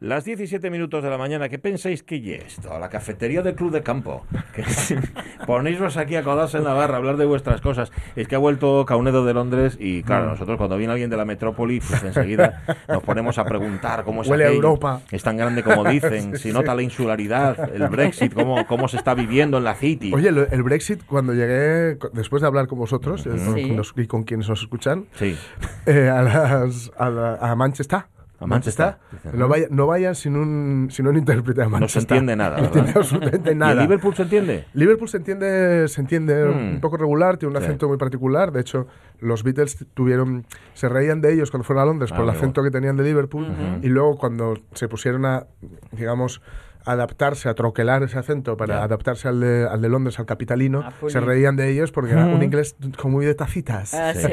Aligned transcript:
Las 0.00 0.24
17 0.24 0.70
minutos 0.70 1.04
de 1.04 1.10
la 1.10 1.18
mañana, 1.18 1.50
¿qué 1.50 1.58
pensáis 1.58 2.02
que 2.02 2.16
es 2.36 2.56
esto? 2.56 2.78
La 2.78 2.88
cafetería 2.88 3.42
del 3.42 3.54
Club 3.54 3.70
de 3.70 3.82
Campo. 3.82 4.24
Ponéislos 5.46 5.98
aquí 5.98 6.16
a 6.16 6.22
codarse 6.22 6.56
en 6.56 6.64
la 6.64 6.72
barra 6.72 6.94
a 6.94 6.96
hablar 6.96 7.18
de 7.18 7.26
vuestras 7.26 7.60
cosas. 7.60 7.92
Es 8.16 8.26
que 8.26 8.34
ha 8.34 8.38
vuelto 8.38 8.86
Caunedo 8.86 9.26
de 9.26 9.34
Londres 9.34 9.76
y, 9.78 10.02
claro, 10.02 10.24
Mm. 10.24 10.28
nosotros 10.30 10.56
cuando 10.56 10.78
viene 10.78 10.92
alguien 10.94 11.10
de 11.10 11.18
la 11.18 11.26
metrópoli, 11.26 11.80
pues 11.80 12.02
enseguida 12.02 12.62
nos 12.88 13.02
ponemos 13.02 13.36
a 13.36 13.44
preguntar 13.44 14.04
cómo 14.04 14.22
es 14.22 14.28
Huele 14.28 14.44
aquello. 14.44 14.56
Europa. 14.62 15.02
Es 15.10 15.22
tan 15.22 15.36
grande 15.36 15.62
como 15.62 15.84
dicen, 15.84 16.34
si 16.38 16.50
nota 16.50 16.74
la 16.74 16.80
insularidad, 16.80 17.70
el 17.74 17.86
Brexit, 17.88 18.32
cómo, 18.32 18.66
cómo 18.66 18.88
se 18.88 18.96
está 18.96 19.12
viviendo 19.14 19.58
en 19.58 19.64
la 19.64 19.74
City. 19.74 20.12
Oye, 20.14 20.28
el 20.30 20.62
Brexit, 20.62 21.04
cuando 21.04 21.34
llegué, 21.34 21.98
después 22.14 22.40
de 22.40 22.48
hablar 22.48 22.68
con 22.68 22.78
vosotros 22.78 23.22
con- 23.24 23.54
Sí. 23.54 23.68
con 23.68 23.76
los- 23.76 23.92
y 23.96 24.06
con 24.06 24.22
quienes 24.24 24.48
nos 24.48 24.62
escuchan, 24.62 25.04
Sí. 25.16 25.36
eh, 25.84 26.08
a, 26.08 26.22
las- 26.22 26.90
a, 26.96 27.10
la- 27.10 27.34
a 27.34 27.54
Manchester. 27.54 28.04
A 28.40 28.46
Manchester. 28.46 28.96
No, 29.34 29.48
vaya- 29.48 29.66
no 29.70 29.86
vayan 29.86 30.14
sin 30.14 30.34
un, 30.34 30.88
sin 30.90 31.06
un 31.06 31.16
intérprete 31.16 31.60
a 31.60 31.64
No 31.64 31.70
se 31.70 31.80
Manchester. 31.80 32.02
entiende 32.16 32.36
nada, 32.36 32.56
No 32.60 32.64
entiende 32.64 32.92
absolutamente 32.96 33.52
¿Y 33.52 33.54
nada. 33.54 33.72
el 33.72 33.78
Liverpool 33.80 34.14
se 34.16 34.22
entiende? 34.22 34.64
Liverpool 34.72 35.08
se 35.08 35.16
entiende, 35.18 35.86
se 35.88 36.00
entiende 36.00 36.44
Mm. 36.46 36.74
un 36.74 36.80
poco 36.80 36.96
regular, 36.96 37.36
tiene 37.36 37.54
un 37.54 37.60
Sí. 37.60 37.64
acento 37.66 37.86
muy 37.88 37.98
particular. 37.98 38.50
De 38.50 38.60
hecho, 38.62 38.86
los 39.20 39.42
Beatles 39.44 39.84
tuvieron, 39.94 40.46
se 40.74 40.88
reían 40.88 41.20
de 41.20 41.34
ellos 41.34 41.50
cuando 41.50 41.64
fueron 41.64 41.82
a 41.82 41.86
Londres 41.86 42.10
Ah, 42.12 42.16
por 42.16 42.24
el 42.24 42.30
acento 42.30 42.62
que 42.62 42.70
tenían 42.70 42.96
de 42.96 43.04
Liverpool. 43.04 43.46
Y 43.82 43.88
luego 43.88 44.16
cuando 44.16 44.54
se 44.72 44.88
pusieron 44.88 45.26
a, 45.26 45.46
digamos, 45.92 46.40
adaptarse, 46.84 47.48
a 47.48 47.54
troquelar 47.54 48.02
ese 48.02 48.18
acento 48.18 48.56
para 48.56 48.82
adaptarse 48.82 49.28
al 49.28 49.40
de, 49.40 49.66
al 49.70 49.80
de 49.80 49.88
Londres, 49.88 50.18
al 50.18 50.26
capitalino, 50.26 50.82
Ah, 50.84 50.92
pues 51.00 51.12
se 51.12 51.20
reían 51.20 51.56
de 51.56 51.70
ellos 51.70 51.92
porque 51.92 52.12
era 52.12 52.26
un 52.26 52.42
inglés 52.42 52.76
como 52.96 53.16
muy 53.16 53.26
de 53.26 53.34
tacitas. 53.34 53.94
Ah, 53.94 54.12
Sí. 54.20 54.28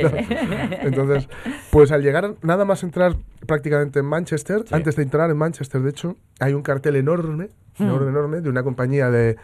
Entonces, 0.82 1.28
pues 1.72 1.92
al 1.92 2.02
llegar 2.02 2.36
nada 2.42 2.66
más 2.66 2.84
entrar 2.84 3.16
prácticamente 3.46 4.00
en 4.00 4.06
Manchester, 4.06 4.64
Sí. 4.68 4.74
antes 4.76 4.96
de 4.96 5.04
entrar 5.04 5.30
en 5.30 5.38
Manchester, 5.38 5.82
de 5.82 5.90
hecho, 5.90 6.16
hay 6.40 6.54
un 6.54 6.62
cartel 6.62 6.96
enorme, 6.96 7.50
Hmm. 7.80 7.84
enorme, 7.84 8.10
enorme, 8.10 8.42
de 8.42 8.50
una 8.50 8.64
compañía 8.64 9.12
de... 9.12 9.38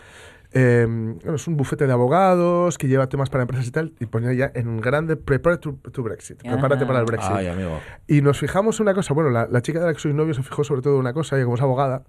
eh, 0.54 0.86
bueno, 0.88 1.36
es 1.36 1.48
un 1.48 1.58
bufete 1.58 1.88
de 1.88 1.94
abogados 1.94 2.78
que 2.78 2.88
lleva 2.88 3.08
temas 3.08 3.30
para 3.30 3.42
empresas 3.44 3.68
y 3.68 3.72
tal, 3.72 3.94
y 4.00 4.06
ponía 4.06 4.34
ya 4.34 4.52
en 4.54 4.80
grande 4.82 5.16
Prepare 5.16 5.58
to, 5.58 5.78
to 5.92 6.04
Brexit, 6.04 6.42
prepárate 6.42 6.86
para 6.86 7.00
el 7.00 7.06
Brexit. 7.06 7.32
Ay, 7.34 7.48
amigo. 7.48 7.80
Y 8.08 8.22
nos 8.22 8.40
fijamos 8.40 8.80
en 8.80 8.84
una 8.86 8.94
cosa, 8.94 9.14
bueno, 9.14 9.30
la, 9.30 9.48
la 9.48 9.62
chica 9.62 9.80
de 9.80 9.86
la 9.88 9.94
que 9.94 10.00
soy 10.00 10.14
novio 10.14 10.34
se 10.34 10.44
fijó 10.44 10.64
sobre 10.64 10.82
todo 10.82 10.94
en 10.95 11.00
una 11.02 11.14
cosa, 11.14 11.36
ella 11.36 11.45
como 11.45 11.56
es 11.56 11.62
abogada, 11.62 12.04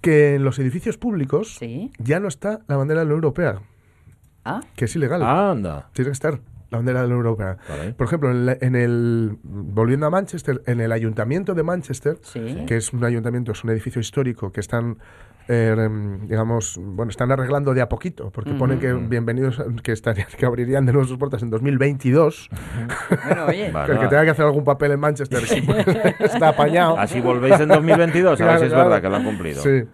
que 0.00 0.34
en 0.36 0.44
los 0.44 0.58
edificios 0.58 0.98
públicos 0.98 1.56
Sí. 1.56 1.90
ya 1.98 2.20
no 2.20 2.28
está 2.28 2.60
la 2.68 2.76
bandera 2.76 3.00
de 3.00 3.06
la 3.06 3.14
Unión 3.14 3.24
Europea, 3.24 3.60
Ah, 4.44 4.60
que 4.76 4.84
es 4.84 4.94
ilegal. 4.94 5.22
Anda. 5.22 5.88
Tiene 5.92 6.10
que 6.10 6.12
estar 6.12 6.38
la 6.70 6.78
bandera 6.78 7.02
de 7.02 7.08
la 7.08 7.14
Unión 7.14 7.26
Europea. 7.26 7.56
Vale. 7.68 7.94
Por 7.94 8.06
ejemplo, 8.06 8.30
en, 8.30 8.46
la- 8.46 8.56
en 8.60 8.76
el 8.76 9.38
volviendo 9.42 10.06
a 10.06 10.10
Manchester, 10.10 10.62
en 10.66 10.80
el 10.80 10.92
ayuntamiento 10.92 11.54
de 11.54 11.62
Manchester, 11.64 12.18
sí. 12.22 12.64
que 12.66 12.76
es 12.76 12.92
un 12.92 13.04
ayuntamiento, 13.04 13.52
es 13.52 13.64
un 13.64 13.70
edificio 13.70 14.00
histórico 14.00 14.52
que 14.52 14.60
están 14.60 14.98
eh, 15.48 15.74
em, 15.78 16.26
digamos, 16.26 16.78
bueno, 16.80 17.10
están 17.10 17.30
arreglando 17.30 17.72
de 17.74 17.80
a 17.80 17.88
poquito, 17.88 18.30
porque 18.30 18.52
ponen 18.54 18.80
que 18.80 18.92
bienvenidos, 18.92 19.62
que 19.82 19.92
estarían, 19.92 20.26
que 20.36 20.44
abrirían 20.46 20.86
de 20.86 20.92
nuevo 20.92 21.06
sus 21.06 21.18
puertas 21.18 21.42
en 21.42 21.50
2022. 21.50 22.50
Bueno, 23.26 23.46
oye. 23.46 23.70
Vale. 23.72 23.92
El 23.94 24.00
que 24.00 24.08
tenga 24.08 24.24
que 24.24 24.30
hacer 24.30 24.44
algún 24.44 24.64
papel 24.64 24.92
en 24.92 25.00
Manchester 25.00 25.42
pues, 25.64 25.86
está 26.34 26.48
apañado. 26.48 26.98
Así 26.98 27.20
volvéis 27.20 27.60
en 27.60 27.68
2022, 27.68 28.40
a 28.40 28.44
ver 28.44 28.46
Claro, 28.46 28.58
si 28.58 28.64
es 28.66 28.72
claro. 28.72 28.88
verdad 28.88 29.02
que 29.02 29.08
lo 29.08 29.16
han 29.16 29.24
cumplido. 29.24 29.62
Sí. 29.62 29.84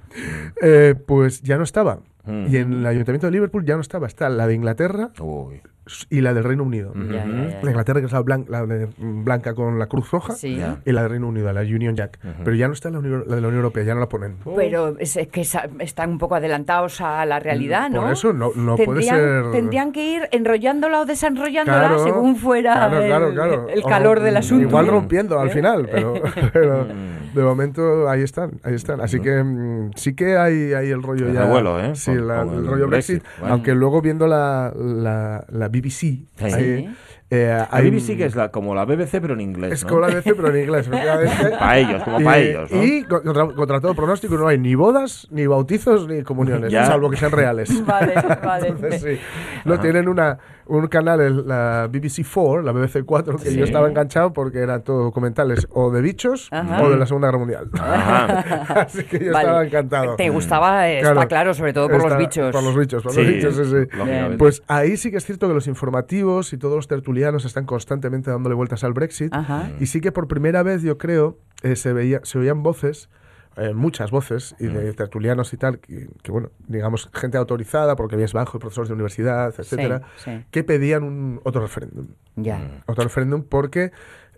Eh, 0.62 0.94
pues 1.06 1.42
ya 1.42 1.56
no 1.58 1.64
estaba. 1.64 1.98
Mm. 2.24 2.46
Y 2.48 2.56
en 2.56 2.72
el 2.74 2.86
ayuntamiento 2.86 3.26
de 3.26 3.32
Liverpool 3.32 3.64
ya 3.64 3.74
no 3.74 3.80
estaba. 3.80 4.06
Está 4.06 4.28
la 4.28 4.46
de 4.46 4.54
Inglaterra 4.54 5.10
Uy. 5.20 5.60
y 6.08 6.20
la 6.20 6.32
del 6.32 6.44
Reino 6.44 6.62
Unido. 6.62 6.92
La 6.94 7.24
de 7.24 7.58
Inglaterra, 7.70 7.98
que 8.00 8.06
es 8.06 8.12
la, 8.12 8.20
blan- 8.22 8.46
la 8.48 8.64
de 8.64 8.88
blanca 8.98 9.54
con 9.54 9.78
la 9.80 9.86
cruz 9.86 10.08
roja. 10.12 10.34
Sí. 10.34 10.62
Y 10.84 10.92
la 10.92 11.02
de 11.02 11.08
Reino 11.08 11.26
Unido, 11.26 11.52
la 11.52 11.62
Union 11.62 11.96
Jack. 11.96 12.20
Pero 12.44 12.54
ya 12.54 12.68
no 12.68 12.74
está 12.74 12.90
la, 12.90 13.00
de 13.00 13.10
la 13.26 13.48
Unión 13.48 13.56
Europea, 13.56 13.82
ya 13.82 13.94
no 13.94 14.00
la 14.00 14.08
ponen. 14.08 14.36
Pero 14.56 14.96
es, 15.00 15.16
es 15.16 15.26
que 15.28 15.40
esa- 15.40 15.68
están 15.80 16.10
un 16.10 16.18
poco 16.18 16.36
adelantados 16.36 17.00
a 17.00 17.26
la 17.26 17.40
realidad, 17.40 17.90
¿no? 17.90 18.02
Por 18.02 18.12
eso 18.12 18.32
no, 18.32 18.52
no 18.54 18.76
puede 18.76 19.00
tendrían, 19.00 19.16
ser. 19.16 19.50
tendrían 19.50 19.92
que 19.92 20.12
ir 20.12 20.28
enrollándola 20.30 21.00
o 21.00 21.04
desenrollándola 21.06 21.78
Claro, 21.88 22.04
según 22.04 22.36
fuera 22.36 22.74
claro, 22.74 23.00
el, 23.00 23.06
claro, 23.08 23.32
claro. 23.34 23.68
el 23.68 23.80
O 23.82 23.88
calor 23.88 24.20
del 24.20 24.36
asunto. 24.36 24.68
Igual 24.68 24.86
rompiendo 24.86 25.40
al 25.40 25.48
¿Eh? 25.48 25.52
final, 25.52 25.88
pero, 25.90 26.14
pero 26.52 26.84
Mm. 26.84 27.21
De 27.34 27.42
momento 27.42 28.08
ahí 28.08 28.22
están, 28.22 28.52
ahí 28.62 28.74
están. 28.74 29.00
Así 29.00 29.20
que 29.20 29.42
mm, 29.42 29.90
sí 29.96 30.14
que 30.14 30.36
hay, 30.36 30.72
hay 30.74 30.90
el 30.90 31.02
rollo 31.02 31.26
El 31.28 31.34
ya. 31.34 31.44
¿eh? 31.88 31.92
Sí, 31.94 32.10
Con- 32.14 32.28
la- 32.28 32.44
con 32.44 32.54
el, 32.54 32.58
el 32.60 32.66
rollo 32.66 32.88
Brexit. 32.88 33.22
Brexit. 33.22 33.38
Bueno. 33.40 33.54
Aunque 33.54 33.74
luego 33.74 34.00
viendo 34.02 34.26
la, 34.26 34.72
la, 34.76 35.44
la 35.48 35.68
BBC, 35.68 36.26
ahí, 36.40 36.94
eh, 37.30 37.64
La 37.72 37.80
BBC 37.80 38.16
que 38.18 38.26
es 38.26 38.34
la, 38.36 38.50
como 38.50 38.74
la 38.74 38.84
BBC 38.84 39.12
pero 39.22 39.32
en 39.32 39.40
inglés, 39.40 39.72
es 39.72 39.82
¿no? 39.84 39.88
como 39.88 40.00
la 40.02 40.08
BBC, 40.08 40.34
pero 40.36 40.48
en 40.54 40.62
inglés. 40.64 40.86
efectivamente. 40.86 41.50
Para 41.58 41.78
ellos, 41.78 42.02
como 42.02 42.20
para 42.22 42.38
ellos, 42.38 42.70
¿no? 42.70 42.82
Y 42.84 43.04
contra, 43.04 43.46
contra 43.46 43.80
todo 43.80 43.94
pronóstico 43.94 44.36
no 44.36 44.48
hay 44.48 44.58
ni 44.58 44.74
bodas, 44.74 45.26
ni 45.30 45.46
bautizos, 45.46 46.06
ni 46.08 46.22
comuniones, 46.22 46.70
Ya. 46.70 46.84
salvo 46.84 47.08
que 47.08 47.16
sean 47.16 47.32
reales. 47.32 47.70
Vale, 47.86 48.14
vale. 48.44 48.68
Entonces, 48.68 49.02
sí. 49.02 49.18
No 49.64 49.80
tienen 49.80 50.08
una, 50.08 50.38
un 50.66 50.86
canal, 50.88 51.20
el- 51.20 51.46
la 51.48 51.88
BBC 51.90 52.22
4, 52.24 52.62
la 52.62 52.72
BBC 52.72 53.02
4, 53.04 53.36
que 53.38 53.50
Sí. 53.50 53.56
yo 53.56 53.64
estaba 53.64 53.88
enganchado 53.88 54.32
porque 54.32 54.58
eran 54.60 54.82
todo 54.82 55.02
documentales 55.04 55.66
o 55.70 55.90
de 55.90 56.00
bichos 56.02 56.48
Ajá. 56.50 56.82
o 56.82 56.90
de 56.90 56.96
la 56.96 57.06
Segunda 57.06 57.28
Guerra 57.28 57.38
Mundial. 57.38 57.70
Así 58.26 59.04
que 59.04 59.18
yo 59.24 59.32
Vale. 59.32 59.44
estaba 59.46 59.64
encantado. 59.64 60.16
Te 60.16 60.30
gustaba, 60.30 60.88
eh, 60.88 61.00
está 61.00 61.26
claro, 61.26 61.54
sobre 61.54 61.72
todo 61.72 61.86
por 61.88 61.96
Está- 61.96 62.08
los 62.10 62.18
bichos. 62.18 62.52
Por 62.52 62.62
los 62.62 62.76
bichos, 62.76 63.02
por 63.02 63.12
Sí, 63.12 63.22
los 63.22 63.28
bichos, 63.34 63.54
sí, 63.56 63.64
sí. 63.64 64.36
Pues 64.38 64.62
ahí 64.68 64.96
sí 64.96 65.10
que 65.10 65.16
es 65.18 65.24
cierto 65.24 65.48
que 65.48 65.54
los 65.54 65.66
informativos 65.66 66.52
y 66.52 66.58
todos 66.58 66.76
los 66.76 66.88
tertulianos 66.88 67.44
están 67.44 67.64
constantemente 67.66 68.30
dándole 68.30 68.54
vueltas 68.54 68.84
al 68.84 68.92
Brexit. 68.92 69.32
Ajá. 69.34 69.70
Y 69.80 69.86
sí 69.86 70.00
que 70.00 70.12
por 70.12 70.28
primera 70.28 70.62
vez, 70.62 70.82
yo 70.82 70.98
creo, 70.98 71.38
eh, 71.62 71.76
se, 71.76 71.92
veía, 71.92 72.20
se 72.22 72.38
oían 72.38 72.62
voces, 72.62 73.08
eh, 73.56 73.74
muchas 73.74 74.10
voces, 74.10 74.54
y 74.58 74.66
de 74.66 74.92
tertulianos 74.94 75.52
y 75.52 75.56
tal, 75.56 75.78
que, 75.78 76.08
que, 76.22 76.32
bueno, 76.32 76.50
digamos, 76.66 77.10
gente 77.12 77.38
autorizada, 77.38 77.96
porque 77.96 78.14
habías 78.14 78.32
bajo, 78.32 78.58
profesores 78.58 78.88
de 78.88 78.94
universidad, 78.94 79.54
etcétera, 79.58 80.02
sí. 80.16 80.44
que 80.50 80.64
pedían 80.64 81.02
un 81.02 81.40
otro 81.44 81.62
referéndum. 81.62 82.08
Ya. 82.36 82.82
Otro 82.86 83.04
referéndum 83.04 83.42
porque, 83.42 83.92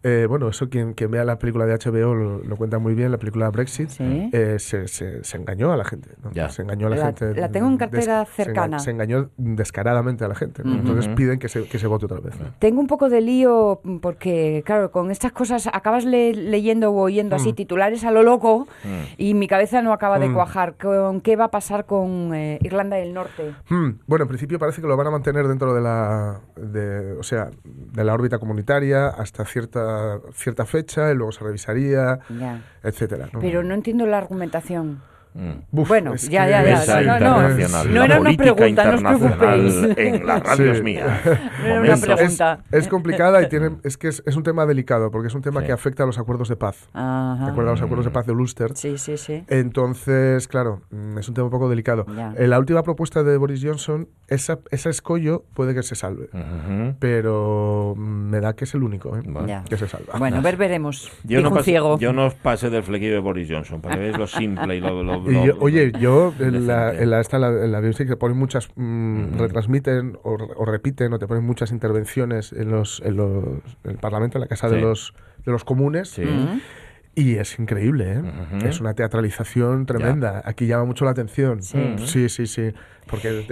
eh, 0.04 0.26
bueno, 0.28 0.48
eso 0.48 0.68
quien, 0.68 0.92
quien 0.94 1.10
vea 1.10 1.24
la 1.24 1.38
película 1.38 1.66
de 1.66 1.74
HBO 1.74 2.14
lo, 2.14 2.38
lo 2.44 2.56
cuenta 2.56 2.78
muy 2.78 2.94
bien, 2.94 3.10
la 3.10 3.18
película 3.18 3.50
Brexit, 3.50 3.88
Sí. 3.88 4.30
eh, 4.32 4.58
se, 4.60 4.86
se- 4.86 5.24
se 5.24 5.36
engañó 5.36 5.72
a 5.72 5.76
la 5.76 5.84
gente. 5.84 6.10
¿no? 6.22 6.30
Ya. 6.32 6.48
Se 6.50 6.62
engañó 6.62 6.86
a 6.86 6.90
la, 6.90 6.96
La- 6.96 7.06
gente. 7.06 7.34
la 7.34 7.50
tengo 7.50 7.66
en 7.68 7.76
cartera 7.78 8.20
des- 8.20 8.28
cercana. 8.28 8.78
Se, 8.78 8.90
engañó 8.90 9.30
descaradamente 9.36 10.24
a 10.24 10.28
la 10.28 10.34
gente. 10.34 10.62
¿no? 10.64 10.74
Entonces 10.74 11.08
piden 11.16 11.38
que 11.38 11.48
se, 11.48 11.64
que 11.64 11.78
se 11.78 11.86
vote 11.86 12.04
otra 12.04 12.20
vez. 12.20 12.38
¿no? 12.38 12.46
Tengo 12.58 12.80
un 12.80 12.86
poco 12.86 13.08
de 13.08 13.20
lío 13.20 13.80
mm, 13.82 13.96
porque, 13.98 14.62
claro, 14.66 14.90
con 14.90 15.10
estas 15.10 15.32
cosas 15.32 15.68
acabas 15.72 16.04
le- 16.04 16.34
leyendo 16.34 16.90
o 16.90 17.00
oyendo 17.02 17.36
Mm. 17.36 17.40
así 17.40 17.52
titulares 17.54 18.04
a 18.04 18.10
lo 18.10 18.22
loco 18.22 18.68
y 19.16 19.34
mi 19.34 19.48
cabeza 19.48 19.80
no 19.82 19.92
acaba 19.92 20.18
de 20.18 20.28
Mm. 20.28 20.34
cuajar. 20.34 20.74
¿Con 20.76 21.20
qué 21.22 21.36
va 21.36 21.44
a 21.46 21.50
pasar 21.50 21.86
con 21.86 22.34
eh, 22.34 22.58
Irlanda 22.62 22.96
del 22.96 23.14
Norte? 23.14 23.54
Bueno, 24.06 24.24
en 24.24 24.28
principio 24.28 24.58
parece 24.58 24.80
que 24.82 24.86
lo 24.86 24.96
van 24.96 25.06
a 25.06 25.10
mantener 25.10 25.48
dentro 25.48 25.72
de 25.74 25.80
la, 25.80 26.40
de, 26.56 27.12
o 27.18 27.22
sea, 27.22 27.50
de 27.64 28.04
la 28.04 28.12
órbita 28.12 28.38
comunitaria 28.38 29.08
hasta 29.08 29.44
cierta, 29.44 29.93
cierta 30.34 30.64
fecha 30.66 31.10
y 31.10 31.14
luego 31.14 31.32
se 31.32 31.44
revisaría, 31.44 32.18
Ya. 32.28 32.60
etcétera. 32.82 33.28
¿no? 33.32 33.40
Pero 33.40 33.62
no 33.62 33.74
entiendo 33.74 34.06
la 34.06 34.18
argumentación. 34.18 35.02
Mm. 35.34 35.50
Buf, 35.72 35.88
bueno, 35.88 36.14
es 36.14 36.28
ya, 36.28 36.48
ya, 36.48 36.62
ya. 36.64 36.70
Mesa 36.78 37.00
no, 37.02 37.18
no, 37.18 37.48
no 37.48 37.92
la 37.98 38.04
era 38.04 38.20
una 38.20 38.32
pregunta, 38.34 38.96
no 38.96 39.10
os 39.10 39.18
preocupéis. 39.20 39.98
En 39.98 40.26
la 40.26 40.38
radio 40.40 40.72
Sí. 40.72 40.78
es 40.78 40.82
mía. 40.84 41.20
No 41.24 41.66
era 41.66 41.80
una 41.80 41.96
pregunta. 41.96 42.60
Es, 42.70 42.84
es 42.84 42.88
complicada 42.88 43.42
y 43.42 43.48
tiene, 43.48 43.70
es 43.82 43.96
que 43.98 44.08
es, 44.08 44.22
es 44.26 44.36
un 44.36 44.42
tema 44.44 44.64
delicado 44.64 45.10
porque 45.10 45.26
es 45.28 45.34
un 45.34 45.42
tema 45.42 45.60
Sí. 45.60 45.66
que 45.66 45.72
afecta 45.72 46.04
a 46.04 46.06
los 46.06 46.18
acuerdos 46.18 46.48
de 46.48 46.56
paz. 46.56 46.88
Ajá. 46.92 47.44
¿De 47.46 47.50
acuerdo? 47.50 47.70
A 47.70 47.74
los 47.74 47.82
acuerdos 47.82 48.04
de 48.04 48.12
paz 48.12 48.26
de 48.26 48.32
Ulster. 48.32 48.76
Sí, 48.76 48.96
sí, 48.96 49.16
sí. 49.16 49.42
Entonces, 49.48 50.46
claro, 50.46 50.82
mm, 50.90 51.18
es 51.18 51.28
un 51.28 51.34
tema 51.34 51.46
un 51.46 51.50
poco 51.50 51.68
delicado. 51.68 52.06
Ya. 52.16 52.32
En 52.36 52.50
la 52.50 52.58
última 52.58 52.82
propuesta 52.84 53.22
de 53.24 53.36
Boris 53.36 53.60
Johnson, 53.64 54.08
esa, 54.28 54.60
ese 54.70 54.90
escollo 54.90 55.44
puede 55.54 55.74
que 55.74 55.82
se 55.82 55.96
salve. 55.96 56.28
Ujú. 56.32 56.94
Pero 57.00 57.94
mm, 57.96 58.00
me 58.30 58.40
da 58.40 58.54
que 58.54 58.64
es 58.64 58.74
el 58.74 58.82
único 58.84 59.16
¿eh? 59.16 59.22
Ya. 59.46 59.64
que 59.68 59.76
se 59.76 59.88
salva. 59.88 60.14
Bueno, 60.18 60.40
ver, 60.42 60.56
veremos. 60.56 61.10
Yo 61.24 61.40
no, 61.42 61.50
pasé, 61.50 61.64
ciego. 61.64 61.98
yo 61.98 62.12
no 62.12 62.26
os 62.26 62.34
pasé 62.34 62.70
del 62.70 62.82
flequillo 62.82 63.14
de 63.14 63.18
Boris 63.18 63.48
Johnson, 63.50 63.80
para 63.80 63.96
que 63.96 64.00
veáis 64.02 64.18
lo 64.18 64.26
simple 64.26 64.76
y 64.76 64.80
lo... 64.80 65.02
lo- 65.02 65.23
Y 65.30 65.46
yo- 65.46 65.56
oye, 65.60 65.92
yo 65.98 66.32
en 66.40 66.66
la, 66.66 66.92
en 66.94 67.10
la, 67.10 67.20
esta, 67.20 67.36
en 67.36 67.42
la, 67.42 67.48
en 67.64 67.72
la 67.72 67.80
BBC 67.80 68.06
que 68.06 68.16
ponen 68.16 68.36
muchas, 68.36 68.68
mm, 68.76 69.38
retransmiten 69.38 70.18
o, 70.22 70.32
o 70.34 70.64
repiten 70.64 71.12
o 71.12 71.18
te 71.18 71.26
ponen 71.26 71.44
muchas 71.44 71.70
intervenciones 71.72 72.52
en 72.52 72.70
los, 72.70 73.00
en 73.04 73.16
los 73.16 73.44
en 73.84 73.90
el 73.90 73.96
Parlamento, 73.98 74.38
en 74.38 74.42
la 74.42 74.48
Casa 74.48 74.68
de 74.68 74.80
los 74.80 75.14
de 75.44 75.52
los 75.52 75.64
comunes. 75.64 76.08
Sí. 76.08 76.22
Mm. 76.22 76.60
Y 77.16 77.34
es 77.36 77.60
increíble, 77.60 78.14
¿eh? 78.14 78.22
Es 78.64 78.80
una 78.80 78.94
teatralización 78.94 79.86
tremenda. 79.86 80.42
Aquí 80.44 80.66
llama 80.66 80.84
mucho 80.84 81.04
la 81.04 81.12
atención. 81.12 81.62
Sí. 81.62 81.94
sí, 82.06 82.28
sí. 82.28 82.46
sí. 82.48 82.72
Porque 83.08 83.44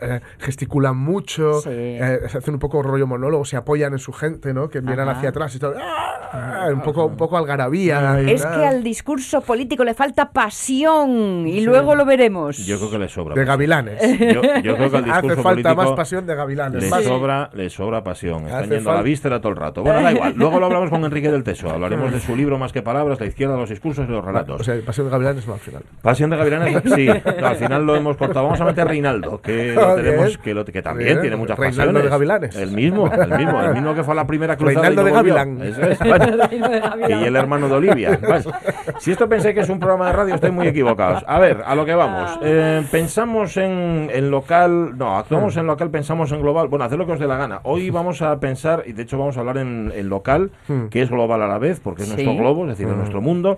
eh, 0.00 0.20
gesticulan 0.38 0.96
mucho, 0.96 1.60
Sí. 1.60 1.68
eh, 1.70 2.20
se 2.28 2.38
hacen 2.38 2.54
un 2.54 2.60
poco 2.60 2.82
rollo 2.82 3.06
monólogo, 3.06 3.44
se 3.44 3.56
apoyan 3.56 3.92
en 3.92 3.98
su 3.98 4.12
gente, 4.12 4.54
¿no? 4.54 4.68
Que 4.68 4.80
miran 4.80 5.08
Ajá. 5.08 5.18
hacia 5.18 5.28
atrás 5.30 5.54
y 5.54 5.58
todo. 5.58 5.74
¡ah! 5.78 6.68
Un 6.72 6.80
poco, 6.82 7.04
un 7.06 7.16
poco 7.16 7.36
algarabía. 7.36 8.20
y 8.22 8.30
Es 8.32 8.44
que 8.44 8.66
al 8.66 8.82
discurso 8.82 9.40
político 9.42 9.84
le 9.84 9.94
falta 9.94 10.30
pasión 10.32 11.46
y 11.46 11.60
luego 11.60 11.94
lo 11.94 12.04
veremos. 12.04 12.56
Yo 12.58 12.78
creo 12.78 12.90
que 12.90 12.98
le 12.98 13.08
sobra. 13.08 13.34
De 13.34 13.44
gavilanes. 13.44 14.00
Yo, 14.18 14.42
yo 14.62 14.76
creo 14.76 14.90
que 14.90 14.96
al 14.96 15.04
discurso 15.04 15.14
Hace 15.14 15.42
falta 15.42 15.42
político 15.42 15.74
más 15.76 15.90
pasión 15.92 16.26
de 16.26 16.34
gavilanes. 16.34 16.82
Le 16.82 17.02
sobra, 17.04 17.50
le 17.52 17.70
sobra 17.70 18.02
pasión. 18.02 18.44
Están 18.46 18.64
Hace 18.64 18.74
yendo 18.76 18.90
a 18.90 18.94
la 18.94 19.02
víscera 19.02 19.40
todo 19.40 19.50
el 19.52 19.56
rato. 19.56 19.82
Bueno, 19.82 20.02
da 20.02 20.12
igual. 20.12 20.34
Luego 20.36 20.58
lo 20.58 20.66
hablamos 20.66 20.90
con 20.90 21.04
Enrique 21.04 21.30
del 21.30 21.44
Teso. 21.44 21.70
Hablaremos 21.70 22.10
de 22.12 22.20
su 22.20 22.34
libro 22.36 22.58
Más 22.58 22.72
que 22.72 22.82
palabras. 22.82 23.20
la 23.20 23.26
izquierda, 23.26 23.56
los 23.56 23.68
discursos 23.70 24.06
y 24.08 24.10
los 24.10 24.24
relatos. 24.24 24.60
O 24.60 24.64
sea, 24.64 24.74
Pasión 24.84 25.06
de 25.06 25.10
Gavilanes 25.12 25.46
no 25.46 25.54
al 25.54 25.60
final. 25.60 25.82
Pasión 26.02 26.30
de 26.30 26.36
Gavilanes, 26.36 26.82
sí. 26.94 27.06
No, 27.40 27.46
al 27.46 27.56
final 27.56 27.84
lo 27.86 27.94
hemos 27.96 28.16
cortado. 28.16 28.44
Vamos 28.46 28.60
a 28.60 28.64
meter 28.64 28.88
a 28.88 28.93
Reinaldo, 28.94 29.40
que, 29.40 29.72
lo 29.74 29.94
tenemos, 29.96 30.38
que, 30.38 30.54
lo- 30.54 30.64
que 30.64 30.82
también 30.82 31.08
Bien. 31.08 31.20
tiene 31.20 31.36
muchas 31.36 31.58
Reinaldo 31.58 31.78
pasiones. 31.82 32.02
de 32.04 32.08
Gavilanes. 32.10 32.56
El 32.56 32.70
mismo, 32.72 33.10
el 33.12 33.28
mismo. 33.38 33.60
El 33.62 33.74
mismo 33.74 33.94
que 33.94 34.02
fue 34.04 34.12
a 34.12 34.16
la 34.16 34.26
primera 34.26 34.56
cruzada 34.56 34.88
Reinaldo 34.88 35.02
y 35.02 35.04
no 35.12 35.22
de. 35.22 35.30
Gavilán. 35.30 35.62
Eso 35.62 35.82
es. 35.82 35.98
Bueno, 35.98 36.26
y 37.20 37.24
el 37.24 37.36
hermano 37.36 37.68
de 37.68 37.74
Olivia. 37.74 38.18
Bueno, 38.26 38.50
si 38.98 39.12
esto 39.12 39.28
pensáis 39.28 39.54
que 39.54 39.60
es 39.62 39.68
un 39.68 39.78
programa 39.78 40.06
de 40.06 40.12
radio, 40.12 40.34
estoy 40.34 40.50
muy 40.50 40.66
equivocados. 40.68 41.24
A 41.26 41.38
ver, 41.38 41.62
a 41.66 41.74
lo 41.74 41.84
que 41.84 41.94
vamos. 41.94 42.38
Eh, 42.42 42.84
pensamos 42.90 43.56
en, 43.56 44.10
en 44.12 44.30
local, 44.30 44.96
no, 44.96 45.16
actuamos 45.18 45.56
en 45.56 45.66
local, 45.66 45.90
pensamos 45.90 46.30
en 46.32 46.40
global. 46.40 46.68
Bueno, 46.68 46.84
haced 46.84 46.96
lo 46.96 47.06
que 47.06 47.12
os 47.12 47.18
dé 47.20 47.26
la 47.26 47.36
gana. 47.36 47.60
Hoy 47.64 47.90
vamos 47.94 48.22
a 48.22 48.38
pensar, 48.40 48.82
y 48.86 48.92
de 48.92 49.02
hecho 49.02 49.18
vamos 49.18 49.36
a 49.36 49.40
hablar 49.40 49.58
en, 49.58 49.92
en 49.94 50.08
local, 50.08 50.50
que 50.90 51.02
es 51.02 51.10
global 51.10 51.42
a 51.42 51.46
la 51.48 51.58
vez, 51.58 51.80
porque 51.80 52.02
es 52.02 52.08
Sí. 52.08 52.14
nuestro 52.22 52.36
globo, 52.42 52.62
es 52.64 52.68
decir, 52.70 52.86
es 52.88 52.96
nuestro 52.96 53.20
mundo. 53.20 53.56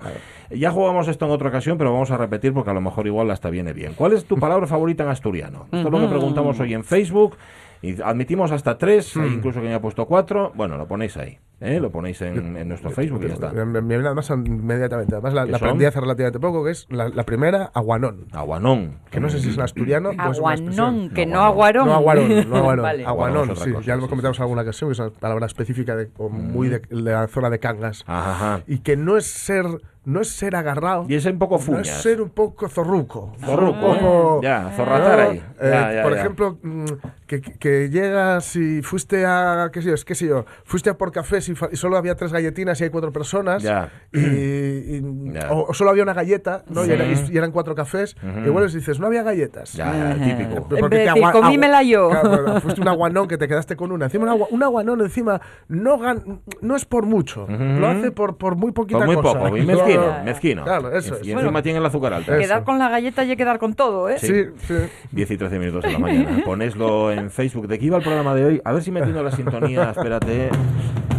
Ya 0.51 0.71
jugamos 0.71 1.09
esto 1.09 1.25
en 1.27 1.33
otra 1.33 1.49
ocasión, 1.49 1.77
pero 1.77 1.93
vamos 1.93 2.11
a 2.13 2.17
repetir 2.17 2.55
porque 2.55 2.71
a 2.71 2.73
lo 2.75 2.81
mejor 2.81 3.07
igual 3.07 3.31
hasta 3.33 3.51
viene 3.51 3.73
bien. 3.73 3.95
¿Cuál 3.95 4.13
es 4.13 4.25
tu 4.27 4.37
palabra 4.39 4.67
favorita 4.69 5.03
en 5.03 5.11
asturiano? 5.27 5.65
Esto 5.65 5.89
es 5.89 5.91
lo 5.91 6.01
que 6.01 6.09
preguntamos 6.09 6.61
hoy 6.61 6.75
en 6.75 6.85
Facebook. 6.85 7.37
Y 7.83 8.01
admitimos 8.01 8.53
hasta 8.53 8.79
tres, 8.79 9.17
hay 9.17 9.35
incluso 9.35 9.61
que 9.61 9.67
me 9.69 9.75
ha 9.75 9.81
puesto 9.81 10.07
cuatro. 10.07 10.53
Bueno, 10.55 10.77
lo 10.79 10.89
ponéis 10.89 11.17
ahí, 11.17 11.39
¿eh? 11.61 11.81
lo 11.81 11.91
ponéis 11.91 12.21
en, 12.23 12.57
en 12.57 12.69
nuestro 12.69 12.91
Facebook 12.93 13.23
y 13.25 13.29
ya 13.29 13.35
está. 13.35 13.53
Me, 13.53 13.81
viene 13.81 14.07
además 14.07 14.31
inmediatamente. 14.31 15.15
Además 15.15 15.35
la, 15.35 15.45
¿Qué 15.45 15.51
la 15.53 15.57
aprendí 15.59 15.85
hace 15.85 16.01
relativamente 16.01 16.41
poco, 16.41 16.65
que 16.65 16.71
es 16.73 16.87
la, 16.91 17.09
la 17.09 17.25
primera, 17.25 17.71
aguanón. 17.75 18.27
Aguanón. 18.33 18.99
Que 19.11 19.21
no 19.21 19.29
sé 19.29 19.39
si 19.41 19.51
es 19.51 19.57
en 19.57 19.63
asturiano 19.63 20.11
o 20.11 20.31
es 20.33 20.39
una 20.39 20.53
expresión. 20.55 20.87
Aguanón, 20.87 21.11
que 21.11 21.27
No, 21.27 21.35
no 21.37 21.43
aguarón. 21.45 21.87
No 21.87 21.95
aguarón, 21.95 22.51
no 22.51 22.57
aguarón. 22.57 22.83
Vale. 22.87 23.05
Aguanón, 23.07 23.37
Aguanón 23.37 23.45
es 23.51 23.51
otra 23.59 23.65
sí. 23.65 23.73
cosa, 23.73 23.87
ya 23.87 23.97
lo 23.97 24.03
sí, 24.03 24.09
comentamos 24.09 24.39
en 24.39 24.43
alguna 24.43 24.63
ocasión, 24.63 24.91
que 24.91 24.93
es 24.93 24.99
una 25.01 25.11
palabra 25.11 25.47
específica 25.47 25.97
de, 25.97 26.11
o 26.19 26.29
muy 26.29 26.69
de, 26.69 26.79
de 26.81 26.87
la 27.13 27.27
zona 27.29 27.51
de 27.51 27.59
Cangas. 27.59 28.05
Ajá. 28.07 28.61
Y 28.67 28.79
que 28.79 28.97
no 28.97 29.17
es 29.17 29.27
ser, 29.27 29.65
no 30.05 30.21
es 30.21 30.29
ser 30.29 30.55
agarrado, 30.57 31.07
Y 31.09 31.15
es 31.15 31.25
un 31.27 31.39
poco 31.39 31.57
no 31.57 31.61
fuñas. 31.61 31.89
es 31.89 32.03
ser 32.03 32.21
un 32.21 32.31
poco 32.31 32.69
zorruco. 32.69 33.33
Zorruco, 33.41 33.81
Como- 33.81 34.41
Ya, 34.43 34.73
zorratar 34.77 35.21
ahí. 35.21 35.39
Eh, 35.61 35.71
Ya, 35.73 35.93
ya, 35.95 36.03
por 36.03 36.13
ya. 36.15 36.21
ejemplo, 36.21 36.59
mm, 36.63 36.85
que, 37.27 37.41
que 37.41 37.89
llegas 37.91 38.55
y 38.57 38.83
fuiste 38.83 39.25
a, 39.27 39.71
qué 39.73 39.83
sé 39.83 39.89
yo, 39.89 39.95
es 39.95 40.05
qué 40.05 40.15
sé 40.15 40.27
yo, 40.27 40.45
fuiste 40.65 40.91
a 40.91 40.99
por 40.99 41.11
cafés 41.13 41.46
y, 41.49 41.53
y 41.73 41.77
solo 41.77 41.97
había 41.97 42.15
tres 42.15 42.33
galletinas 42.33 42.81
y 42.81 42.85
hay 42.85 42.91
cuatro 42.91 43.13
personas. 43.13 43.63
Ya. 43.63 43.91
Y, 44.13 44.19
y- 44.21 45.03
Ya. 45.37 45.51
O, 45.53 45.71
o 45.71 45.75
solo 45.75 45.91
había 45.91 46.03
una 46.05 46.15
galleta, 46.15 46.65
¿no? 46.69 46.83
Sí. 46.85 46.91
Y, 46.91 46.93
era- 46.95 47.05
y- 47.07 47.29
y 47.33 47.37
eran 47.37 47.51
cuatro 47.53 47.75
cafés. 47.75 48.17
Y 48.45 48.49
bueno, 48.49 48.69
dices, 48.69 48.99
no 49.01 49.07
había 49.07 49.23
galletas. 49.23 49.73
Ya, 49.75 50.15
típico. 50.15 50.57
En 50.57 50.63
Porque 50.65 50.75
vez 50.75 50.91
te 50.91 50.97
de 50.97 51.05
decir, 51.21 51.25
"Comímela 51.33 51.83
yo". 51.83 52.11
Claro, 52.27 52.61
fuiste 52.61 52.81
un 52.81 52.89
aguanón 52.97 53.29
que 53.29 53.37
te 53.39 53.47
quedaste 53.49 53.77
con 53.77 53.93
una. 53.93 54.07
Encima 54.07 54.25
un, 54.25 54.31
agua- 54.31 54.49
un 54.51 54.63
aguanón 54.63 55.01
encima 55.01 55.41
no, 55.69 55.99
gan- 55.99 56.41
no 56.61 56.77
es 56.77 56.85
por 56.85 57.07
mucho. 57.07 57.47
Lo 57.49 57.87
hace 57.89 58.11
por, 58.11 58.37
por 58.37 58.57
muy 58.57 58.73
poquita 58.73 58.99
Por 58.99 59.07
muy 59.07 59.17
cosa. 59.17 59.39
poco, 59.41 59.57
y 59.57 59.63
mezquino, 59.67 60.03
Claro. 60.05 60.25
mezquino. 60.25 60.65
Claro, 60.65 60.97
eso 60.97 61.17
y 61.23 61.31
es. 61.33 61.37
encima 61.39 61.63
tiene 61.63 61.79
el 61.79 61.87
azúcar 61.87 62.13
alto. 62.15 62.33
Eso. 62.33 62.41
Quedar 62.41 62.65
con 62.65 62.79
la 62.79 62.89
galleta 62.89 63.25
y 63.25 63.37
quedar 63.37 63.59
con 63.59 63.75
todo, 63.75 64.09
¿eh? 64.09 64.19
Sí, 64.19 64.45
sí. 64.67 64.75
10 65.13 65.31
y 65.31 65.37
13 65.37 65.59
minutos 65.59 65.83
de 65.85 65.93
la 65.93 65.99
mañana. 65.99 66.43
Poneslo 66.45 67.11
en 67.13 67.31
Facebook. 67.31 67.67
¿De 67.69 67.79
qué 67.79 67.87
iba 67.87 67.97
el 67.99 68.03
programa 68.03 68.35
de 68.35 68.45
hoy? 68.45 68.61
A 68.65 68.73
ver 68.73 68.83
si 68.83 68.91
metiendo 68.91 69.23
la 69.23 69.31
sintonía. 69.31 69.91
Espérate. 69.91 70.51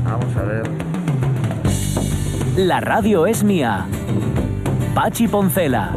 Vamos 0.10 0.38
a 0.38 0.44
ver. 0.44 0.64
La 2.56 2.80
radio 2.80 3.28
es 3.28 3.44
mía. 3.44 3.86
Pachi 4.96 5.28
Poncela. 5.28 5.92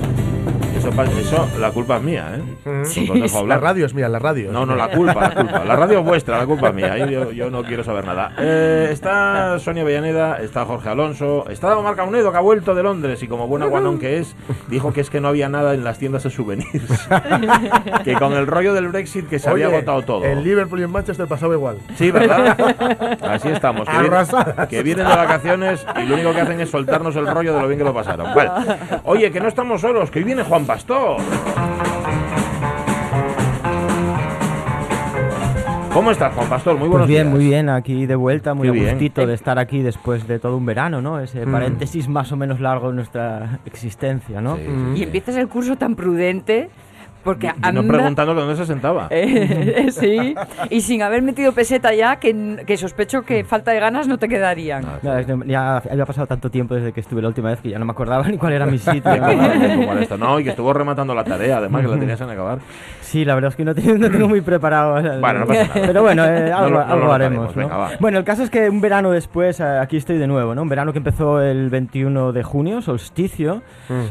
Eso, 0.81 0.89
eso 1.21 1.49
la 1.59 1.71
culpa 1.73 1.97
es 1.99 2.03
mía, 2.03 2.33
¿eh? 2.37 2.85
Sí, 2.85 3.07
La 3.07 3.39
hablar. 3.39 3.61
radio 3.63 3.85
es 3.87 3.93
mía, 3.95 4.09
la 4.09 4.19
radio. 4.19 4.51
No, 4.51 4.65
no, 4.65 4.75
la 4.75 4.89
culpa, 4.89 5.21
la 5.29 5.35
culpa. 5.35 5.65
La 5.65 5.77
radio 5.77 5.99
es 5.99 6.05
vuestra, 6.05 6.39
la 6.39 6.47
culpa 6.47 6.69
es 6.69 6.75
mía. 6.75 6.97
Yo, 7.07 7.31
yo- 7.33 7.51
no 7.51 7.63
quiero 7.63 7.85
saber 7.85 8.05
nada. 8.07 8.33
Eh, 8.39 8.89
está 8.91 9.59
Sonia 9.59 9.85
Villaneda, 9.85 10.39
está 10.41 10.65
Jorge 10.65 10.89
Alonso, 10.89 11.45
está 11.51 11.77
Omar 11.77 11.97
Caunedo, 11.97 12.33
que 12.33 12.39
ha 12.39 12.41
vuelto 12.41 12.75
de 12.75 12.83
Londres 12.83 13.23
y 13.23 13.29
como 13.29 13.47
buen 13.47 13.63
aguanón 13.63 13.99
que 13.99 14.19
es, 14.19 14.35
dijo 14.69 14.93
que 14.93 15.01
es 15.03 15.11
que 15.11 15.21
no 15.21 15.29
había 15.29 15.49
nada 15.49 15.75
en 15.75 15.85
las 15.85 15.99
tiendas 15.99 16.23
de 16.25 16.31
souvenirs. 16.31 17.09
que 18.05 18.15
con 18.15 18.33
el 18.33 18.47
rollo 18.47 18.73
del 18.75 18.89
Brexit 18.89 19.29
que 19.29 19.39
se 19.39 19.51
Oye, 19.51 19.65
había 19.65 19.77
agotado 19.77 20.03
todo. 20.03 20.25
En 20.25 20.43
Liverpool 20.43 20.81
y 20.81 20.85
en 20.85 20.91
Manchester 20.93 21.27
pasaba 21.27 21.55
igual. 21.55 21.79
Sí, 21.97 22.11
¿verdad? 22.11 22.57
Así 23.23 23.49
estamos. 23.49 23.89
Que, 23.89 23.97
vienen- 23.99 24.67
que 24.69 24.83
vienen 24.83 25.07
de 25.09 25.15
vacaciones 25.17 25.87
y 26.03 26.07
lo 26.07 26.15
único 26.15 26.33
que 26.33 26.41
hacen 26.41 26.61
es 26.61 26.71
soltarnos 26.71 27.15
el 27.17 27.27
rollo 27.27 27.55
de 27.55 27.61
lo 27.61 27.67
bien 27.69 27.79
que 27.79 27.85
lo 27.85 27.93
pasaron. 27.95 28.35
Vale. 28.35 28.51
Oye, 29.05 29.31
que 29.31 29.41
no 29.41 29.49
estamos 29.49 29.81
solos, 29.81 30.11
que 30.11 30.21
hoy 30.21 30.25
viene 30.25 30.43
Juan 30.43 30.67
Pastor. 30.75 31.17
¿Cómo 35.93 36.13
estás, 36.13 36.33
Juan 36.33 36.49
Pastor? 36.49 36.75
Muy 36.79 36.87
buenos 36.87 37.07
Pues 37.07 37.09
bien, 37.09 37.25
días. 37.27 37.35
muy 37.35 37.45
bien, 37.45 37.69
aquí 37.69 38.07
de 38.07 38.15
vuelta, 38.15 38.55
muy 38.55 38.67
Qué 38.67 38.69
a 38.69 38.73
bien. 38.73 38.91
gustito 38.91 39.27
de 39.27 39.35
estar 39.35 39.59
aquí 39.59 39.83
después 39.83 40.29
de 40.29 40.39
todo 40.39 40.57
un 40.57 40.65
verano, 40.65 41.03
¿no? 41.03 41.19
Ese 41.19 41.45
Mm. 41.45 41.51
paréntesis 41.51 42.07
más 42.09 42.31
o 42.31 42.37
menos 42.37 42.61
largo 42.61 42.91
de 42.91 42.95
nuestra 42.95 43.59
existencia, 43.67 44.41
¿no? 44.41 44.55
Sí. 44.59 44.63
Y 44.95 45.03
empiezas 45.03 45.35
el 45.39 45.49
curso 45.49 45.75
tan 45.75 45.97
prudente, 45.97 46.71
porque 47.23 47.49
a 47.49 47.71
Y 47.71 47.73
no 47.73 47.83
preguntando 47.85 48.35
dónde 48.35 48.57
se 48.57 48.67
sentaba. 48.67 49.09
Eh, 49.21 49.89
sí, 49.93 50.35
y 50.71 50.81
sin 50.81 51.03
haber 51.03 51.23
metido 51.23 51.53
peseta 51.53 51.93
ya, 51.95 52.17
que, 52.17 52.63
que 52.67 52.77
sospecho 52.77 53.23
que 53.23 53.45
falta 53.45 53.71
de 53.73 53.81
ganas 53.81 54.09
no 54.09 54.19
te 54.19 54.29
quedarían. 54.29 54.85
Ya, 55.03 55.15
desde- 55.17 55.37
ya 55.47 55.77
había 55.79 56.07
pasado 56.07 56.27
tanto 56.27 56.51
tiempo 56.51 56.75
desde 56.75 56.93
que 56.93 57.01
estuve 57.01 57.21
la 57.23 57.29
última 57.29 57.51
vez 57.51 57.61
que 57.61 57.71
ya 57.71 57.79
no 57.79 57.85
me 57.85 57.93
acordaba 57.93 58.23
ni 58.29 58.37
cuál 58.39 58.53
era 58.55 58.67
mi 58.67 58.79
sitio. 58.79 59.11
Venga, 59.11 59.27
va, 59.29 59.49
venga, 59.49 59.75
¿cómo 59.77 59.93
era 59.93 60.03
esto? 60.03 60.17
No, 60.19 60.41
y 60.41 60.45
que 60.45 60.51
estuvo 60.51 60.73
rematando 60.73 61.15
la 61.15 61.25
tarea, 61.25 61.59
además 61.59 61.83
que 61.83 61.89
la 61.89 61.99
tenías 61.99 62.21
en 62.21 62.31
acabar. 62.31 62.59
Sí, 63.01 63.25
la 63.25 63.35
verdad 63.35 63.51
es 63.51 63.57
que 63.57 63.65
no, 63.65 63.75
tengo- 63.75 63.99
no 63.99 64.11
tengo 64.11 64.29
muy 64.29 64.41
preparado. 64.41 64.95
o 64.95 65.01
sea, 65.03 65.19
Bueno, 65.19 65.41
no 65.41 65.47
pasa 65.47 65.67
nada. 65.67 65.87
Pero 65.87 66.03
bueno, 66.03 66.25
eh, 66.25 66.49
No 66.51 66.57
algo, 66.59 66.79
no 66.79 66.93
algo 66.93 67.13
haremos. 67.13 67.57
¿no? 67.57 67.63
venga. 67.63 67.91
Bueno, 68.01 68.19
el 68.19 68.25
caso 68.25 68.43
es 68.45 68.51
que 68.51 68.69
un 68.71 68.81
verano 68.81 69.11
después, 69.11 69.59
eh, 69.61 69.65
aquí 69.65 69.97
estoy 69.97 70.19
de 70.19 70.27
nuevo, 70.27 70.55
¿no? 70.55 70.63
Un 70.63 70.69
verano 70.69 70.93
que 70.93 70.99
empezó 70.99 71.41
el 71.41 71.69
21 71.71 72.33
de 72.33 72.43
junio, 72.43 72.81
solsticio. 72.83 73.63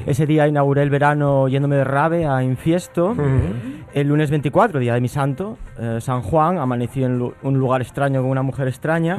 Ese 0.06 0.26
día 0.26 0.48
inauguré 0.48 0.84
el 0.84 0.90
verano 0.90 1.48
yéndome 1.48 1.78
de 1.78 1.84
rave 1.86 2.26
a 2.26 2.44
Infiesto. 2.44 2.99
El 3.94 4.08
lunes 4.08 4.30
24, 4.30 4.80
día 4.80 4.94
de 4.94 5.02
mi 5.02 5.08
santo, 5.08 5.58
eh, 5.80 5.98
San 6.00 6.22
Juan, 6.22 6.58
amanecí 6.60 7.04
en 7.04 7.18
lu- 7.18 7.34
un 7.42 7.58
lugar 7.58 7.82
extraño 7.82 8.22
con 8.22 8.30
una 8.30 8.44
mujer 8.44 8.68
extraña. 8.68 9.18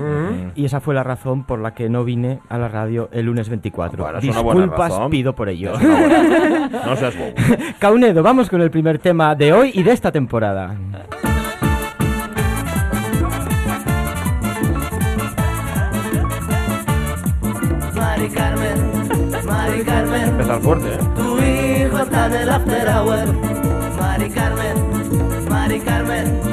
Y 0.54 0.64
esa 0.64 0.80
fue 0.80 0.94
la 0.94 1.02
razón 1.02 1.44
por 1.44 1.58
la 1.58 1.74
que 1.74 1.88
no 1.88 2.04
vine 2.04 2.38
a 2.48 2.56
la 2.58 2.68
radio 2.68 3.08
el 3.12 3.26
lunes 3.26 3.48
24. 3.48 4.04
Bueno, 4.04 4.18
es 4.18 4.24
una 4.24 4.40
buena 4.40 4.60
Disculpas 4.62 5.00
pido 5.10 5.34
por 5.34 5.48
ello. 5.48 5.72
No 6.86 6.96
seas 6.96 7.16
bobo. 7.16 7.32
Caunedo, 7.78 8.22
vamos 8.22 8.48
con 8.48 8.60
el 8.62 8.70
primer 8.70 8.98
tema 8.98 9.34
de 9.34 9.52
hoy 9.52 9.70
y 9.74 9.82
de 9.82 9.92
esta 9.92 10.10
temporada. 10.12 10.74
Mari 17.94 18.28
Carmen, 18.30 18.78
Mari 19.46 19.82
Carmen, 19.84 20.28
Empezar 20.28 20.60
fuerte, 20.60 20.88
¿eh? 20.94 20.98
tu 21.16 21.38
hijo 21.38 21.98
está 22.02 22.26
en 22.26 22.32
el 22.34 22.48
after 22.50 22.88
hour. 22.88 23.49
Mari 24.20 24.34
Carmen, 24.34 25.48
Mari 25.48 25.80
Carmen, 25.80 26.49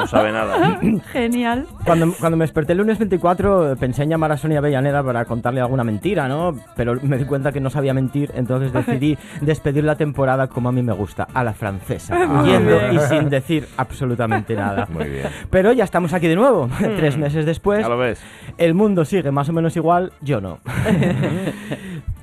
No 0.00 0.06
sabe 0.06 0.32
nada. 0.32 0.80
Genial. 1.12 1.66
cuando, 1.84 2.12
cuando 2.18 2.36
me 2.36 2.44
desperté 2.44 2.72
el 2.72 2.78
lunes 2.78 2.98
24 2.98 3.72
eh, 3.72 3.76
pensé 3.76 4.02
en 4.02 4.10
llamar 4.10 4.32
a 4.32 4.36
Sonia 4.36 4.58
Avellaneda 4.58 5.02
para 5.02 5.24
contarle 5.24 5.60
alguna 5.60 5.84
mentira, 5.84 6.28
¿no? 6.28 6.54
Pero 6.74 6.96
me 7.02 7.18
di 7.18 7.24
cuenta 7.24 7.52
que 7.52 7.60
no 7.60 7.70
sabía 7.70 7.94
mentir, 7.94 8.30
entonces 8.34 8.72
decidí 8.72 9.16
despedir 9.40 9.84
la 9.84 9.96
temporada 9.96 10.48
como 10.48 10.68
a 10.68 10.72
mí 10.72 10.82
me 10.82 10.92
gusta, 10.92 11.26
a 11.32 11.44
la 11.44 11.52
francesa, 11.52 12.16
yendo 12.44 12.92
y 12.92 12.98
sin 13.00 13.28
decir 13.28 13.68
absolutamente 13.76 14.54
nada. 14.54 14.86
Muy 14.92 15.08
bien. 15.08 15.26
Pero 15.50 15.72
ya 15.72 15.84
estamos 15.84 16.12
aquí 16.12 16.28
de 16.28 16.36
nuevo, 16.36 16.68
tres 16.78 17.16
meses 17.16 17.46
después. 17.46 17.80
Ya 17.80 17.88
lo 17.88 17.98
ves. 17.98 18.22
El 18.58 18.74
mundo 18.74 19.04
sigue 19.04 19.30
más 19.30 19.48
o 19.48 19.52
menos 19.52 19.76
igual, 19.76 20.12
yo 20.20 20.40
no. 20.40 20.58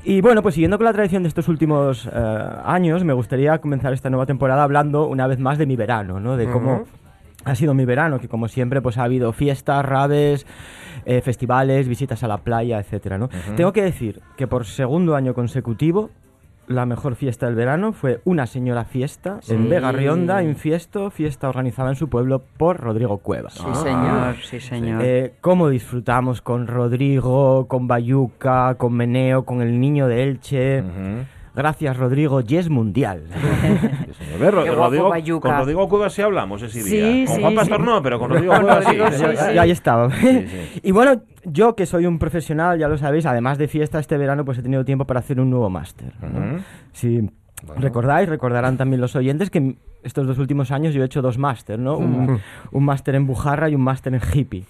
y 0.03 0.21
bueno, 0.21 0.41
pues 0.41 0.55
siguiendo 0.55 0.77
con 0.77 0.85
la 0.85 0.93
tradición 0.93 1.23
de 1.23 1.29
estos 1.29 1.47
últimos 1.47 2.09
eh, 2.11 2.45
años, 2.65 3.03
me 3.03 3.13
gustaría 3.13 3.57
comenzar 3.59 3.93
esta 3.93 4.09
nueva 4.09 4.25
temporada 4.25 4.63
hablando 4.63 5.07
una 5.07 5.27
vez 5.27 5.39
más 5.39 5.57
de 5.57 5.65
mi 5.65 5.75
verano, 5.75 6.19
¿no? 6.19 6.37
De 6.37 6.49
cómo 6.49 6.85
ha 7.43 7.55
sido 7.55 7.73
mi 7.73 7.85
verano, 7.85 8.19
que 8.19 8.27
como 8.27 8.47
siempre 8.47 8.81
pues 8.81 8.97
ha 8.97 9.03
habido 9.03 9.33
fiestas, 9.33 9.85
raves, 9.85 10.45
eh, 11.05 11.21
festivales, 11.21 11.87
visitas 11.87 12.23
a 12.23 12.27
la 12.27 12.37
playa, 12.37 12.79
etcétera, 12.79 13.17
¿no? 13.17 13.29
Tengo 13.55 13.73
que 13.73 13.83
decir 13.83 14.21
que 14.37 14.47
por 14.47 14.65
segundo 14.65 15.15
año 15.15 15.33
consecutivo 15.33 16.09
la 16.67 16.85
mejor 16.85 17.15
fiesta 17.15 17.45
del 17.45 17.55
verano 17.55 17.91
fue 17.91 18.21
una 18.23 18.47
señora 18.47 18.85
fiesta 18.85 19.39
en 19.49 19.69
Vega 19.69 19.91
Rionda, 19.91 20.43
Infiesto, 20.43 21.09
fiesta 21.09 21.49
organizada 21.49 21.89
en 21.89 21.95
su 21.95 22.09
pueblo 22.09 22.41
por 22.57 22.79
Rodrigo 22.79 23.17
Cuevas. 23.17 23.53
Sí, 23.53 23.75
señor, 23.83 24.35
sí, 24.43 24.59
señor. 24.59 25.01
Eh, 25.03 25.33
cómo 25.41 25.69
disfrutamos 25.69 26.41
con 26.41 26.67
Rodrigo, 26.67 27.67
con 27.67 27.87
Bayuca, 27.87 28.75
con 28.75 28.93
Meneo, 28.93 29.43
con 29.43 29.61
el 29.61 29.79
niño 29.79 30.07
de 30.07 30.23
Elche. 30.23 30.83
Gracias, 31.55 31.97
Rodrigo, 31.97 32.41
mundial. 32.69 33.23
Sí, 34.13 34.39
guapo, 34.39 34.83
Rodrigo, 34.85 35.09
Bayuca. 35.09 35.49
con 35.49 35.57
Rodrigo 35.59 35.89
Cuevas 35.89 36.13
sí 36.13 36.21
hablamos 36.21 36.61
ese 36.61 36.81
Sí, 36.81 36.97
día. 36.97 37.25
Con 37.25 37.35
sí, 37.35 37.41
Juan 37.41 37.55
Pastor 37.55 37.79
sí. 37.79 37.85
no, 37.85 38.01
pero 38.01 38.19
con 38.19 38.29
Rodrigo 38.31 38.53
Cuevas 38.55 38.85
sí. 38.85 38.97
Sí, 39.11 39.23
sí. 39.37 39.57
ahí 39.57 39.71
estaba. 39.71 40.09
sí. 40.11 40.45
y 40.83 40.91
bueno, 40.91 41.21
yo 41.43 41.75
que 41.75 41.85
soy 41.85 42.05
un 42.05 42.19
profesional, 42.19 42.77
ya 42.79 42.87
lo 42.87 42.97
sabéis, 42.97 43.25
además 43.25 43.57
de 43.57 43.67
fiesta 43.67 43.99
este 43.99 44.17
verano, 44.17 44.45
pues 44.45 44.57
he 44.57 44.61
tenido 44.61 44.83
tiempo 44.85 45.05
para 45.05 45.19
hacer 45.19 45.39
un 45.39 45.49
nuevo 45.49 45.69
máster. 45.69 46.13
¿no? 46.21 46.59
Si 46.93 47.29
recordáis, 47.77 48.27
recordarán 48.29 48.77
también 48.77 49.01
los 49.01 49.15
oyentes 49.15 49.49
que 49.49 49.75
estos 50.03 50.27
dos 50.27 50.37
últimos 50.37 50.71
años 50.71 50.93
yo 50.93 51.01
he 51.01 51.05
hecho 51.05 51.21
dos 51.21 51.37
máster, 51.37 51.79
¿no? 51.79 51.97
Un, 51.97 52.39
un 52.71 52.83
máster 52.85 53.15
en 53.15 53.25
Bujarra 53.25 53.69
y 53.69 53.75
un 53.75 53.81
máster 53.81 54.13
en 54.13 54.21
hippie. 54.33 54.65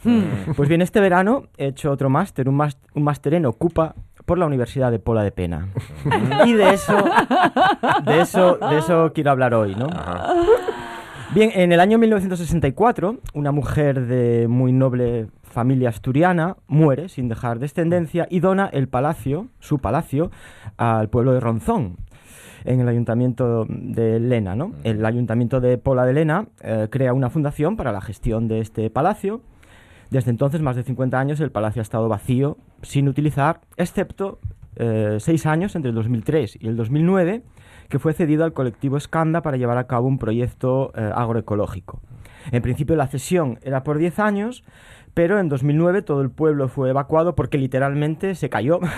Pues 0.55 0.69
bien, 0.69 0.81
este 0.81 0.99
verano 0.99 1.45
he 1.57 1.67
hecho 1.67 1.89
otro 1.91 2.09
máster, 2.09 2.47
un 2.47 2.55
más- 2.55 2.77
un 2.93 3.03
máster 3.03 3.33
en 3.33 3.47
Ocupa 3.47 3.95
por 4.25 4.37
la 4.37 4.45
Universidad 4.45 4.91
de 4.91 4.99
Pola 4.99 5.23
de 5.23 5.31
Pena. 5.31 5.69
y 6.45 6.53
de 6.53 6.73
eso, 6.73 6.97
de 8.05 8.21
eso, 8.21 8.57
de 8.57 8.77
eso 8.77 9.11
quiero 9.13 9.31
hablar 9.31 9.53
hoy, 9.53 9.75
¿no? 9.75 9.87
Bien, 11.33 11.49
en 11.55 11.71
el 11.71 11.79
año 11.79 11.97
1964, 11.97 13.17
una 13.33 13.51
mujer 13.51 14.05
de 14.05 14.47
muy 14.47 14.71
noble 14.71 15.27
familia 15.41 15.89
asturiana 15.89 16.57
muere 16.67 17.09
sin 17.09 17.27
dejar 17.27 17.59
descendencia 17.59 18.27
y 18.29 18.39
dona 18.39 18.67
el 18.67 18.87
palacio, 18.87 19.47
su 19.59 19.79
palacio, 19.79 20.29
al 20.77 21.09
pueblo 21.09 21.33
de 21.33 21.39
Ronzón, 21.39 21.97
en 22.65 22.81
el 22.81 22.87
ayuntamiento 22.87 23.65
de 23.67 24.19
Lena. 24.19 24.55
¿no? 24.55 24.73
El 24.83 25.05
ayuntamiento 25.05 25.59
de 25.59 25.77
Pola 25.77 26.05
de 26.05 26.13
Lena 26.13 26.47
eh, 26.61 26.87
crea 26.89 27.13
una 27.13 27.29
fundación 27.29 27.77
para 27.77 27.91
la 27.91 28.01
gestión 28.01 28.47
de 28.47 28.59
este 28.59 28.89
palacio. 28.89 29.41
Desde 30.13 30.29
entonces, 30.29 30.61
más 30.61 30.75
de 30.75 30.83
50 30.83 31.19
años, 31.19 31.39
el 31.39 31.49
palacio 31.51 31.81
ha 31.81 31.83
estado 31.89 32.07
vacío, 32.07 32.57
sin 32.83 33.07
utilizar, 33.07 33.61
excepto 33.77 34.37
eh, 34.75 35.17
seis 35.19 35.47
años 35.47 35.75
entre 35.75 35.89
el 35.89 35.95
2003 35.95 36.57
y 36.61 36.67
el 36.67 36.77
2009, 36.77 37.41
que 37.89 37.97
fue 37.97 38.13
cedido 38.13 38.43
al 38.43 38.53
colectivo 38.53 38.95
Escanda 38.97 39.41
para 39.41 39.57
llevar 39.57 39.79
a 39.79 39.87
cabo 39.87 40.07
un 40.07 40.19
proyecto 40.19 40.91
eh, 40.95 41.11
agroecológico. 41.15 41.99
En 42.51 42.61
principio 42.61 42.95
la 42.95 43.07
cesión 43.07 43.57
era 43.63 43.83
por 43.83 43.97
10 43.97 44.19
años, 44.19 44.63
pero 45.15 45.39
en 45.39 45.49
2009 45.49 46.03
todo 46.03 46.21
el 46.21 46.29
pueblo 46.29 46.67
fue 46.67 46.91
evacuado 46.91 47.33
porque 47.35 47.57
literalmente 47.57 48.35
se 48.35 48.49
cayó. 48.49 48.79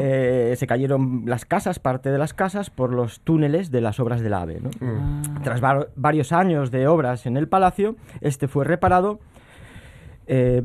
Eh, 0.00 0.54
se 0.56 0.66
cayeron 0.66 1.22
las 1.26 1.44
casas, 1.44 1.78
parte 1.78 2.10
de 2.10 2.18
las 2.18 2.34
casas, 2.34 2.70
por 2.70 2.92
los 2.92 3.20
túneles 3.20 3.70
de 3.70 3.80
las 3.80 4.00
obras 4.00 4.20
del 4.20 4.34
AVE. 4.34 4.60
¿no? 4.60 4.70
Tras 5.44 5.60
var- 5.60 5.90
varios 5.94 6.32
años 6.32 6.72
de 6.72 6.88
obras 6.88 7.24
en 7.26 7.36
el 7.36 7.46
palacio, 7.46 7.94
este 8.20 8.48
fue 8.48 8.64
reparado 8.64 9.20
eh, 10.26 10.62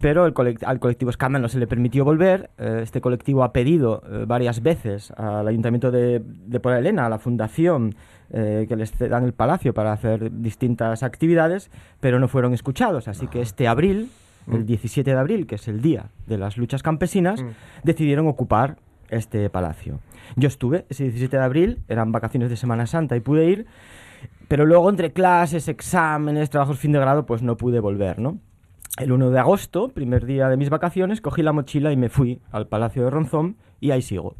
pero 0.00 0.24
el 0.24 0.32
colect- 0.32 0.64
al 0.64 0.80
colectivo 0.80 1.10
Escándalo 1.10 1.42
no 1.42 1.48
se 1.50 1.58
le 1.58 1.66
permitió 1.66 2.04
volver. 2.06 2.48
Eh, 2.56 2.80
este 2.82 3.00
colectivo 3.02 3.44
ha 3.44 3.52
pedido 3.52 4.02
eh, 4.10 4.24
varias 4.26 4.62
veces 4.62 5.10
al 5.12 5.46
Ayuntamiento 5.46 5.90
de, 5.90 6.22
de 6.24 6.58
Puebla 6.60 6.76
de 6.76 6.88
Elena, 6.88 7.04
a 7.06 7.08
la 7.10 7.18
Fundación, 7.18 7.94
eh, 8.30 8.64
que 8.66 8.76
les 8.76 8.92
cedan 8.92 9.24
el 9.24 9.34
palacio 9.34 9.74
para 9.74 9.92
hacer 9.92 10.30
distintas 10.40 11.02
actividades, 11.02 11.70
pero 12.00 12.18
no 12.18 12.28
fueron 12.28 12.54
escuchados. 12.54 13.08
Así 13.08 13.26
que 13.26 13.42
este 13.42 13.68
abril, 13.68 14.08
el 14.50 14.64
17 14.64 15.10
de 15.10 15.18
abril, 15.18 15.46
que 15.46 15.56
es 15.56 15.68
el 15.68 15.82
día 15.82 16.06
de 16.26 16.38
las 16.38 16.56
luchas 16.56 16.82
campesinas, 16.82 17.44
decidieron 17.84 18.26
ocupar 18.26 18.76
este 19.10 19.50
palacio. 19.50 19.98
Yo 20.36 20.48
estuve 20.48 20.86
ese 20.88 21.02
17 21.04 21.36
de 21.36 21.42
abril, 21.42 21.78
eran 21.88 22.10
vacaciones 22.10 22.48
de 22.48 22.56
Semana 22.56 22.86
Santa 22.86 23.16
y 23.16 23.20
pude 23.20 23.44
ir, 23.50 23.66
pero 24.48 24.64
luego 24.64 24.88
entre 24.88 25.12
clases, 25.12 25.68
exámenes, 25.68 26.48
trabajos 26.48 26.78
fin 26.78 26.92
de 26.92 27.00
grado, 27.00 27.26
pues 27.26 27.42
no 27.42 27.56
pude 27.58 27.80
volver, 27.80 28.18
¿no? 28.18 28.38
El 29.00 29.12
1 29.12 29.30
de 29.30 29.38
agosto, 29.38 29.88
primer 29.88 30.26
día 30.26 30.50
de 30.50 30.58
mis 30.58 30.68
vacaciones, 30.68 31.22
cogí 31.22 31.42
la 31.42 31.52
mochila 31.52 31.90
y 31.90 31.96
me 31.96 32.10
fui 32.10 32.42
al 32.52 32.66
Palacio 32.66 33.02
de 33.02 33.10
Ronzón 33.10 33.56
y 33.80 33.92
ahí 33.92 34.02
sigo. 34.02 34.36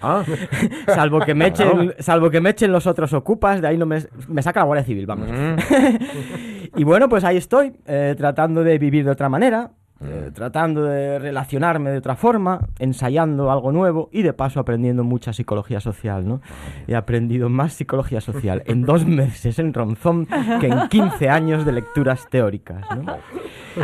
Ah, 0.00 0.22
Salvo 0.86 1.18
que 1.18 1.34
me 1.34 1.48
echen, 1.48 1.94
salvo 1.98 2.30
que 2.30 2.40
me 2.40 2.50
echen 2.50 2.70
los 2.70 2.86
otros 2.86 3.12
ocupas, 3.12 3.60
de 3.60 3.66
ahí 3.66 3.76
no 3.76 3.86
me, 3.86 3.98
me 4.28 4.40
saca 4.42 4.60
la 4.60 4.66
Guardia 4.66 4.84
Civil, 4.84 5.06
vamos. 5.06 5.28
y 6.76 6.84
bueno, 6.84 7.08
pues 7.08 7.24
ahí 7.24 7.36
estoy, 7.36 7.72
eh, 7.86 8.14
tratando 8.16 8.62
de 8.62 8.78
vivir 8.78 9.04
de 9.04 9.10
otra 9.10 9.28
manera, 9.28 9.72
eh, 10.00 10.30
tratando 10.32 10.84
de 10.84 11.18
relacionarme 11.18 11.90
de 11.90 11.98
otra 11.98 12.14
forma, 12.14 12.68
ensayando 12.78 13.50
algo 13.50 13.72
nuevo 13.72 14.08
y 14.12 14.22
de 14.22 14.32
paso 14.32 14.60
aprendiendo 14.60 15.02
mucha 15.02 15.32
psicología 15.32 15.80
social, 15.80 16.26
¿no? 16.26 16.40
He 16.86 16.94
aprendido 16.94 17.48
más 17.48 17.72
psicología 17.72 18.20
social 18.20 18.62
en 18.66 18.82
dos 18.82 19.04
meses 19.06 19.58
en 19.58 19.74
Ronzón 19.74 20.26
que 20.60 20.68
en 20.68 20.88
15 20.88 21.28
años 21.28 21.64
de 21.64 21.72
lecturas 21.72 22.28
teóricas, 22.30 22.84
¿no? 22.96 23.16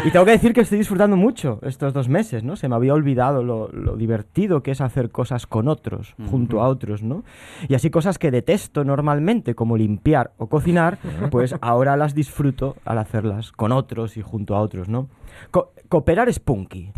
Y 0.05 0.11
tengo 0.11 0.25
que 0.25 0.33
decir 0.33 0.53
que 0.53 0.61
estoy 0.61 0.79
disfrutando 0.79 1.17
mucho 1.17 1.59
estos 1.63 1.93
dos 1.93 2.09
meses, 2.09 2.45
¿no? 2.45 2.57
Se 2.57 2.69
me 2.69 2.77
había 2.77 2.95
olvidado 2.95 3.43
lo, 3.43 3.69
lo 3.69 3.97
divertido 3.97 4.63
que 4.63 4.71
es 4.71 4.81
hacer 4.81 5.11
cosas 5.11 5.47
con 5.47 5.69
otros, 5.69 6.15
junto 6.31 6.63
a 6.63 6.69
otros, 6.69 7.03
¿no? 7.03 7.25
Y 7.69 7.75
así 7.75 7.91
cosas 7.91 8.19
que 8.19 8.31
detesto 8.31 8.85
normalmente, 8.85 9.55
como 9.55 9.77
limpiar 9.77 10.33
o 10.37 10.49
cocinar, 10.49 10.99
pues 11.31 11.55
ahora 11.61 11.97
las 11.97 12.15
disfruto 12.15 12.77
al 12.85 12.99
hacerlas 12.99 13.53
con 13.53 13.73
otros 13.73 14.17
y 14.17 14.23
junto 14.23 14.55
a 14.57 14.61
otros, 14.61 14.89
¿no? 14.89 15.09
Co- 15.51 15.73
cooperar 15.89 16.29
es 16.29 16.39
punky. 16.39 16.93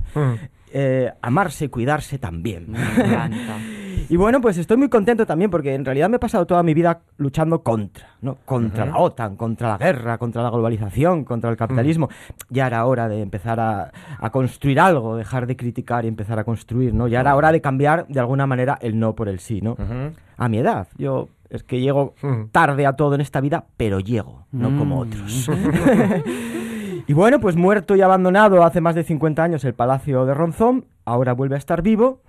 Eh, 0.73 1.11
amarse 1.23 1.67
y 1.67 1.69
cuidarse 1.69 2.19
también. 2.19 2.71
Me 2.71 2.79
encanta. 2.81 3.59
Y 4.09 4.15
bueno, 4.17 4.41
pues 4.41 4.57
estoy 4.57 4.77
muy 4.77 4.89
contento 4.89 5.27
también 5.27 5.51
porque 5.51 5.75
en 5.75 5.85
realidad 5.85 6.09
me 6.09 6.17
he 6.17 6.21
pasado 6.21 6.47
toda 6.47 6.63
mi 6.63 6.75
vida 6.75 7.01
luchando 7.17 7.65
contra, 7.65 8.07
¿no? 8.21 8.37
Contra 8.45 8.87
la 8.87 8.99
OTAN, 8.99 9.35
contra 9.35 9.71
la 9.71 9.79
guerra, 9.79 10.17
contra 10.19 10.45
la 10.45 10.51
globalización, 10.51 11.25
contra 11.25 11.51
el 11.51 11.57
capitalismo. 11.57 12.09
Ya 12.49 12.69
era 12.69 12.87
hora 12.87 13.09
de 13.09 13.21
empezar 13.21 13.59
a, 13.59 13.91
a 14.19 14.31
construir 14.31 14.79
algo, 14.79 15.17
dejar 15.17 15.49
de 15.49 15.57
criticar 15.57 16.05
y 16.05 16.09
empezar 16.09 16.39
a 16.39 16.45
construir, 16.45 16.95
¿no? 16.95 17.09
Ya 17.09 17.19
era 17.19 17.35
hora 17.35 17.51
de 17.51 17.61
cambiar 17.61 18.07
de 18.07 18.21
alguna 18.21 18.47
manera 18.47 18.79
el 18.81 18.97
no 18.97 19.17
por 19.17 19.29
el 19.29 19.41
sí, 19.41 19.61
¿no? 19.61 19.77
A 20.37 20.49
mi 20.49 20.59
edad, 20.59 20.87
yo 20.99 21.29
es 21.51 21.65
que 21.65 21.81
llego 21.81 22.15
tarde 22.53 22.87
a 22.87 22.93
todo 22.93 23.17
en 23.17 23.23
esta 23.23 23.41
vida, 23.41 23.65
pero 23.77 23.99
llego, 23.99 24.47
no 24.53 24.79
como 24.79 25.01
otros. 25.01 25.51
Y 27.09 27.13
bueno, 27.13 27.39
pues 27.39 27.55
muerto 27.55 27.95
y 27.95 28.01
abandonado 28.01 28.65
hace 28.65 28.81
más 28.81 28.97
de 28.97 29.05
50 29.05 29.41
años 29.41 29.65
el 29.65 29.75
Palacio 29.75 30.27
de 30.27 30.35
Ronzón, 30.35 30.87
ahora 31.05 31.35
vuelve 31.35 31.55
a 31.55 31.59
estar 31.59 31.81
vivo. 31.81 32.21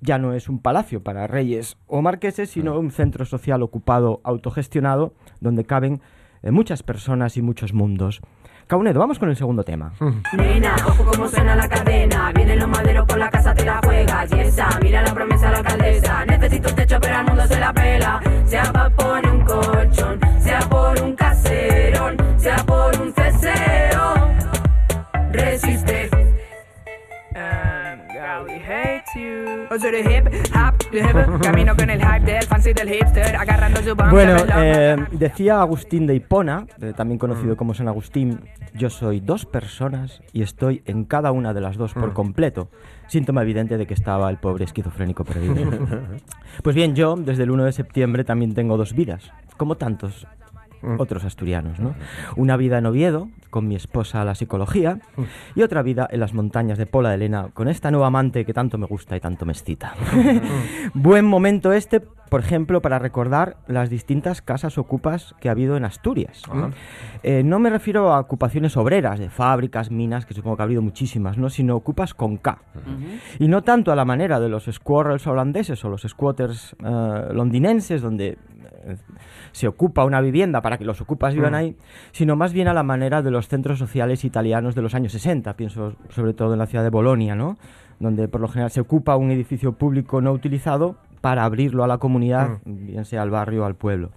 Ya 0.00 0.18
no 0.18 0.32
es 0.32 0.48
un 0.48 0.60
palacio 0.60 1.02
para 1.02 1.26
reyes 1.26 1.76
o 1.86 2.02
marqueses, 2.02 2.50
sino 2.50 2.78
un 2.78 2.92
centro 2.92 3.24
social 3.24 3.62
ocupado, 3.62 4.20
autogestionado, 4.22 5.14
donde 5.40 5.64
caben 5.64 6.00
eh, 6.42 6.50
muchas 6.50 6.82
personas 6.82 7.36
y 7.36 7.42
muchos 7.42 7.72
mundos. 7.72 8.20
Caunedo, 8.66 9.00
vamos 9.00 9.18
con 9.18 9.28
el 9.28 9.36
segundo 9.36 9.64
tema. 9.64 9.92
Nena, 10.32 10.74
ojo 10.86 11.04
como 11.04 11.28
suena 11.28 11.54
la 11.54 11.68
cadena. 11.68 12.32
Vienen 12.32 12.58
los 12.58 12.68
maderos 12.68 13.06
por 13.06 13.18
la 13.18 13.28
casa, 13.28 13.54
te 13.54 13.64
la 13.64 13.80
juegas. 13.84 14.32
Y 14.32 14.40
esa, 14.40 14.68
mira 14.80 15.02
la 15.02 15.12
promesa 15.12 15.46
de 15.46 15.52
la 15.52 15.58
alcaldesa. 15.58 16.24
Necesito 16.26 16.68
un 16.70 16.74
techo, 16.76 16.98
pero 17.00 17.16
al 17.16 17.26
mundo 17.26 17.46
se 17.46 17.60
la 17.60 17.72
pela. 17.72 18.20
Sea 18.46 18.72
pa' 18.72 18.90
poner 18.90 19.30
un 19.30 19.44
colchón, 19.44 20.20
sea 20.40 20.60
por 20.70 21.02
un 21.02 21.14
caserón, 21.14 22.16
sea 22.38 22.56
por 22.64 23.00
un 23.00 23.12
ceseo. 23.12 24.14
Resiste. 25.32 26.11
Girl, 28.62 28.68
we 28.68 28.74
hate 28.74 29.04
you. 29.14 29.74
O 29.74 29.78
sea, 29.78 29.90
de 29.90 30.00
hip 30.00 30.26
hop, 30.54 30.90
de 30.90 30.98
hip, 31.00 31.42
camino 31.42 31.76
con 31.76 31.90
el 31.90 32.00
hype 32.00 32.32
del 32.32 32.42
fancy 32.44 32.72
del 32.72 32.88
hipster, 32.88 33.36
agarrando 33.36 33.80
su 33.82 33.90
bumper, 33.90 34.10
Bueno, 34.10 34.36
eh, 34.56 34.96
decía 35.12 35.60
Agustín 35.60 36.06
de 36.06 36.14
Hipona, 36.14 36.66
eh, 36.80 36.92
también 36.96 37.18
conocido 37.18 37.56
como 37.56 37.74
San 37.74 37.88
Agustín, 37.88 38.40
yo 38.74 38.90
soy 38.90 39.20
dos 39.20 39.46
personas 39.46 40.22
y 40.32 40.42
estoy 40.42 40.82
en 40.86 41.04
cada 41.04 41.32
una 41.32 41.54
de 41.54 41.60
las 41.60 41.76
dos 41.76 41.94
por 41.94 42.12
completo. 42.12 42.70
Síntoma 43.08 43.42
evidente 43.42 43.76
de 43.76 43.86
que 43.86 43.94
estaba 43.94 44.30
el 44.30 44.38
pobre 44.38 44.64
esquizofrénico 44.64 45.24
perdido. 45.24 45.54
pues 46.62 46.74
bien, 46.74 46.94
yo 46.94 47.14
desde 47.16 47.42
el 47.42 47.50
1 47.50 47.64
de 47.64 47.72
septiembre 47.72 48.24
también 48.24 48.54
tengo 48.54 48.76
dos 48.76 48.94
vidas, 48.94 49.30
como 49.56 49.76
tantos 49.76 50.26
otros 50.98 51.24
asturianos, 51.24 51.78
¿no? 51.80 51.94
Una 52.36 52.56
vida 52.56 52.78
en 52.78 52.86
Oviedo, 52.86 53.28
con 53.50 53.68
mi 53.68 53.76
esposa 53.76 54.24
la 54.24 54.34
psicología, 54.34 54.98
y 55.54 55.62
otra 55.62 55.82
vida 55.82 56.08
en 56.10 56.20
las 56.20 56.34
montañas 56.34 56.78
de 56.78 56.86
Pola 56.86 57.10
de 57.10 57.16
Elena, 57.16 57.48
con 57.54 57.68
esta 57.68 57.90
nueva 57.90 58.08
amante 58.08 58.44
que 58.44 58.52
tanto 58.52 58.78
me 58.78 58.86
gusta 58.86 59.16
y 59.16 59.20
tanto 59.20 59.44
me 59.44 59.52
excita. 59.52 59.94
Buen 60.94 61.24
momento 61.24 61.72
este, 61.72 62.00
por 62.00 62.40
ejemplo, 62.40 62.80
para 62.80 62.98
recordar 62.98 63.58
las 63.66 63.90
distintas 63.90 64.40
casas 64.40 64.78
ocupas 64.78 65.34
que 65.38 65.48
ha 65.48 65.52
habido 65.52 65.76
en 65.76 65.84
Asturias. 65.84 66.42
Eh, 67.22 67.42
no 67.44 67.58
me 67.58 67.68
refiero 67.68 68.12
a 68.12 68.20
ocupaciones 68.20 68.76
obreras, 68.78 69.18
de 69.18 69.28
fábricas, 69.28 69.90
minas, 69.90 70.24
que 70.24 70.32
supongo 70.32 70.56
que 70.56 70.62
ha 70.62 70.64
habido 70.64 70.80
muchísimas, 70.80 71.36
¿no? 71.36 71.50
sino 71.50 71.76
ocupas 71.76 72.14
con 72.14 72.38
K. 72.38 72.58
Y 73.38 73.48
no 73.48 73.60
tanto 73.60 73.92
a 73.92 73.96
la 73.96 74.06
manera 74.06 74.40
de 74.40 74.48
los 74.48 74.64
squirrels 74.64 75.26
holandeses 75.26 75.84
o 75.84 75.90
los 75.90 76.02
squatters 76.02 76.74
eh, 76.82 77.28
londinenses, 77.32 78.00
donde 78.00 78.38
se 79.52 79.68
ocupa 79.68 80.04
una 80.04 80.20
vivienda 80.20 80.62
para 80.62 80.78
que 80.78 80.84
los 80.84 81.00
ocupas 81.00 81.34
vivan 81.34 81.54
ahí, 81.54 81.76
sino 82.12 82.36
más 82.36 82.52
bien 82.52 82.68
a 82.68 82.74
la 82.74 82.82
manera 82.82 83.22
de 83.22 83.30
los 83.30 83.48
centros 83.48 83.78
sociales 83.78 84.24
italianos 84.24 84.74
de 84.74 84.82
los 84.82 84.94
años 84.94 85.12
60, 85.12 85.54
pienso 85.56 85.96
sobre 86.10 86.34
todo 86.34 86.52
en 86.52 86.58
la 86.58 86.66
ciudad 86.66 86.84
de 86.84 86.90
Bolonia, 86.90 87.34
¿no? 87.34 87.56
donde 88.02 88.28
por 88.28 88.40
lo 88.40 88.48
general 88.48 88.70
se 88.70 88.80
ocupa 88.80 89.16
un 89.16 89.30
edificio 89.30 89.72
público 89.72 90.20
no 90.20 90.32
utilizado 90.32 90.96
para 91.20 91.44
abrirlo 91.44 91.84
a 91.84 91.86
la 91.86 91.98
comunidad, 91.98 92.58
bien 92.64 93.04
sea 93.04 93.22
al 93.22 93.30
barrio 93.30 93.62
o 93.62 93.64
al 93.64 93.76
pueblo. 93.76 94.10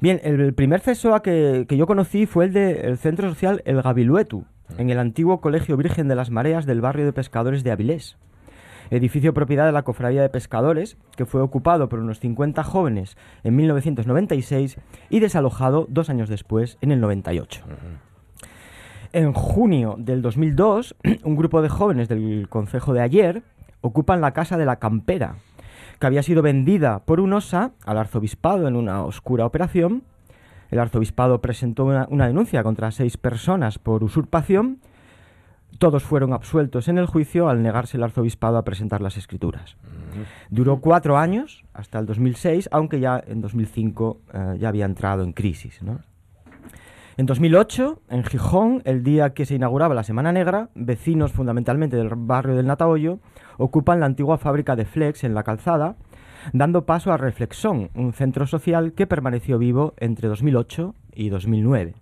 Bien, 0.00 0.20
el, 0.22 0.54
primer 0.54 0.80
CESOA 0.80 1.20
que, 1.20 1.66
que 1.68 1.76
yo 1.76 1.86
conocí 1.86 2.26
fue 2.26 2.46
el 2.46 2.52
del 2.52 2.96
Centro 2.98 3.28
Social 3.28 3.60
El 3.64 3.82
Gabiluetu, 3.82 4.44
en 4.78 4.90
el 4.90 4.98
antiguo 4.98 5.40
Colegio 5.40 5.76
Virgen 5.76 6.08
de 6.08 6.14
las 6.14 6.30
Mareas 6.30 6.64
del 6.64 6.80
barrio 6.80 7.04
de 7.04 7.12
pescadores 7.12 7.64
de 7.64 7.72
Avilés. 7.72 8.16
Edificio 8.96 9.32
propiedad 9.32 9.66
de 9.66 9.72
la 9.72 9.82
Cofradía 9.82 10.22
de 10.22 10.28
Pescadores, 10.28 10.96
que 11.16 11.24
fue 11.26 11.40
ocupado 11.40 11.88
por 11.88 11.98
unos 11.98 12.20
50 12.20 12.62
jóvenes 12.62 13.16
en 13.42 13.56
1996 13.56 14.78
y 15.08 15.20
desalojado 15.20 15.86
dos 15.88 16.10
años 16.10 16.28
después, 16.28 16.78
en 16.80 16.92
el 16.92 17.00
98. 17.00 17.62
En 19.12 19.32
junio 19.32 19.96
del 19.98 20.22
2002, 20.22 20.94
un 21.24 21.36
grupo 21.36 21.62
de 21.62 21.68
jóvenes 21.68 22.08
del 22.08 22.48
concejo 22.48 22.92
de 22.92 23.00
ayer 23.00 23.42
ocupan 23.80 24.20
la 24.20 24.32
casa 24.32 24.56
de 24.56 24.66
la 24.66 24.76
Campera, 24.76 25.36
que 25.98 26.06
había 26.06 26.22
sido 26.22 26.42
vendida 26.42 27.00
por 27.00 27.20
un 27.20 27.32
OSA 27.32 27.72
al 27.84 27.98
arzobispado 27.98 28.68
en 28.68 28.76
una 28.76 29.04
oscura 29.04 29.46
operación. 29.46 30.02
El 30.70 30.78
arzobispado 30.78 31.40
presentó 31.40 31.84
una, 31.84 32.06
una 32.10 32.26
denuncia 32.26 32.62
contra 32.62 32.90
seis 32.90 33.16
personas 33.16 33.78
por 33.78 34.04
usurpación. 34.04 34.80
Todos 35.82 36.04
fueron 36.04 36.32
absueltos 36.32 36.86
en 36.86 36.96
el 36.96 37.06
juicio 37.06 37.48
al 37.48 37.60
negarse 37.60 37.96
el 37.96 38.04
arzobispado 38.04 38.56
a 38.56 38.62
presentar 38.62 39.00
las 39.00 39.16
escrituras. 39.16 39.76
Duró 40.48 40.80
cuatro 40.80 41.18
años, 41.18 41.64
hasta 41.74 41.98
el 41.98 42.06
2006, 42.06 42.68
aunque 42.70 43.00
ya 43.00 43.20
en 43.26 43.40
2005 43.40 44.20
eh, 44.32 44.56
ya 44.60 44.68
había 44.68 44.84
entrado 44.84 45.24
en 45.24 45.32
crisis. 45.32 45.82
¿no? 45.82 45.98
En 47.16 47.26
2008, 47.26 48.00
en 48.10 48.22
Gijón, 48.22 48.82
el 48.84 49.02
día 49.02 49.34
que 49.34 49.44
se 49.44 49.56
inauguraba 49.56 49.92
la 49.92 50.04
Semana 50.04 50.30
Negra, 50.30 50.68
vecinos 50.76 51.32
fundamentalmente 51.32 51.96
del 51.96 52.10
barrio 52.14 52.54
del 52.54 52.68
Natahoyo 52.68 53.18
ocupan 53.58 53.98
la 53.98 54.06
antigua 54.06 54.38
fábrica 54.38 54.76
de 54.76 54.84
Flex 54.84 55.24
en 55.24 55.34
la 55.34 55.42
calzada, 55.42 55.96
dando 56.52 56.86
paso 56.86 57.12
a 57.12 57.16
Reflexón, 57.16 57.90
un 57.96 58.12
centro 58.12 58.46
social 58.46 58.92
que 58.92 59.08
permaneció 59.08 59.58
vivo 59.58 59.94
entre 59.98 60.28
2008 60.28 60.94
y 61.12 61.28
2009. 61.30 61.94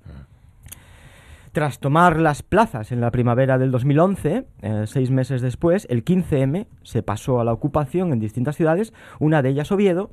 Tras 1.53 1.81
tomar 1.81 2.21
las 2.21 2.43
plazas 2.43 2.93
en 2.93 3.01
la 3.01 3.11
primavera 3.11 3.59
del 3.59 3.73
2011, 3.73 4.47
eh, 4.63 4.85
seis 4.87 5.11
meses 5.11 5.43
después, 5.43 5.85
el 5.91 6.05
15M 6.05 6.69
se 6.85 7.03
pasó 7.03 7.41
a 7.41 7.45
la 7.45 7.53
ocupación 7.53 8.13
en 8.13 8.21
distintas 8.21 8.55
ciudades, 8.55 8.93
una 9.19 9.43
de 9.43 9.49
ellas 9.49 9.73
Oviedo, 9.73 10.13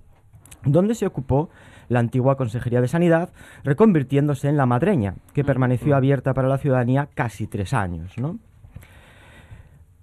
donde 0.63 0.95
se 0.95 1.05
ocupó 1.05 1.49
la 1.89 1.99
antigua 1.99 2.37
Consejería 2.37 2.81
de 2.81 2.87
Sanidad, 2.87 3.29
reconvirtiéndose 3.63 4.49
en 4.49 4.57
la 4.57 4.65
madreña, 4.65 5.13
que 5.33 5.43
permaneció 5.43 5.95
abierta 5.95 6.33
para 6.33 6.47
la 6.47 6.57
ciudadanía 6.57 7.07
casi 7.13 7.45
tres 7.45 7.71
años. 7.71 8.17
¿no? 8.17 8.39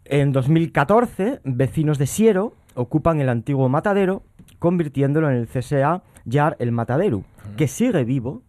En 0.05 0.31
2014, 0.31 1.41
vecinos 1.43 1.99
de 1.99 2.07
Siero 2.07 2.55
ocupan 2.77 3.21
el 3.21 3.29
antiguo 3.29 3.69
matadero, 3.69 4.23
convirtiéndolo 4.61 5.29
en 5.31 5.37
el 5.37 5.49
CSA 5.49 6.05
Yar 6.25 6.57
el 6.61 6.71
Matadero, 6.71 7.25
que 7.57 7.67
sigue 7.67 8.05
vivo 8.05 8.43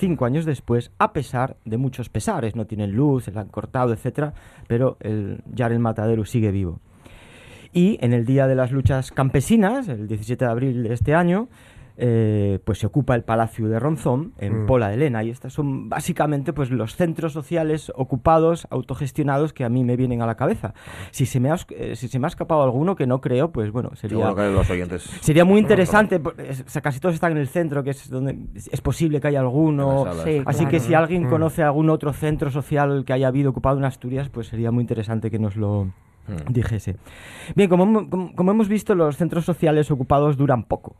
cinco 0.00 0.24
años 0.24 0.44
después, 0.44 0.90
a 0.98 1.12
pesar 1.12 1.56
de 1.64 1.76
muchos 1.76 2.08
pesares. 2.08 2.56
No 2.56 2.66
tienen 2.66 2.92
luz, 2.92 3.24
se 3.24 3.32
la 3.32 3.42
han 3.42 3.48
cortado, 3.48 3.92
etcétera, 3.92 4.34
pero 4.66 4.96
el 5.00 5.42
Yar 5.54 5.72
el 5.72 5.78
Matadero 5.78 6.24
sigue 6.24 6.50
vivo. 6.50 6.80
Y 7.72 7.98
en 8.00 8.12
el 8.12 8.26
Día 8.26 8.48
de 8.48 8.56
las 8.56 8.72
Luchas 8.72 9.12
Campesinas, 9.12 9.86
el 9.86 10.08
17 10.08 10.44
de 10.44 10.50
abril 10.50 10.82
de 10.82 10.92
este 10.92 11.14
año, 11.14 11.48
eh, 12.02 12.58
pues 12.64 12.78
se 12.78 12.86
ocupa 12.86 13.14
el 13.14 13.24
Palacio 13.24 13.68
de 13.68 13.78
Ronzón 13.78 14.32
en 14.38 14.62
Mm. 14.62 14.66
Pola 14.66 14.88
de 14.88 14.94
Elena. 14.94 15.22
Y 15.22 15.28
estos 15.30 15.52
son 15.52 15.88
básicamente 15.90 16.52
pues, 16.54 16.70
los 16.70 16.96
centros 16.96 17.32
sociales 17.34 17.92
ocupados, 17.94 18.66
autogestionados, 18.70 19.52
que 19.52 19.64
a 19.64 19.68
mí 19.68 19.84
me 19.84 19.96
vienen 19.96 20.22
a 20.22 20.26
la 20.26 20.34
cabeza. 20.36 20.72
Si 21.10 21.26
se 21.26 21.40
me 21.40 21.50
ha, 21.50 21.56
eh, 21.70 21.96
si 21.96 22.08
se 22.08 22.18
me 22.18 22.26
ha 22.26 22.28
escapado 22.28 22.62
alguno, 22.62 22.96
que 22.96 23.06
no 23.06 23.20
creo, 23.20 23.52
pues 23.52 23.70
bueno, 23.70 23.90
sería... 23.96 24.16
Seguro 24.16 24.34
que 24.34 24.50
los 24.50 24.70
oyentes. 24.70 25.02
Sería 25.20 25.44
muy 25.44 25.60
interesante, 25.60 26.18
por- 26.20 26.40
es- 26.40 26.62
o 26.62 26.68
sea, 26.68 26.80
casi 26.80 27.00
todos 27.00 27.14
están 27.14 27.32
en 27.32 27.38
el 27.38 27.48
centro, 27.48 27.82
que 27.84 27.90
es 27.90 28.08
donde 28.08 28.38
es 28.54 28.80
posible 28.80 29.20
que 29.20 29.28
haya 29.28 29.40
alguno. 29.40 30.06
Sí, 30.24 30.42
Así 30.46 30.58
claro. 30.60 30.70
que 30.70 30.80
si 30.80 30.94
alguien 30.94 31.26
Mm. 31.26 31.30
conoce 31.30 31.62
algún 31.62 31.90
otro 31.90 32.12
centro 32.14 32.50
social 32.50 33.04
que 33.04 33.12
haya 33.12 33.28
habido 33.28 33.50
ocupado 33.50 33.76
en 33.78 33.84
Asturias, 33.84 34.30
pues 34.30 34.46
sería 34.46 34.70
muy 34.70 34.80
interesante 34.82 35.30
que 35.30 35.38
nos 35.38 35.56
lo 35.56 35.88
Mm. 36.30 36.52
dijese. 36.52 36.96
Bien, 37.54 37.68
como, 37.68 38.08
como, 38.08 38.34
como 38.34 38.50
hemos 38.50 38.68
visto, 38.68 38.94
los 38.94 39.16
centros 39.16 39.44
sociales 39.44 39.90
ocupados 39.90 40.36
duran 40.36 40.64
poco. 40.64 40.96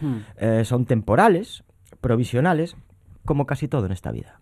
Hmm. 0.00 0.18
Eh, 0.36 0.64
son 0.64 0.86
temporales, 0.86 1.64
provisionales, 2.00 2.76
como 3.24 3.46
casi 3.46 3.68
todo 3.68 3.86
en 3.86 3.92
esta 3.92 4.12
vida. 4.12 4.38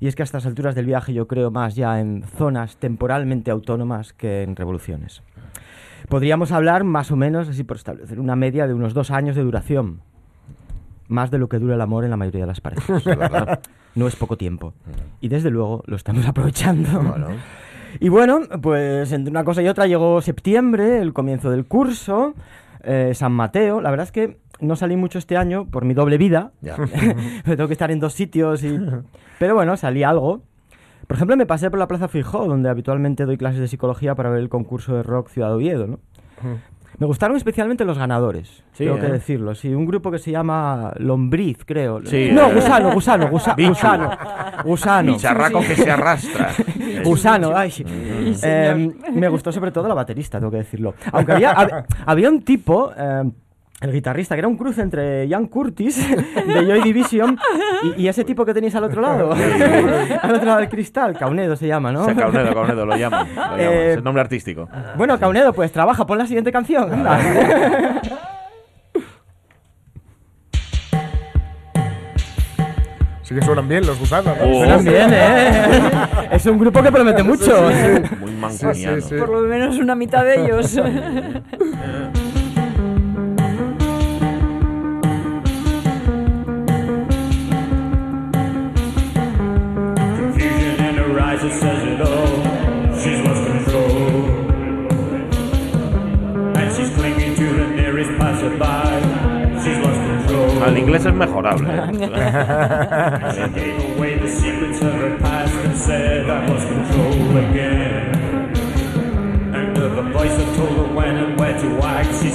Y 0.00 0.06
es 0.06 0.14
que 0.14 0.22
a 0.22 0.24
estas 0.24 0.44
alturas 0.44 0.74
del 0.74 0.86
viaje 0.86 1.14
yo 1.14 1.26
creo 1.26 1.50
más 1.50 1.74
ya 1.74 1.98
en 1.98 2.24
zonas 2.36 2.76
temporalmente 2.76 3.50
autónomas 3.50 4.12
que 4.12 4.42
en 4.42 4.54
revoluciones. 4.54 5.22
Podríamos 6.08 6.52
hablar 6.52 6.84
más 6.84 7.10
o 7.10 7.16
menos, 7.16 7.48
así 7.48 7.64
por 7.64 7.78
establecer 7.78 8.20
una 8.20 8.36
media 8.36 8.66
de 8.66 8.74
unos 8.74 8.92
dos 8.92 9.10
años 9.10 9.34
de 9.34 9.42
duración. 9.42 10.02
Más 11.08 11.30
de 11.30 11.38
lo 11.38 11.48
que 11.48 11.58
dura 11.58 11.74
el 11.74 11.80
amor 11.80 12.04
en 12.04 12.10
la 12.10 12.16
mayoría 12.16 12.42
de 12.42 12.46
las 12.48 12.60
parejas. 12.60 13.04
¿verdad? 13.04 13.60
No 13.94 14.06
es 14.06 14.16
poco 14.16 14.36
tiempo. 14.36 14.74
Y 15.20 15.28
desde 15.28 15.50
luego 15.50 15.82
lo 15.86 15.96
estamos 15.96 16.26
aprovechando. 16.28 17.00
Bueno. 17.02 17.28
Y 18.00 18.08
bueno, 18.08 18.40
pues 18.60 19.12
entre 19.12 19.30
una 19.30 19.44
cosa 19.44 19.62
y 19.62 19.68
otra 19.68 19.86
llegó 19.86 20.20
septiembre, 20.20 20.98
el 20.98 21.12
comienzo 21.12 21.50
del 21.50 21.66
curso, 21.66 22.34
eh, 22.82 23.12
San 23.14 23.32
Mateo. 23.32 23.80
La 23.80 23.90
verdad 23.90 24.04
es 24.04 24.12
que 24.12 24.38
no 24.60 24.76
salí 24.76 24.96
mucho 24.96 25.18
este 25.18 25.36
año 25.36 25.66
por 25.66 25.84
mi 25.84 25.94
doble 25.94 26.18
vida. 26.18 26.52
Ya. 26.60 26.76
Tengo 27.44 27.66
que 27.66 27.72
estar 27.74 27.90
en 27.90 28.00
dos 28.00 28.14
sitios 28.14 28.62
y... 28.64 28.78
Pero 29.38 29.54
bueno, 29.54 29.76
salí 29.76 30.02
algo. 30.02 30.42
Por 31.06 31.16
ejemplo, 31.16 31.36
me 31.36 31.46
pasé 31.46 31.68
por 31.68 31.78
la 31.78 31.88
Plaza 31.88 32.08
Fijó, 32.08 32.46
donde 32.46 32.68
habitualmente 32.70 33.26
doy 33.26 33.36
clases 33.36 33.60
de 33.60 33.68
psicología 33.68 34.14
para 34.14 34.30
ver 34.30 34.40
el 34.40 34.48
concurso 34.48 34.94
de 34.94 35.02
rock 35.02 35.28
Ciudad 35.28 35.52
Oviedo, 35.54 35.86
¿no? 35.86 35.98
Me 36.98 37.06
gustaron 37.06 37.36
especialmente 37.36 37.84
los 37.84 37.98
ganadores, 37.98 38.62
Sí, 38.72 38.84
tengo 38.84 38.96
¿eh? 38.96 39.00
que 39.00 39.06
decirlo. 39.08 39.54
Sí, 39.54 39.74
un 39.74 39.86
grupo 39.86 40.10
que 40.10 40.18
se 40.18 40.30
llama 40.30 40.92
Lombriz, 40.98 41.58
creo. 41.64 42.00
Sí, 42.04 42.30
no, 42.32 42.48
eh. 42.50 42.54
gusano, 42.54 42.92
gusano, 42.92 43.28
gusa- 43.28 43.56
gusano. 43.58 44.10
Gusano. 44.64 45.12
Bicharraco 45.14 45.60
que 45.60 45.74
se 45.76 45.90
arrastra. 45.90 46.50
Gusano, 47.04 47.56
ay, 47.56 47.70
sí. 47.70 47.84
Eh, 48.44 48.92
me 49.12 49.28
gustó 49.28 49.50
sobre 49.50 49.72
todo 49.72 49.88
la 49.88 49.94
baterista, 49.94 50.38
tengo 50.38 50.52
que 50.52 50.58
decirlo. 50.58 50.94
Aunque 51.12 51.32
había, 51.32 51.54
hab- 51.56 51.84
había 52.06 52.28
un 52.28 52.42
tipo, 52.42 52.92
eh, 52.96 53.24
el 53.82 53.92
guitarrista, 53.92 54.34
que 54.34 54.40
era 54.40 54.48
un 54.48 54.56
cruce 54.56 54.80
entre 54.80 55.26
Ian 55.26 55.46
Curtis 55.46 56.08
de 56.46 56.66
Joy 56.66 56.82
Division 56.82 57.38
y, 57.96 58.02
y 58.02 58.08
ese 58.08 58.24
tipo 58.24 58.44
que 58.44 58.54
tenéis 58.54 58.74
al 58.74 58.84
otro 58.84 59.02
lado. 59.02 59.32
al 60.22 60.34
otro 60.34 60.46
lado 60.46 60.60
del 60.60 60.68
cristal, 60.68 61.16
Caunedo 61.18 61.56
se 61.56 61.66
llama, 61.66 61.92
¿no? 61.92 62.04
Sí, 62.04 62.14
Caunedo, 62.14 62.54
Caunedo, 62.54 62.86
lo 62.86 62.96
llaman. 62.96 63.28
Lo 63.28 63.34
llaman. 63.34 63.60
Eh, 63.60 63.90
es 63.90 63.96
el 63.98 64.04
nombre 64.04 64.20
artístico. 64.20 64.68
Bueno, 64.96 65.18
Caunedo, 65.18 65.52
pues 65.52 65.72
trabaja, 65.72 66.06
pon 66.06 66.18
la 66.18 66.26
siguiente 66.26 66.52
canción. 66.52 66.92
anda. 66.92 68.00
Sí 73.22 73.36
que 73.36 73.42
suenan 73.42 73.68
bien 73.68 73.86
los 73.86 73.98
gusanos, 73.98 74.36
¿no? 74.36 74.44
Oh. 74.44 74.58
Suenan 74.58 74.84
bien, 74.84 75.10
¿eh? 75.12 75.80
Es 76.32 76.44
un 76.46 76.58
grupo 76.58 76.82
que 76.82 76.90
promete 76.92 77.22
mucho. 77.22 77.70
Muy 78.20 78.32
mancuniano. 78.32 79.00
sí, 79.00 79.08
sí. 79.08 79.14
Por 79.14 79.28
lo 79.28 79.40
menos 79.42 79.78
una 79.78 79.94
mitad 79.94 80.24
de 80.24 80.44
ellos. 80.44 80.76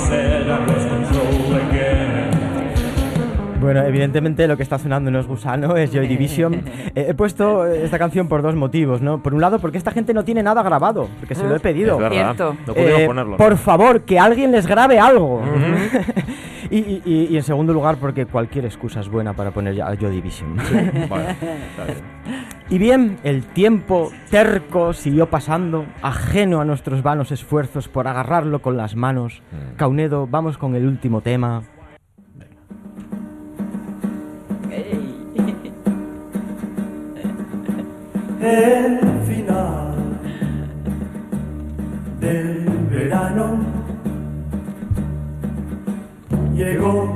I 0.10 0.66
lost 0.66 0.88
control 0.88 1.56
again. 1.62 2.32
Bueno, 3.60 3.82
evidentemente 3.84 4.48
lo 4.48 4.56
que 4.56 4.64
está 4.64 4.78
sonando 4.78 5.10
no 5.10 5.20
es 5.20 5.28
Gusano, 5.28 5.76
es 5.76 5.92
Joy 5.92 6.08
Division. 6.08 6.62
Eh, 6.96 7.08
he 7.10 7.14
puesto 7.14 7.66
esta 7.68 8.00
canción 8.00 8.28
por 8.28 8.42
dos 8.42 8.56
motivos, 8.56 9.02
¿no? 9.02 9.22
Por 9.22 9.34
un 9.36 9.42
lado, 9.42 9.60
porque 9.60 9.78
esta 9.78 9.92
gente 9.92 10.16
no 10.16 10.24
tiene 10.24 10.42
nada 10.42 10.64
grabado, 10.64 11.08
porque 11.20 11.36
se 11.36 11.44
lo 11.44 11.56
he 11.56 11.60
pedido. 11.60 11.96
Es 11.96 12.00
verdad. 12.02 12.34
Cierto. 12.36 12.58
No 12.66 12.74
Eh, 12.76 13.06
ponerlo. 13.06 13.38
Por 13.38 13.58
favor, 13.58 14.02
que 14.02 14.18
alguien 14.18 14.52
les 14.52 14.66
grabe 14.66 15.00
algo. 15.00 15.44
y, 16.70 16.78
y- 16.78 17.02
y- 17.06 17.28
y 17.32 17.38
en 17.38 17.44
segundo 17.44 17.74
lugar, 17.74 17.98
porque 17.98 18.26
cualquier 18.26 18.66
excusa 18.66 19.00
es 19.00 19.10
buena 19.10 19.34
para 19.34 19.52
poner 19.52 19.76
ya 19.76 19.88
a 19.88 19.96
Joy 19.96 20.12
Division. 20.16 20.56
Bueno, 21.08 21.30
está 21.30 21.86
bien. 21.86 21.98
y 22.70 22.78
bien, 22.78 23.18
el 23.24 23.44
tiempo 23.44 24.12
terco 24.30 24.94
siguió 24.94 25.30
pasando, 25.30 25.86
ajeno 26.02 26.60
a 26.62 26.66
nuestros 26.66 27.02
vanos 27.04 27.32
esfuerzos 27.32 27.88
por 27.88 28.08
agarrarlo 28.08 28.62
con 28.62 28.78
las 28.78 28.96
manos. 28.96 29.42
Caunedo, 29.78 30.28
vamos 30.28 30.58
con 30.58 30.76
el 30.76 30.86
último 30.86 31.22
tema. 31.22 31.64
el 38.42 39.00
final 39.26 39.96
del 42.20 42.66
verano 42.92 43.58
llegó 46.58 47.16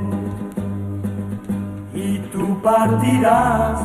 y 1.92 2.18
tú 2.32 2.62
partirás. 2.62 3.80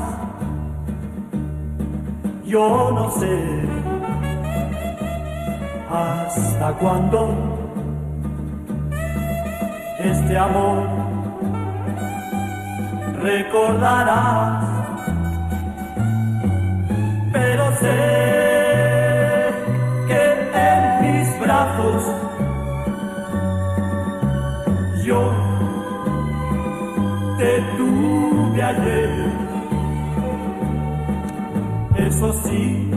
Yo 2.45 2.91
no 2.93 3.11
sé 3.11 3.67
¿Hasta 5.89 6.73
cuándo 6.73 7.33
este 9.99 10.37
amor 10.37 10.83
recordarás? 13.21 14.65
Pero 17.31 17.75
sé 17.77 17.95
que 20.07 20.21
en 20.53 21.01
mis 21.01 21.39
brazos 21.39 22.26
te 27.37 27.61
tuve 27.77 28.61
ayer. 28.61 29.09
Eso 31.97 32.33
sí, 32.43 32.89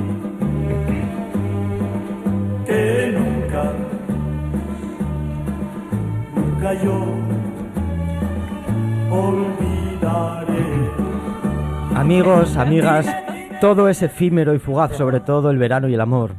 que 2.66 3.14
nunca, 3.16 3.72
nunca 6.34 6.74
yo 6.74 7.06
olvidaré. 9.10 10.64
Amigos, 11.94 12.56
amigas, 12.56 13.06
todo 13.60 13.88
es 13.88 14.02
efímero 14.02 14.54
y 14.54 14.58
fugaz, 14.58 14.96
sobre 14.96 15.20
todo 15.20 15.50
el 15.50 15.58
verano 15.58 15.88
y 15.88 15.94
el 15.94 16.00
amor. 16.00 16.32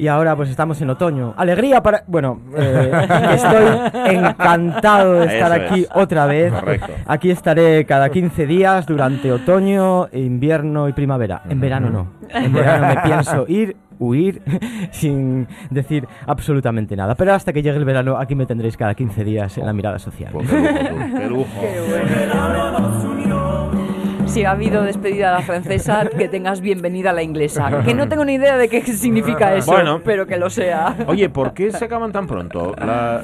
Y 0.00 0.08
ahora 0.08 0.34
pues 0.34 0.48
estamos 0.48 0.80
en 0.80 0.88
otoño. 0.88 1.34
Alegría 1.36 1.82
para... 1.82 2.04
Bueno, 2.06 2.40
eh, 2.56 2.90
estoy 3.34 4.16
encantado 4.16 5.12
de 5.20 5.26
estar 5.26 5.52
Eso 5.52 5.66
aquí 5.66 5.80
es. 5.82 5.88
otra 5.94 6.24
vez. 6.24 6.50
Correcto. 6.54 6.92
Aquí 7.06 7.30
estaré 7.30 7.84
cada 7.84 8.08
15 8.08 8.46
días 8.46 8.86
durante 8.86 9.30
otoño, 9.30 10.08
invierno 10.12 10.88
y 10.88 10.94
primavera. 10.94 11.42
En 11.50 11.60
verano 11.60 11.90
no. 11.90 12.06
En 12.30 12.50
verano 12.50 12.86
me 12.86 12.96
pienso 13.02 13.44
ir, 13.46 13.76
huir, 13.98 14.40
sin 14.90 15.46
decir 15.68 16.08
absolutamente 16.26 16.96
nada. 16.96 17.14
Pero 17.14 17.34
hasta 17.34 17.52
que 17.52 17.62
llegue 17.62 17.76
el 17.76 17.84
verano, 17.84 18.16
aquí 18.16 18.34
me 18.34 18.46
tendréis 18.46 18.78
cada 18.78 18.94
15 18.94 19.22
días 19.22 19.58
en 19.58 19.66
la 19.66 19.74
mirada 19.74 19.98
social. 19.98 20.30
Pues 20.32 20.48
qué 20.48 20.56
lujo, 21.28 21.44
tú, 21.44 21.98
qué 21.98 22.26
lujo. 22.26 23.19
Si 24.30 24.44
ha 24.44 24.52
habido 24.52 24.82
despedida 24.82 25.30
a 25.34 25.40
la 25.40 25.42
francesa, 25.44 26.08
que 26.08 26.28
tengas 26.28 26.60
bienvenida 26.60 27.10
a 27.10 27.12
la 27.12 27.22
inglesa. 27.24 27.82
Que 27.84 27.94
no 27.94 28.08
tengo 28.08 28.24
ni 28.24 28.34
idea 28.34 28.56
de 28.56 28.68
qué 28.68 28.80
significa 28.82 29.54
eso, 29.56 29.72
Bueno. 29.72 30.00
pero 30.04 30.24
que 30.26 30.36
lo 30.38 30.48
sea. 30.50 30.96
Oye, 31.08 31.28
¿por 31.28 31.52
qué 31.52 31.72
se 31.72 31.84
acaban 31.84 32.12
tan 32.12 32.28
pronto? 32.28 32.74
La- 32.78 33.22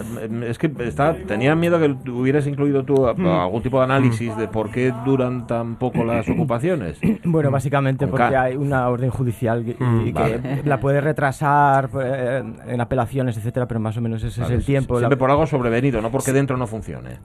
es 0.49 0.59
que 0.59 0.71
está, 0.81 1.14
tenía 1.14 1.55
miedo 1.55 1.79
que 1.79 2.11
hubieras 2.11 2.47
incluido 2.49 2.83
tú 2.85 3.07
algún 3.07 3.62
tipo 3.62 3.79
de 3.79 3.85
análisis 3.85 4.37
de 4.37 4.49
por 4.49 4.71
qué 4.71 4.92
duran 5.05 5.47
tan 5.47 5.77
poco 5.77 6.05
las 6.05 6.29
ocupaciones. 6.29 6.99
Bueno, 7.25 7.51
básicamente 7.51 8.07
porque 8.09 8.31
K. 8.31 8.42
hay 8.42 8.57
una 8.57 8.88
orden 8.88 9.11
judicial 9.11 9.64
que, 9.64 9.77
y 10.05 10.12
que 10.12 10.12
vale. 10.12 10.62
la 10.64 10.81
puede 10.81 11.01
retrasar 11.01 11.88
eh, 12.03 12.42
en 12.66 12.81
apelaciones, 12.81 13.37
etcétera, 13.37 13.66
pero 13.66 13.79
más 13.81 13.97
o 13.97 14.01
menos 14.01 14.23
ese 14.25 14.40
Vale, 14.40 14.55
es 14.55 14.61
el 14.61 14.66
tiempo. 14.66 14.97
Siempre 14.99 15.16
La- 15.16 15.21
por 15.21 15.31
algo 15.31 15.47
sobrevenido, 15.47 16.01
no 16.03 16.11
porque 16.11 16.33
dentro 16.33 16.57
no 16.57 16.66
funcione. 16.66 17.19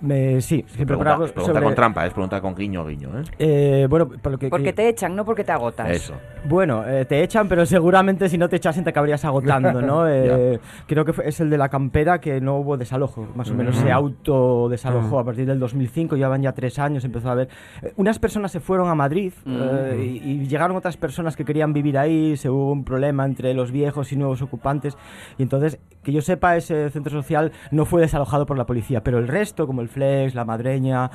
Me- 0.00 0.40
sí, 0.40 0.64
siempre 0.68 0.86
Pregunta, 0.86 1.12
algo 1.14 1.24
pregunta 1.26 1.52
sobre- 1.52 1.64
con 1.64 1.74
trampa, 1.74 2.06
es 2.06 2.12
pregunta 2.12 2.40
con 2.40 2.54
guiño 2.54 2.84
guiño, 2.86 3.10
¿eh? 3.20 3.22
Eh, 3.38 3.86
bueno, 3.88 4.08
por 4.08 4.32
lo 4.32 4.38
que, 4.38 4.48
Porque 4.48 4.64
que- 4.66 4.72
te 4.72 4.88
echan, 4.88 5.14
no 5.16 5.24
porque 5.24 5.44
te 5.44 5.52
agotas. 5.52 5.90
Eso. 5.90 6.14
Bueno, 6.46 6.84
eh, 6.86 7.04
te 7.06 7.22
echan, 7.22 7.48
pero 7.48 7.64
seguramente 7.66 8.28
si 8.28 8.36
no 8.38 8.48
te 8.48 8.56
echasen 8.56 8.84
te 8.84 8.90
acabarías 8.90 9.24
agotando, 9.24 9.80
¿no? 9.80 10.04
Eh, 10.08 10.58
creo 10.86 11.04
que 11.04 11.12
fue- 11.12 11.28
es 11.28 11.40
el 11.40 11.50
de 11.50 11.58
la 11.58 11.68
campera 11.68 12.20
que 12.20 12.40
no 12.40 12.56
hubo 12.58 12.76
desalojo, 12.76 13.26
más 13.34 13.50
o 13.50 13.54
menos 13.54 13.76
se 13.76 13.90
autodesalojó 13.90 15.18
a 15.18 15.24
partir 15.24 15.46
del 15.46 15.58
2005, 15.58 16.16
llevan 16.16 16.42
ya 16.42 16.52
tres 16.52 16.78
años, 16.78 17.04
empezó 17.04 17.28
a 17.28 17.32
haber... 17.32 17.48
eh, 17.82 17.92
unas 17.96 18.18
personas 18.18 18.52
se 18.52 18.60
fueron 18.60 18.88
a 18.88 18.94
Madrid 18.94 19.32
eh, 19.46 20.20
y, 20.24 20.30
y 20.42 20.46
llegaron 20.46 20.76
otras 20.76 20.96
personas 20.96 21.36
que 21.36 21.44
querían 21.44 21.72
vivir 21.72 21.98
ahí, 21.98 22.36
se 22.36 22.50
hubo 22.50 22.72
un 22.72 22.84
problema 22.84 23.24
entre 23.24 23.54
los 23.54 23.70
viejos 23.70 24.12
y 24.12 24.16
nuevos 24.16 24.42
ocupantes, 24.42 24.96
y 25.38 25.42
entonces, 25.42 25.78
que 26.02 26.12
yo 26.12 26.20
sepa, 26.20 26.56
ese 26.56 26.90
centro 26.90 27.12
social 27.12 27.52
no 27.70 27.84
fue 27.86 28.00
desalojado 28.00 28.46
por 28.46 28.58
la 28.58 28.66
policía, 28.66 29.02
pero 29.02 29.18
el 29.18 29.28
resto, 29.28 29.66
como 29.66 29.80
el 29.80 29.83
Flex, 29.88 30.34
la 30.34 30.44
Madreña, 30.44 31.10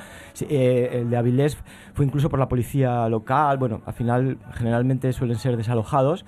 eh, 0.48 0.90
el 1.02 1.10
de 1.10 1.16
Avilés, 1.16 1.58
fue 1.94 2.04
incluso 2.04 2.28
por 2.30 2.38
la 2.38 2.48
policía 2.48 3.08
local, 3.08 3.58
bueno, 3.58 3.80
al 3.86 3.92
final 3.94 4.38
generalmente 4.54 5.12
suelen 5.12 5.36
ser 5.36 5.56
desalojados, 5.56 6.24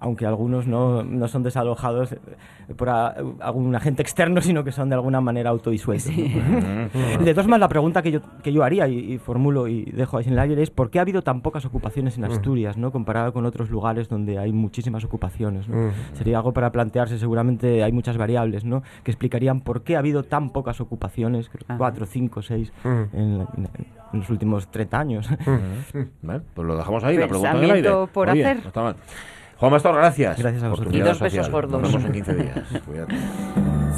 aunque 0.00 0.26
algunos 0.26 0.66
no, 0.66 1.02
no 1.04 1.28
son 1.28 1.42
desalojados 1.42 2.12
eh, 2.12 2.18
por 2.76 2.88
a- 2.88 3.14
algún 3.40 3.74
agente 3.74 4.02
externo, 4.02 4.40
sino 4.40 4.64
que 4.64 4.72
son 4.72 4.88
de 4.88 4.94
alguna 4.94 5.20
manera 5.20 5.50
autodisueltos. 5.50 6.12
¿no? 6.16 6.22
de 7.24 7.32
todas 7.34 7.46
maneras, 7.46 7.60
la 7.60 7.68
pregunta 7.68 8.02
que 8.02 8.12
yo, 8.12 8.20
que 8.42 8.52
yo 8.52 8.64
haría 8.64 8.88
y, 8.88 9.12
y 9.14 9.18
formulo 9.18 9.68
y 9.68 9.84
dejo 9.84 10.16
ahí 10.18 10.24
en 10.26 10.32
el 10.32 10.38
aire 10.38 10.62
es 10.62 10.70
¿por 10.70 10.90
qué 10.90 10.98
ha 10.98 11.02
habido 11.02 11.22
tan 11.22 11.40
pocas 11.42 11.64
ocupaciones 11.64 12.16
en 12.18 12.24
Asturias, 12.24 12.76
¿no? 12.76 12.90
comparado 12.92 13.32
con 13.32 13.44
otros 13.46 13.70
lugares 13.70 14.08
donde 14.08 14.38
hay 14.38 14.52
muchísimas 14.52 15.04
ocupaciones? 15.04 15.68
¿no? 15.68 15.90
Sería 16.14 16.38
algo 16.38 16.52
para 16.52 16.72
plantearse, 16.72 17.18
seguramente 17.18 17.82
hay 17.84 17.92
muchas 17.92 18.16
variables 18.16 18.64
¿no? 18.64 18.82
que 19.04 19.10
explicarían 19.10 19.60
por 19.60 19.82
qué 19.82 19.96
ha 19.96 19.98
habido 19.98 20.22
tan 20.24 20.50
pocas 20.50 20.80
ocupaciones, 20.80 21.48
creo, 21.48 21.76
Ajá. 21.82 21.90
cuatro, 21.90 22.06
cinco, 22.06 22.42
seis, 22.42 22.72
en, 22.84 23.38
la- 23.38 23.48
en- 23.56 23.68
en 24.12 24.18
los 24.20 24.28
últimos 24.30 24.70
30 24.70 24.98
años. 24.98 25.28
Vale, 26.22 26.40
pues 26.54 26.66
lo 26.68 26.76
dejamos 26.76 27.02
ahí, 27.04 27.16
la 27.16 27.26
pregunta 27.28 27.52
en 27.52 27.64
el 27.64 27.70
aire. 27.70 27.90
Por 28.12 28.28
Oye, 28.28 28.44
hacer. 28.44 28.62
no 28.62 28.68
está 28.68 28.82
mal. 28.82 28.96
Juan 29.58 29.70
Pastor, 29.72 29.94
gracias. 29.94 30.38
Gracias 30.38 30.62
a 30.64 30.68
vosotros. 30.70 30.94
Y 30.94 30.98
dos 31.00 31.20
besos 31.20 31.36
social. 31.46 31.50
gordos. 31.52 31.80
Nos 31.80 31.92
vemos 31.92 32.04
en 32.06 32.12
15 32.12 32.34
días. 32.34 32.58
Cuídate. 32.84 33.14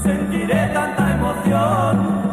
Sentiré 0.03 0.69
tanta 0.75 1.15
emoción 1.15 2.24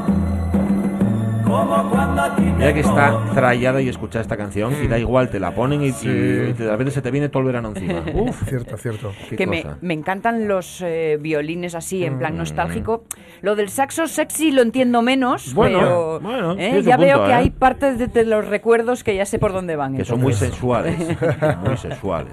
Mira 2.57 2.73
que 2.73 2.79
está 2.81 3.19
trallada 3.33 3.81
y 3.81 3.89
escucha 3.89 4.19
esta 4.21 4.37
canción 4.37 4.73
y 4.83 4.87
da 4.87 4.97
igual, 4.99 5.29
te 5.29 5.39
la 5.39 5.53
ponen 5.53 5.81
y, 5.81 5.91
Sí. 5.91 6.07
y 6.07 6.53
de 6.53 6.71
repente 6.71 6.91
se 6.91 7.01
te 7.01 7.11
viene 7.11 7.29
todo 7.29 7.41
el 7.41 7.47
verano 7.47 7.69
encima. 7.75 8.03
Uf, 8.13 8.43
Cierto, 8.47 8.77
cierto. 8.77 9.11
qué 9.29 9.35
que 9.35 9.47
me, 9.47 9.63
cosa. 9.63 9.77
me 9.81 9.93
encantan 9.93 10.47
los 10.47 10.81
eh, 10.81 11.17
violines 11.19 11.75
así, 11.75 12.03
en 12.05 12.15
Mm. 12.15 12.19
plan 12.19 12.37
nostálgico. 12.37 13.03
Lo 13.41 13.55
del 13.55 13.69
saxo 13.69 14.07
sexy 14.07 14.51
lo 14.51 14.61
entiendo 14.61 15.01
menos, 15.01 15.53
Bueno, 15.53 15.79
pero 15.79 16.19
bueno, 16.21 16.55
¿eh? 16.57 16.81
ya 16.83 16.97
veo 16.97 17.23
que 17.25 17.31
¿eh? 17.31 17.33
hay 17.33 17.49
partes 17.49 17.97
de, 17.97 18.07
de 18.07 18.25
los 18.25 18.47
recuerdos 18.47 19.03
que 19.03 19.15
ya 19.15 19.25
sé 19.25 19.39
por 19.39 19.51
dónde 19.53 19.75
van. 19.75 19.95
Que 19.97 20.05
son 20.05 20.21
muy 20.21 20.33
sensuales. 20.33 20.97
muy 21.65 21.77
sensuales. 21.77 22.31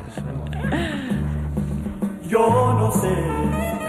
Yo 2.28 2.74
no 2.78 2.90
sé 2.92 3.08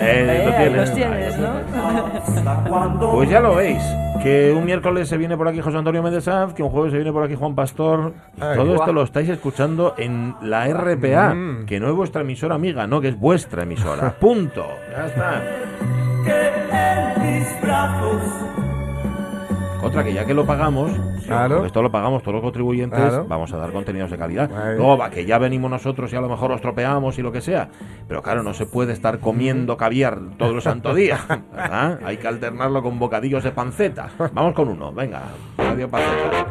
Eh, 0.02 0.24
lo 0.26 0.32
Eh, 0.52 0.56
tienes. 0.58 0.78
los 0.78 0.94
tienes, 0.96 1.38
¿no? 1.40 3.12
Pues 3.12 3.30
ya 3.30 3.42
lo 3.42 3.56
veis, 3.56 3.84
que 4.24 4.54
un 4.58 4.64
miércoles 4.66 5.10
se 5.10 5.18
viene 5.18 5.36
por 5.36 5.48
aquí 5.50 5.60
José 5.60 5.78
Antonio 5.78 6.02
Méndez 6.02 6.24
Sanz, 6.24 6.54
que 6.54 6.64
un 6.64 6.70
jueves 6.70 6.92
se 6.92 6.98
viene 6.98 7.12
por 7.12 7.24
aquí 7.24 7.36
Juan 7.36 7.54
Pastor. 7.54 8.14
Ay. 8.40 8.56
Todo 8.58 8.76
esto 8.76 8.94
lo 8.94 9.04
estáis 9.04 9.28
escuchando 9.28 9.96
en 9.98 10.36
la 10.42 10.68
RPA, 10.70 11.34
Mm. 11.34 11.66
que 11.66 11.82
no 11.82 11.90
es 11.90 11.94
vuestra 11.96 12.22
emisora 12.22 12.56
amiga, 12.56 12.88
no, 12.88 13.02
que 13.02 13.10
es 13.10 13.20
vuestra 13.20 13.64
emisora. 13.64 14.12
Punto. 14.20 14.66
Ya 14.96 15.06
está. 15.08 15.42
que 16.24 16.48
en 16.72 17.38
mis 17.38 17.62
brazos 17.62 18.22
Otra 19.82 20.04
que 20.04 20.14
ya 20.14 20.26
que 20.26 20.34
lo 20.34 20.46
pagamos, 20.46 20.92
Claro. 21.26 21.66
esto 21.66 21.82
lo 21.82 21.90
pagamos 21.92 22.22
todos 22.22 22.36
los 22.36 22.44
contribuyentes, 22.44 23.00
Claro. 23.00 23.26
vamos 23.28 23.52
a 23.54 23.58
dar 23.58 23.72
contenidos 23.72 24.12
de 24.12 24.18
calidad. 24.18 24.50
Luego 24.76 24.98
va, 24.98 25.10
que 25.10 25.26
ya 25.26 25.38
venimos 25.38 25.72
nosotros 25.72 26.12
y 26.12 26.16
a 26.16 26.22
lo 26.22 26.28
mejor 26.30 26.52
os 26.52 26.60
tropeamos 26.62 27.18
y 27.18 27.22
lo 27.22 27.32
que 27.32 27.40
sea. 27.42 27.70
Pero 28.08 28.22
claro, 28.22 28.44
no 28.44 28.54
se 28.54 28.66
puede 28.66 28.92
estar 28.94 29.20
comiendo 29.20 29.78
caviar 29.78 30.20
todo 30.38 30.52
el 30.56 30.62
santo 30.62 30.94
día. 30.94 31.18
¿verdad? 31.54 32.00
Hay 32.04 32.18
que 32.18 32.28
alternarlo 32.28 32.84
con 32.84 33.00
bocadillos 33.00 33.44
de 33.44 33.52
panceta. 33.52 34.10
Vamos 34.34 34.54
con 34.54 34.68
uno, 34.68 34.92
venga. 34.92 35.22
Radio 35.58 35.90
panceta. 35.90 36.46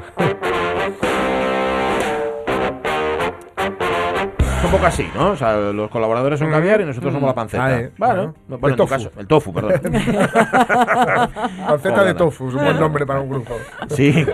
Es 4.58 4.64
un 4.64 4.70
poco 4.72 4.86
así, 4.86 5.08
¿no? 5.14 5.30
O 5.30 5.36
sea, 5.36 5.56
los 5.56 5.88
colaboradores 5.88 6.40
son 6.40 6.50
caviar 6.50 6.80
y 6.80 6.84
nosotros 6.84 7.12
somos 7.12 7.28
la 7.28 7.34
panceta. 7.34 7.64
Ahí, 7.64 7.90
bueno, 7.96 8.34
bueno. 8.48 8.68
en 8.68 8.76
tu 8.76 8.76
tofu. 8.76 8.88
caso, 8.88 9.12
el 9.16 9.26
tofu, 9.28 9.52
perdón. 9.52 9.80
Panceta 11.68 12.04
de 12.04 12.14
tofu, 12.14 12.48
es 12.48 12.54
un 12.54 12.64
buen 12.64 12.80
nombre 12.80 13.06
para 13.06 13.20
un 13.20 13.30
grupo. 13.30 13.54
Sí, 13.90 14.26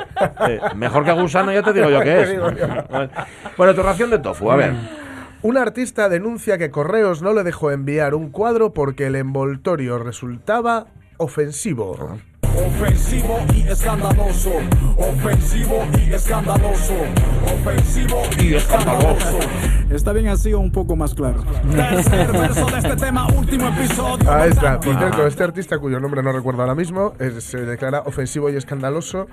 eh, 0.48 0.60
mejor 0.76 1.04
que 1.04 1.12
gusano 1.12 1.52
ya 1.52 1.62
te 1.62 1.74
digo 1.74 1.90
yo 1.90 2.00
que 2.00 2.22
es. 2.22 2.38
Bueno, 3.58 3.74
tu 3.74 3.82
ración 3.82 4.08
de 4.10 4.18
tofu, 4.18 4.50
a 4.50 4.56
ver. 4.56 4.72
Un 5.42 5.58
artista 5.58 6.08
denuncia 6.08 6.56
que 6.56 6.70
Correos 6.70 7.20
no 7.20 7.34
le 7.34 7.42
dejó 7.42 7.70
enviar 7.70 8.14
un 8.14 8.30
cuadro 8.30 8.72
porque 8.72 9.08
el 9.08 9.16
envoltorio 9.16 9.98
resultaba 9.98 10.87
ofensivo. 11.18 12.18
Ofensivo 12.56 13.38
y 13.52 13.62
escandaloso. 13.62 14.50
Ofensivo 14.96 15.84
y 15.98 16.12
escandaloso. 16.14 16.94
Ofensivo 17.52 18.22
y 18.40 18.54
escandaloso. 18.54 19.38
Está 19.90 20.12
bien 20.12 20.28
así 20.28 20.52
o 20.52 20.60
un 20.60 20.70
poco 20.70 20.94
más 20.94 21.14
claro. 21.14 21.42
Tercer 21.72 22.30
verso 22.32 22.66
de 22.66 22.78
este 22.78 22.96
tema, 22.96 23.26
último 23.36 23.68
episodio. 23.68 24.30
Ahí 24.32 24.50
está. 24.50 24.78
Por 24.78 24.96
cierto, 24.96 25.26
este 25.26 25.42
artista 25.44 25.78
cuyo 25.78 25.98
nombre 25.98 26.22
no 26.22 26.30
recuerdo 26.32 26.62
ahora 26.62 26.74
mismo 26.76 27.14
es- 27.18 27.42
se 27.44 27.58
declara 27.64 28.00
ofensivo 28.06 28.48
y 28.50 28.56
escandaloso 28.56 29.26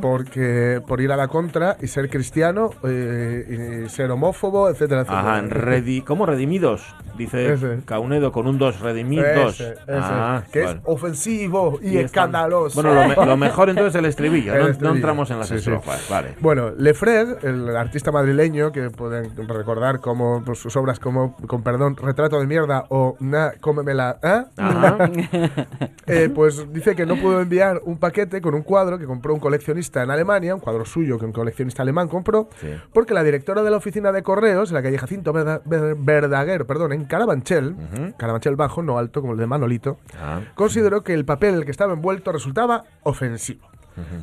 porque 0.00 0.80
por 0.86 1.00
ir 1.00 1.10
a 1.12 1.16
la 1.16 1.26
contra 1.28 1.76
y 1.82 1.88
ser 1.88 2.08
cristiano 2.08 2.70
eh, 2.84 3.84
y 3.86 3.88
ser 3.88 4.10
homófobo, 4.10 4.68
etcétera, 4.68 5.00
etcétera. 5.02 5.20
Ajá, 5.38 5.40
redi 5.48 6.02
¿cómo 6.02 6.26
redimidos? 6.26 6.82
Dice 7.16 7.52
Ese. 7.52 7.80
Caunedo 7.84 8.30
con 8.30 8.46
un 8.46 8.58
2, 8.58 8.78
redimidos. 8.80 9.54
Ese, 9.60 9.72
ese, 9.72 9.82
Ah, 9.88 10.42
que 10.52 10.62
vale. 10.62 10.78
es 10.78 10.82
ofensivo 10.84 11.78
y, 11.82 11.88
Y 11.88 11.96
escan- 11.96 12.04
escandaloso. 12.04 12.67
Dios. 12.72 12.74
Bueno, 12.74 12.94
lo, 12.94 13.08
me- 13.08 13.26
lo 13.26 13.36
mejor 13.36 13.68
entonces 13.70 13.94
es 13.94 13.98
el 13.98 14.04
estribillo, 14.06 14.52
El 14.54 14.58
no, 14.58 14.64
no 14.66 14.70
estribillo. 14.70 14.96
entramos 14.96 15.30
en 15.30 15.38
las 15.38 15.48
Sí, 15.48 15.54
sí. 15.54 15.58
estrofas. 15.60 16.06
Vale. 16.08 16.34
Bueno, 16.40 16.70
Lefred, 16.76 17.44
el 17.44 17.76
artista 17.76 18.12
madrileño 18.12 18.72
que 18.72 18.90
pueden 18.90 19.30
recordar 19.48 20.00
como 20.00 20.42
pues, 20.44 20.58
sus 20.58 20.76
obras 20.76 20.98
como, 21.00 21.36
con 21.46 21.62
perdón, 21.62 21.96
Retrato 21.96 22.38
de 22.40 22.46
mierda 22.46 22.84
o 22.90 23.16
Na, 23.20 23.52
cómemela, 23.60 24.18
¿eh? 24.22 24.44
Eh, 26.06 26.30
pues 26.34 26.72
dice 26.72 26.96
que 26.96 27.04
no 27.04 27.16
pudo 27.16 27.40
enviar 27.42 27.82
un 27.84 27.98
paquete 27.98 28.40
con 28.40 28.54
un 28.54 28.62
cuadro 28.62 28.98
que 28.98 29.04
compró 29.04 29.34
un 29.34 29.40
coleccionista 29.40 30.02
en 30.02 30.10
Alemania, 30.10 30.54
un 30.54 30.60
cuadro 30.60 30.84
suyo 30.86 31.18
que 31.18 31.26
un 31.26 31.32
coleccionista 31.32 31.82
alemán 31.82 32.08
compró, 32.08 32.48
Sí. 32.60 32.68
porque 32.94 33.12
la 33.12 33.22
directora 33.22 33.62
de 33.62 33.70
la 33.70 33.76
oficina 33.76 34.10
de 34.10 34.22
correos, 34.22 34.70
en 34.70 34.74
la 34.76 34.82
calle 34.82 34.96
Jacinto 34.96 35.32
Verda- 35.34 35.60
Ver- 35.66 35.96
Verdaguer, 35.98 36.64
perdón, 36.66 36.92
en 36.94 37.04
Carabanchel, 37.04 37.76
Carabanchel 38.16 38.56
bajo, 38.56 38.82
no 38.82 38.98
alto 38.98 39.20
como 39.20 39.34
el 39.34 39.38
de 39.38 39.46
Manolito, 39.46 39.98
Ah. 40.18 40.40
consideró 40.54 41.02
que 41.04 41.12
el 41.12 41.24
papel 41.26 41.50
en 41.50 41.54
el 41.56 41.64
que 41.66 41.70
estaba 41.70 41.92
envuelto 41.92 42.32
resultaba 42.32 42.57
ofensivo. 43.02 43.68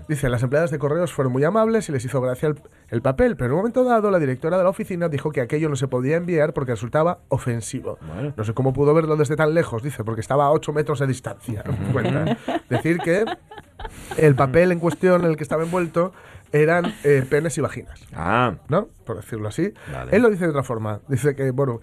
Dice, 0.08 0.30
las 0.30 0.42
empleadas 0.42 0.72
de 0.72 0.80
correos 0.80 1.12
fueron 1.12 1.34
muy 1.34 1.44
amables 1.44 1.90
y 1.90 1.92
les 1.92 2.06
hizo 2.06 2.22
gracia 2.22 2.48
el, 2.48 2.56
el 2.90 3.02
papel, 3.02 3.36
pero 3.36 3.48
en 3.48 3.52
un 3.52 3.58
momento 3.58 3.84
dado 3.84 4.10
la 4.10 4.20
directora 4.20 4.58
de 4.58 4.64
la 4.64 4.70
oficina 4.70 5.10
dijo 5.10 5.32
que 5.32 5.42
aquello 5.42 5.68
no 5.68 5.76
se 5.76 5.88
podía 5.90 6.16
enviar 6.16 6.54
porque 6.54 6.72
resultaba 6.72 7.20
ofensivo. 7.28 7.98
Vale. 8.08 8.34
No 8.38 8.44
sé 8.46 8.54
cómo 8.54 8.72
pudo 8.72 8.94
verlo 8.94 9.18
desde 9.18 9.36
tan 9.36 9.54
lejos, 9.54 9.84
dice, 9.84 10.04
porque 10.04 10.22
estaba 10.22 10.46
a 10.46 10.52
8 10.52 10.72
metros 10.72 11.00
de 11.00 11.08
distancia. 11.08 11.64
Cuenta. 11.92 12.38
Decir 12.70 13.00
que 13.00 13.26
el 14.18 14.36
papel 14.36 14.72
en 14.72 14.80
cuestión 14.80 15.24
en 15.24 15.32
el 15.32 15.38
que 15.38 15.44
estaba 15.44 15.64
envuelto 15.64 16.14
eran 16.62 16.94
eh, 17.04 17.24
penes 17.30 17.58
y 17.58 17.62
vaginas. 17.62 18.06
Ah, 18.14 18.56
¿no? 18.70 18.88
Por 19.06 19.18
decirlo 19.18 19.48
así. 19.50 19.74
Vale. 19.92 20.16
Él 20.16 20.22
lo 20.22 20.30
dice 20.30 20.46
de 20.46 20.50
otra 20.52 20.64
forma. 20.64 21.02
Dice 21.08 21.36
que, 21.36 21.52
bueno, 21.52 21.82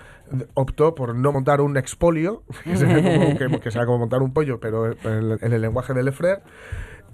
optó 0.54 0.94
por 0.94 1.14
no 1.14 1.32
montar 1.32 1.60
un 1.60 1.76
expolio, 1.76 2.42
que 2.64 2.76
sería 2.76 3.02
como, 3.02 3.38
que, 3.38 3.60
que 3.60 3.70
sea 3.70 3.84
como 3.86 3.98
montar 3.98 4.22
un 4.22 4.32
pollo, 4.32 4.60
pero 4.60 4.86
en 4.92 4.96
el, 5.04 5.38
en 5.42 5.52
el 5.52 5.60
lenguaje 5.62 5.92
de 5.94 6.02
Lefrer. 6.02 6.42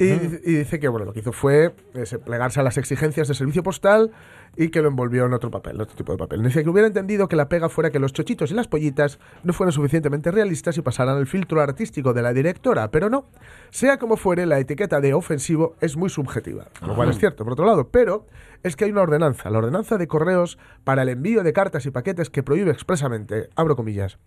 Y, 0.01 0.05
dice- 0.13 0.41
y 0.45 0.55
dice 0.55 0.79
que, 0.79 0.87
bueno, 0.87 1.07
lo 1.07 1.13
que 1.13 1.19
hizo 1.21 1.33
fue 1.33 1.75
eh, 1.95 2.07
se- 2.07 2.21
plegarse 2.21 2.61
a 2.61 2.63
las 2.63 2.79
exigencias 2.79 3.27
del 3.27 3.37
servicio 3.37 3.65
postal 3.65 4.13
y 4.59 4.71
que 4.71 4.83
lo 4.83 4.89
envolvió 4.89 5.25
en 5.25 5.33
otro 5.33 5.53
papel, 5.53 5.81
otro 5.81 5.97
tipo 5.97 6.11
de 6.11 6.19
papel. 6.19 6.43
Dice 6.43 6.65
que 6.65 6.69
hubiera 6.69 6.89
entendido 6.89 7.29
que 7.29 7.37
la 7.37 7.49
pega 7.49 7.69
fuera 7.69 7.91
que 7.93 8.01
los 8.01 8.13
chochitos 8.13 8.51
y 8.51 8.55
las 8.55 8.67
pollitas 8.67 9.21
no 9.45 9.53
fueran 9.53 9.73
suficientemente 9.73 10.33
realistas 10.33 10.77
y 10.77 10.83
pasaran 10.83 11.17
el 11.17 11.29
filtro 11.29 11.61
artístico 11.61 12.13
de 12.13 12.23
la 12.23 12.33
directora, 12.33 12.91
pero 12.91 13.09
no. 13.09 13.27
Sea 13.71 13.99
como 13.99 14.17
fuere, 14.17 14.47
la 14.47 14.59
etiqueta 14.59 15.01
de 15.01 15.15
ofensivo 15.15 15.77
es 15.81 15.97
muy 15.97 16.11
subjetiva, 16.11 16.67
lo 16.85 16.97
cual 16.97 17.11
es 17.11 17.19
cierto, 17.19 17.45
por 17.45 17.53
otro 17.53 17.67
lado, 17.67 17.89
pero 17.91 18.27
es 18.65 18.75
que 18.75 18.85
hay 18.85 18.91
una 18.91 19.03
ordenanza, 19.03 19.49
la 19.49 19.59
ordenanza 19.59 19.97
de 19.97 20.09
correos 20.09 20.59
para 20.83 21.03
el 21.03 21.11
envío 21.11 21.45
de 21.45 21.53
cartas 21.53 21.87
y 21.87 21.93
paquetes 21.93 22.29
que 22.29 22.43
prohíbe 22.43 22.73
expresamente, 22.73 23.51
abro 23.55 23.77
comillas, 23.77 24.19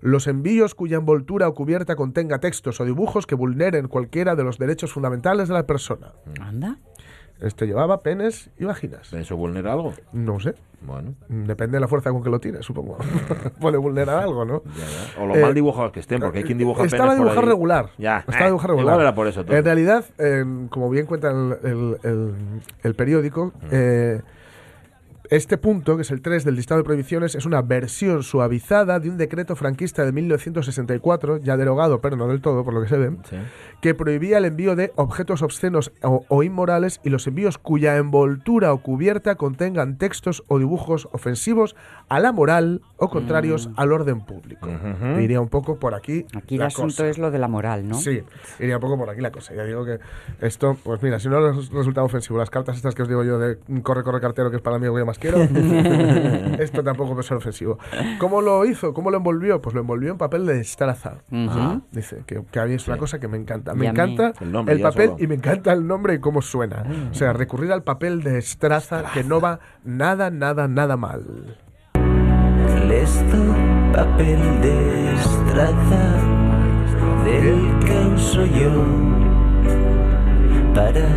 los 0.00 0.26
envíos 0.26 0.74
cuya 0.74 0.96
envoltura 0.96 1.46
o 1.46 1.54
cubierta 1.54 1.94
contenga 1.94 2.38
textos 2.38 2.80
o 2.80 2.86
dibujos 2.86 3.26
que 3.26 3.34
vulneren 3.34 3.88
cualquiera 3.88 4.34
de 4.34 4.44
los 4.44 4.58
derechos 4.58 4.94
fundamentales 4.94 5.48
de 5.48 5.54
la 5.54 5.66
persona. 5.66 6.12
Anda. 6.40 6.78
Esto 7.40 7.64
llevaba 7.64 8.00
penes 8.02 8.48
y 8.58 8.64
vaginas. 8.64 9.12
¿eso 9.12 9.36
vulnera 9.36 9.72
algo? 9.72 9.92
No 10.12 10.38
sé, 10.40 10.54
Bueno, 10.82 11.14
depende 11.28 11.76
de 11.76 11.80
la 11.80 11.88
fuerza 11.88 12.10
con 12.10 12.22
que 12.22 12.30
lo 12.30 12.38
tires, 12.40 12.64
supongo. 12.64 12.96
Puede 13.60 13.76
vulnerar 13.76 14.22
algo, 14.22 14.44
¿no? 14.44 14.62
ya, 14.76 14.84
ya. 15.16 15.22
O 15.22 15.26
lo 15.26 15.34
Eh, 15.36 15.40
mal 15.42 15.52
dibujados 15.54 15.92
que 15.92 16.00
estén, 16.00 16.20
porque 16.20 16.38
hay 16.38 16.44
quien 16.44 16.58
dibuja 16.58 16.84
Estaba 16.84 17.02
penes 17.04 17.16
por 17.16 17.24
dibujado 17.26 17.40
ahí. 17.40 17.46
regular. 17.48 17.90
Ya. 17.98 18.18
Estaba 18.20 18.44
Eh, 18.44 18.46
dibujado 18.46 18.74
regular. 18.74 19.00
Era 19.00 19.14
por 19.14 19.26
eso. 19.26 19.40
entonces. 19.40 19.58
En 19.58 19.64
realidad, 19.64 20.04
eh, 20.18 20.44
como 20.70 20.88
bien 20.90 21.06
cuenta 21.06 21.30
el, 21.30 21.56
el- 21.64 21.96
el- 22.02 22.34
el 22.82 22.94
periódico, 22.94 23.52
eh, 23.70 24.22
este 25.30 25.56
punto, 25.58 25.96
que 25.96 26.02
es 26.02 26.10
el 26.10 26.20
3 26.22 26.44
del 26.44 26.54
listado 26.56 26.78
de 26.80 26.84
prohibiciones, 26.84 27.34
es 27.34 27.46
una 27.46 27.62
versión 27.62 28.22
suavizada 28.22 29.00
de 29.00 29.08
un 29.10 29.16
decreto 29.16 29.56
franquista 29.56 30.04
de 30.04 30.12
1964, 30.12 31.38
ya 31.38 31.56
derogado, 31.56 32.00
pero 32.00 32.16
no 32.16 32.28
del 32.28 32.40
todo, 32.40 32.64
por 32.64 32.74
lo 32.74 32.82
que 32.82 32.88
se 32.88 32.96
ve, 32.98 33.16
Sí. 33.30 33.36
que 33.80 33.94
prohibía 33.94 34.38
el 34.38 34.44
envío 34.44 34.76
de 34.76 34.92
objetos 34.96 35.42
obscenos 35.42 35.92
o, 36.02 36.24
o 36.28 36.42
inmorales 36.42 37.00
y 37.04 37.10
los 37.10 37.26
envíos 37.26 37.58
cuya 37.58 37.96
envoltura 37.96 38.72
o 38.72 38.78
cubierta 38.82 39.34
contengan 39.36 39.96
textos 39.98 40.44
o 40.48 40.58
dibujos 40.58 41.08
ofensivos 41.12 41.74
a 42.08 42.20
la 42.20 42.32
moral 42.32 42.82
o 42.96 43.08
contrarios 43.08 43.70
al 43.76 43.92
orden 43.92 44.20
público. 44.20 44.68
Ujú. 44.68 45.20
Iría 45.20 45.40
un 45.40 45.48
poco 45.48 45.78
por 45.78 45.94
aquí. 45.94 46.26
Aquí 46.34 46.56
el 46.56 46.60
la 46.60 46.66
asunto 46.66 46.96
cosa. 46.96 47.08
es 47.08 47.18
lo 47.18 47.30
de 47.30 47.38
la 47.38 47.48
moral, 47.48 47.88
¿no? 47.88 47.94
Sí, 47.96 48.22
iría 48.60 48.76
un 48.76 48.80
poco 48.82 48.98
por 48.98 49.10
aquí 49.10 49.20
la 49.20 49.30
cosa. 49.30 49.54
Ya 49.54 49.64
digo 49.64 49.84
que 49.84 49.98
esto, 50.40 50.76
pues 50.82 51.02
mira, 51.02 51.18
si 51.18 51.28
no 51.28 51.40
resulta 51.52 52.02
ofensivo, 52.02 52.38
las 52.38 52.50
cartas 52.50 52.76
estas 52.76 52.94
que 52.94 53.02
os 53.02 53.08
digo 53.08 53.24
yo 53.24 53.38
de 53.38 53.58
corre, 53.82 54.02
corre 54.02 54.20
cartero, 54.20 54.50
que 54.50 54.56
es 54.56 54.62
para 54.62 54.78
mí 54.78 54.86
lo 54.86 54.94
que 54.94 55.00
quiero, 55.18 55.38
esto 56.58 56.82
tampoco 56.82 57.12
puede 57.12 57.22
ser 57.24 57.36
ofensivo. 57.36 57.78
¿Cómo 58.18 58.40
lo 58.40 58.64
hizo? 58.64 58.92
¿Cómo 58.94 59.10
lo 59.10 59.16
envolvió? 59.18 59.60
Pues 59.60 59.74
lo 59.74 59.80
envolvió 59.80 60.12
en 60.12 60.18
papel 60.18 60.46
de 60.46 60.54
destraza. 60.58 61.18
Ujú. 61.30 61.82
Dice 61.92 62.22
que, 62.26 62.42
que 62.50 62.60
a 62.60 62.66
mí 62.66 62.74
es 62.74 62.86
una 62.88 62.96
cosa 62.96 63.18
que 63.18 63.28
me 63.28 63.36
encanta. 63.36 63.74
Me 63.74 63.86
encanta 63.86 64.32
El 64.40 64.52
nombre 64.52 64.74
el 64.74 64.80
ya 64.80 64.88
papel 64.90 65.10
solo. 65.10 65.22
y 65.22 65.26
me 65.26 65.34
encanta 65.34 65.72
el 65.72 65.86
nombre 65.86 66.14
y 66.14 66.18
cómo 66.18 66.42
suena. 66.42 66.84
O 67.10 67.14
sea, 67.14 67.32
recurrir 67.32 67.72
al 67.72 67.82
papel 67.82 68.22
de 68.22 68.32
destraza 68.32 69.04
que 69.12 69.24
no 69.24 69.40
va 69.40 69.60
nada, 69.84 70.30
nada, 70.30 70.68
nada 70.68 70.96
mal. 70.96 71.56
Esto 72.90 73.36
papel 73.92 74.38
de 74.60 75.14
estraza 75.14 76.16
del 77.24 77.78
que 77.84 78.14
uso 78.14 78.44
yo 78.46 78.70
para 80.74 81.08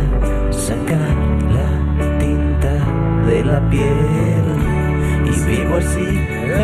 sacar 0.52 1.27
de 3.28 3.44
la 3.44 3.60
piel 3.68 4.46
y 5.26 5.40
vivo 5.48 5.76
así 5.76 6.08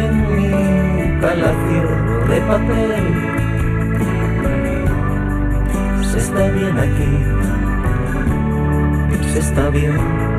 en 0.00 0.12
mi 0.33 1.20
palacio 1.20 1.85
de 2.29 2.40
papel. 2.53 3.05
Se 6.11 6.18
está 6.18 6.48
bien 6.48 6.79
aquí, 6.79 7.12
se 9.33 9.38
está 9.40 9.68
bien. 9.70 10.33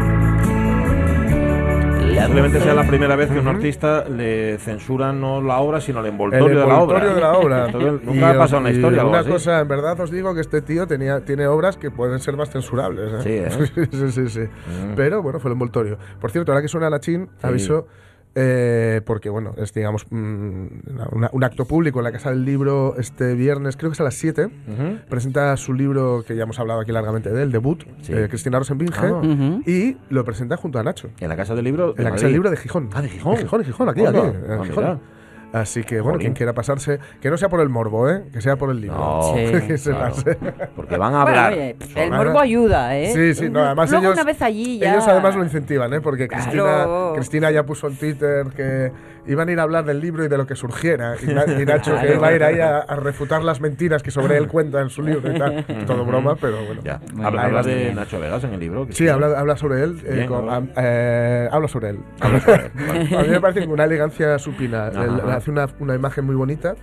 La 2.16 2.22
Posiblemente 2.22 2.62
sea 2.62 2.74
la 2.74 2.88
primera 2.88 3.16
vez 3.16 3.30
que 3.30 3.40
un 3.40 3.48
artista 3.48 4.06
le 4.10 4.58
censuran 4.58 5.20
no 5.20 5.42
la 5.42 5.58
obra, 5.60 5.82
sino 5.82 6.00
el 6.00 6.06
El 6.08 6.12
envoltorio, 6.14 6.48
de 6.48 6.56
la 6.56 6.64
obra. 6.80 6.80
envoltorio 6.80 7.16
de 7.16 7.22
la 7.22 7.34
obra. 7.34 7.66
Entonces, 7.68 8.02
Y 8.04 8.06
nunca 8.08 8.28
ha 8.28 8.32
os- 8.32 8.38
pasado 8.38 8.62
la 8.64 8.72
y 8.72 8.76
historia 8.76 9.06
Una 9.06 9.20
así. 9.20 9.30
cosa, 9.30 9.60
en 9.60 9.68
verdad 9.68 10.00
os 10.00 10.12
digo 10.12 10.34
que 10.34 10.42
este 10.42 10.62
tío 10.62 10.88
tenía, 10.88 11.24
tiene 11.26 11.46
obras 11.48 11.78
que 11.78 11.92
pueden 11.92 12.20
ser 12.20 12.38
más 12.38 12.50
censurables. 12.50 13.26
¿eh? 13.26 13.50
Sí, 13.52 13.70
¿eh? 13.74 13.88
sí, 13.92 14.12
sí, 14.12 14.30
sí. 14.30 14.40
Mm. 14.40 14.96
Pero 14.96 15.22
bueno, 15.22 15.40
fue 15.40 15.50
el 15.50 15.54
envoltorio. 15.54 15.98
Por 16.20 16.32
cierto, 16.32 16.52
ahora 16.52 16.62
que 16.62 16.68
suena 16.70 16.90
Nachín, 16.90 17.30
aviso. 17.42 17.88
Eh, 18.36 19.02
porque 19.06 19.30
bueno, 19.30 19.54
es 19.58 19.74
digamos 19.74 20.06
mm, 20.10 20.66
una- 21.14 21.30
un 21.32 21.44
acto 21.44 21.66
público 21.66 22.00
en 22.00 22.04
la 22.04 22.12
Casa 22.12 22.30
del 22.30 22.44
Libro 22.46 22.96
este 22.98 23.34
viernes, 23.34 23.78
creo 23.78 23.90
que 23.90 23.94
es 23.96 24.02
a 24.02 24.04
las 24.04 24.16
7. 24.16 24.46
Ujú. 24.46 24.98
Presenta 25.10 25.56
su 25.58 25.74
libro 25.74 26.24
que 26.28 26.36
ya 26.36 26.44
hemos 26.44 26.60
hablado 26.60 26.82
aquí 26.82 26.92
largamente 26.92 27.32
de 27.32 27.44
él, 27.44 27.52
debut, 27.52 27.84
Sí. 28.02 28.14
eh, 28.14 28.28
Cristina 28.30 28.60
Rosenbinge, 28.60 29.00
Ah. 29.02 29.22
Y 29.66 29.98
lo 30.10 30.24
presenta 30.26 30.58
junto 30.58 30.80
a 30.80 30.84
Nacho. 30.84 31.10
En 31.20 31.30
la 31.30 31.36
Casa 31.36 31.56
del 31.56 31.64
Libro. 31.66 31.94
de 31.94 32.00
En 32.02 32.04
la 32.04 32.12
Casa 32.12 32.26
del 32.26 32.34
Libro 32.34 32.50
de 32.52 32.58
Gijón. 32.58 32.90
Ah, 32.94 33.02
de 33.02 33.10
Gijón. 33.10 33.36
De 33.36 33.42
Gijón, 33.42 33.60
de 33.60 33.66
Gijón, 33.66 33.90
aquí, 33.90 34.06
aquí, 34.06 34.18
en 34.18 34.52
Ah, 34.52 34.64
Gijón. 34.64 35.00
Así 35.54 35.84
que, 35.84 35.96
bueno, 36.02 36.14
Jolín. 36.14 36.20
quien 36.20 36.34
quiera 36.34 36.54
pasarse, 36.54 37.00
que 37.22 37.30
no 37.30 37.38
sea 37.38 37.48
por 37.50 37.62
el 37.62 37.70
morbo, 37.70 38.10
¿eh? 38.10 38.24
Que 38.34 38.42
sea 38.42 38.56
por 38.58 38.70
el 38.72 38.82
libro. 38.82 38.98
No, 38.98 39.22
Sí. 39.36 39.52
Que 39.68 39.78
se 39.78 39.92
claro. 39.92 40.14
pase. 40.16 40.38
Porque 40.76 40.98
van 40.98 41.14
a 41.16 41.24
Bueno, 41.24 41.40
hablar. 41.40 41.54
oye, 41.54 41.76
el 41.96 42.12
morbo 42.12 42.40
ayuda, 42.40 42.98
¿eh? 42.98 43.12
Sí, 43.14 43.34
sí, 43.36 43.50
no, 43.50 43.62
además 43.62 43.90
Luego 43.92 44.06
ellos, 44.08 44.16
una 44.16 44.24
vez 44.26 44.42
allí 44.42 44.80
ya... 44.80 44.94
ellos 44.94 45.08
además 45.08 45.36
lo 45.36 45.44
incentivan, 45.44 45.94
¿eh? 45.94 46.02
Porque 46.02 46.28
Cristina. 46.28 46.88
Cristina 47.16 47.52
ya 47.52 47.64
puso 47.64 47.88
en 47.88 47.96
Twitter 47.96 48.48
que 48.56 48.92
iban 49.28 49.50
a 49.50 49.52
ir 49.52 49.60
a 49.60 49.64
hablar 49.64 49.86
del 49.86 50.00
libro 50.00 50.24
y 50.24 50.28
de 50.28 50.38
lo 50.38 50.46
que 50.46 50.56
surgiera. 50.56 51.16
Y, 51.22 51.28
Na- 51.28 51.46
y 51.46 51.66
Nacho 51.66 51.96
que 52.02 52.14
iba 52.16 52.28
a 52.28 52.34
ir 52.34 52.44
ahí 52.44 52.60
a, 52.60 52.80
a 52.80 52.96
refutar 52.96 53.44
las 53.44 53.60
mentiras 53.62 54.04
que 54.04 54.12
sobre 54.12 54.38
él 54.38 54.48
cuenta 54.48 54.82
en 54.82 54.90
su 54.90 55.02
libro 55.02 55.32
y 55.32 55.38
tal. 55.40 55.66
Todo 55.88 56.06
broma, 56.06 56.36
pero 56.36 56.64
bueno. 56.66 56.82
Ya. 56.84 57.00
Habla, 57.24 57.44
habla 57.44 57.64
de. 57.64 57.94
Nacho 57.94 58.20
Vegas 58.20 58.44
en 58.44 58.54
el 58.54 58.60
libro. 58.60 58.88
Sí, 58.92 59.08
habla, 59.08 59.38
habla 59.40 59.56
sobre 59.58 59.84
él. 59.84 60.00
eh, 60.06 60.26
con- 60.28 60.72
eh, 60.78 61.50
habla 61.52 61.68
sobre 61.68 61.90
él. 61.90 62.00
Habla 62.20 62.40
sobre 62.40 62.66
él, 62.66 62.72
vale. 62.88 63.18
A 63.18 63.22
mí 63.24 63.30
me 63.30 63.42
parece 63.42 63.62
con 63.62 63.72
una 63.72 63.84
elegancia 63.86 64.38
supina. 64.40 64.88
Ajá, 64.88 65.04
Él 65.04 65.12
ajá. 65.24 65.36
hace 65.38 65.52
una, 65.52 65.68
una 65.80 65.96
imagen 65.96 66.26
muy 66.26 66.36
bonita. 66.36 66.76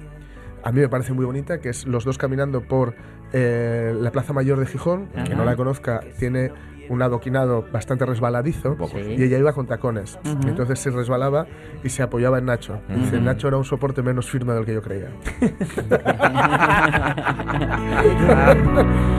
A 0.65 0.71
mí 0.73 0.81
me 0.81 0.89
parece 0.89 1.13
muy 1.13 1.25
bonita, 1.25 1.59
que 1.61 1.71
es 1.71 1.87
los 1.87 2.05
dos 2.05 2.19
caminando 2.19 2.61
por 2.61 2.95
eh, 3.33 3.95
la 3.99 4.11
Plaza 4.13 4.33
Mayor 4.33 4.59
de 4.61 4.67
Gijón. 4.67 5.09
Que 5.27 5.35
no 5.35 5.45
la 5.45 5.57
conozca, 5.57 6.01
tiene 6.19 6.53
un 6.93 7.03
adoquinado 7.03 7.65
bastante 7.73 8.07
resbaladizo. 8.07 8.77
sí. 8.93 9.17
Y 9.19 9.23
ella 9.25 9.39
iba 9.39 9.53
con 9.53 9.67
tacones. 9.67 10.19
Entonces 10.47 10.79
se 10.79 10.91
resbalaba 10.91 11.47
y 11.83 11.89
se 11.89 12.03
apoyaba 12.03 12.39
en 12.39 12.47
Nacho. 12.47 12.81
Dice, 12.89 13.21
Nacho 13.21 13.49
era 13.49 13.57
un 13.57 13.65
soporte 13.65 14.03
menos 14.03 14.31
firme 14.31 14.53
del 14.55 14.65
que 14.65 14.75
yo 14.75 14.83
creía. 14.83 15.09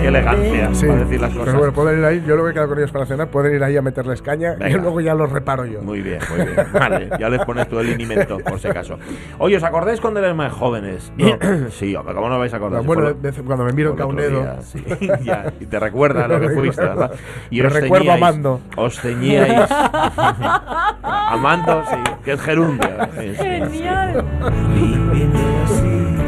Qué 0.00 0.08
elegancia 0.08 0.74
Sí, 0.74 0.86
para 0.86 1.00
decir 1.00 1.20
las 1.20 1.30
cosas. 1.30 1.44
Pero 1.46 1.58
bueno, 1.58 1.72
pueden 1.74 1.98
ir 1.98 2.04
ahí, 2.04 2.24
yo 2.26 2.36
lo 2.36 2.44
que 2.44 2.50
he 2.50 2.52
quedado 2.54 2.68
con 2.70 2.78
ellos 2.78 2.90
para 2.90 3.04
cenar, 3.06 3.30
pueden 3.30 3.54
ir 3.54 3.62
ahí 3.62 3.76
a 3.76 3.82
meterles 3.82 4.22
caña 4.22 4.54
y 4.54 4.58
Venga. 4.58 4.78
luego 4.78 5.00
ya 5.00 5.14
los 5.14 5.30
reparo 5.30 5.66
yo. 5.66 5.82
Muy 5.82 6.00
bien, 6.00 6.18
muy 6.30 6.46
bien. 6.46 6.56
Vale, 6.72 7.10
ya 7.18 7.28
les 7.28 7.44
pones 7.44 7.68
todo 7.68 7.80
el 7.80 7.88
linimento, 7.88 8.38
por 8.38 8.58
si 8.58 8.68
acaso. 8.68 8.98
Oye, 9.38 9.56
¿os 9.56 9.62
acordáis 9.62 10.00
cuando 10.00 10.20
erais 10.20 10.34
más 10.34 10.52
jóvenes? 10.52 11.12
sí, 11.70 11.94
hombre, 11.94 12.14
¿cómo 12.14 12.28
no 12.30 12.38
vais 12.38 12.52
a 12.54 12.56
acordar? 12.56 12.82
Bueno, 12.82 13.10
lo- 13.10 13.44
cuando 13.44 13.64
me 13.64 13.72
miro 13.72 13.90
en 13.90 13.96
Caunedo, 13.96 14.40
día, 14.40 14.60
sí. 14.62 14.82
Ya, 15.22 15.52
y 15.60 15.66
te 15.66 15.78
recuerda 15.78 16.26
lo 16.26 16.40
que 16.40 16.48
fuiste, 16.50 16.82
¿verdad? 17.00 17.16
Y 17.50 17.60
Me 17.60 17.66
os 17.66 17.72
recuerdo 17.72 18.04
ceñíais- 18.06 18.14
amando. 18.16 18.60
Os 18.76 19.00
ceñíais. 19.00 19.70
amando, 21.02 21.82
sí, 21.90 21.96
que 22.24 22.32
es 22.32 22.40
gerundio. 22.40 22.88
Sí, 23.18 23.34
sí. 23.34 23.42
Genial. 23.42 24.24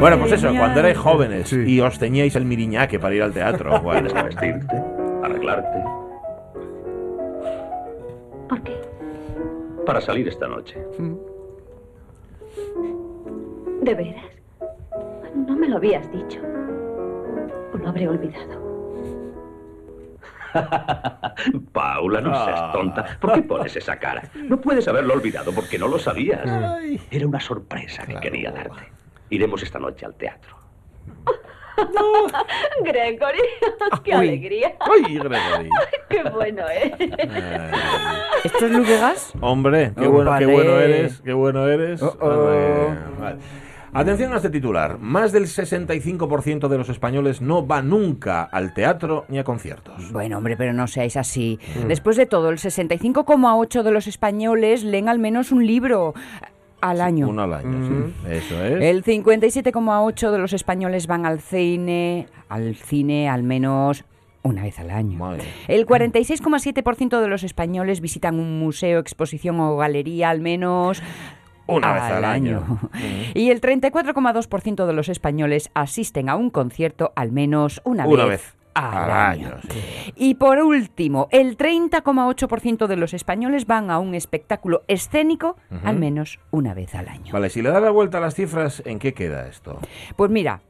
Bueno, 0.01 0.19
pues 0.19 0.33
eso, 0.33 0.49
cuando 0.57 0.81
erais 0.81 0.99
jóvenes 0.99 1.49
Sí. 1.49 1.63
y 1.65 1.81
os 1.81 1.99
teníais 1.99 2.35
el 2.35 2.45
miriñaque 2.45 2.99
para 2.99 3.15
ir 3.15 3.23
al 3.23 3.33
teatro. 3.33 3.81
Bueno, 3.81 4.09
Tienes 4.09 4.15
que 4.15 4.23
vestirte, 4.25 4.83
arreglarte, 5.23 5.85
¿Por 8.49 8.61
qué? 8.63 8.77
para 9.87 10.01
salir 10.01 10.27
esta 10.29 10.49
noche. 10.49 10.77
¿De 13.83 13.95
veras? 13.95 14.25
No 15.47 15.57
me 15.57 15.69
lo 15.69 15.77
habías 15.77 16.11
dicho. 16.13 16.41
¿O 17.73 17.79
lo 17.79 17.89
habré 17.89 18.09
olvidado? 18.09 18.72
Paula, 21.73 22.21
no 22.21 22.33
Ah. 22.35 22.45
seas 22.45 22.73
tonta. 22.73 23.19
¿Por 23.21 23.33
qué 23.35 23.43
pones 23.43 23.75
esa 23.77 23.97
cara? 23.99 24.23
No 24.35 24.61
puedes 24.61 24.87
haberlo 24.89 25.15
olvidado 25.15 25.53
porque 25.53 25.79
no 25.79 25.89
lo 25.89 25.99
sabías. 25.99 26.41
Era 27.11 27.27
una 27.27 27.41
sorpresa 27.41 28.05
que 28.07 28.15
quería 28.17 28.51
darte. 28.51 28.91
Iremos 29.31 29.63
esta 29.63 29.79
noche 29.79 30.05
al 30.07 30.15
teatro. 30.15 30.57
Gregory, 32.85 33.39
qué 34.05 34.11
Uy. 34.11 34.29
alegría. 34.29 34.75
¡Ay, 34.81 35.15
Gregory! 35.15 35.71
Qué 36.09 36.23
bueno, 36.31 36.63
¿eh? 36.69 36.93
¿Esto 38.45 38.67
es 38.67 38.73
Luguegas? 38.73 39.33
Hombre, 39.41 39.93
qué 39.99 40.07
Oh, 40.07 40.11
bueno, 40.13 40.37
qué 40.39 40.47
bueno 40.47 40.79
eres, 40.79 41.21
qué 41.25 41.33
bueno 41.33 41.67
eres. 41.67 42.03
Oh, 42.03 42.17
oh. 42.21 42.29
Vale, 42.89 42.99
vale. 43.19 43.37
Atención 43.95 44.33
a 44.33 44.37
este 44.37 44.49
titular. 44.49 44.99
Más 44.99 45.33
del 45.33 45.45
65% 45.45 46.69
de 46.69 46.79
los 46.79 46.89
españoles 46.89 47.43
no 47.43 47.67
va 47.67 47.83
nunca 47.83 48.43
al 48.43 48.73
teatro 48.73 49.27
ni 49.29 49.39
a 49.39 49.45
conciertos. 49.45 50.11
Bueno, 50.13 50.39
hombre, 50.39 50.57
pero 50.57 50.73
no 50.73 50.87
seáis 50.87 51.19
así. 51.19 51.59
Después 51.89 52.17
de 52.17 52.25
todo, 52.25 52.49
el 52.49 52.57
65,8 52.57 53.83
de 53.83 53.91
los 53.91 54.07
españoles 54.07 54.83
leen 54.83 55.11
al 55.11 55.19
menos 55.19 55.53
un 55.53 55.67
libro 55.67 56.15
al 56.81 57.03
año. 57.03 57.29
Uno 57.29 57.43
al 57.43 57.53
año, 57.53 57.87
sí. 57.87 58.31
Eso 58.31 58.65
es. 58.65 58.83
El 58.83 59.05
57,8 59.05 60.31
de 60.31 60.39
los 60.39 60.55
españoles 60.55 61.07
van 61.07 61.27
al 61.27 61.41
cine, 61.41 62.29
al 62.49 62.75
cine 62.77 63.29
al 63.29 63.43
menos 63.43 64.07
una 64.43 64.63
vez 64.63 64.79
al 64.81 64.91
año. 64.91 65.19
Madre. 65.19 65.45
El 65.69 65.87
46,7% 65.87 67.21
de 67.21 67.29
los 67.29 67.45
españoles 67.45 68.01
visitan 68.01 68.41
un 68.41 68.59
museo, 68.59 69.01
exposición 69.01 69.61
o 69.61 69.77
galería 69.77 70.31
al 70.31 70.41
menos 70.41 71.03
Una 71.67 71.93
vez 71.93 72.03
al 72.03 72.25
año. 72.25 72.79
Y 73.35 73.51
el 73.51 73.61
34,2% 73.61 74.87
de 74.87 74.93
los 74.93 75.09
españoles 75.09 75.71
asisten 75.75 76.29
a 76.29 76.37
un 76.37 76.51
concierto 76.51 77.13
al 77.17 77.33
menos 77.33 77.81
una, 77.85 78.07
Una 78.07 78.25
vez, 78.25 78.41
vez 78.41 78.57
al, 78.75 79.11
año. 79.11 79.49
año, 79.49 79.57
sí. 79.69 80.13
Y 80.17 80.35
por 80.35 80.59
último, 80.59 81.29
el 81.31 81.57
30,8% 81.57 82.87
de 82.87 82.97
los 82.97 83.15
españoles 83.15 83.67
van 83.67 83.91
a 83.91 83.99
un 83.99 84.15
espectáculo 84.15 84.83
escénico 84.89 85.57
al 85.85 85.99
menos 85.99 86.41
una 86.51 86.75
vez 86.75 86.95
al 86.95 87.09
año. 87.09 87.33
Vale, 87.33 87.51
si 87.51 87.63
le 87.63 87.71
da 87.71 87.81
la 87.81 87.91
vuelta 87.91 88.19
a 88.19 88.21
las 88.21 88.35
cifras, 88.35 88.83
¿en 88.85 88.99
qué 88.99 89.15
queda 89.15 89.47
esto? 89.47 89.79
Pues 90.17 90.31
mira, 90.31 90.61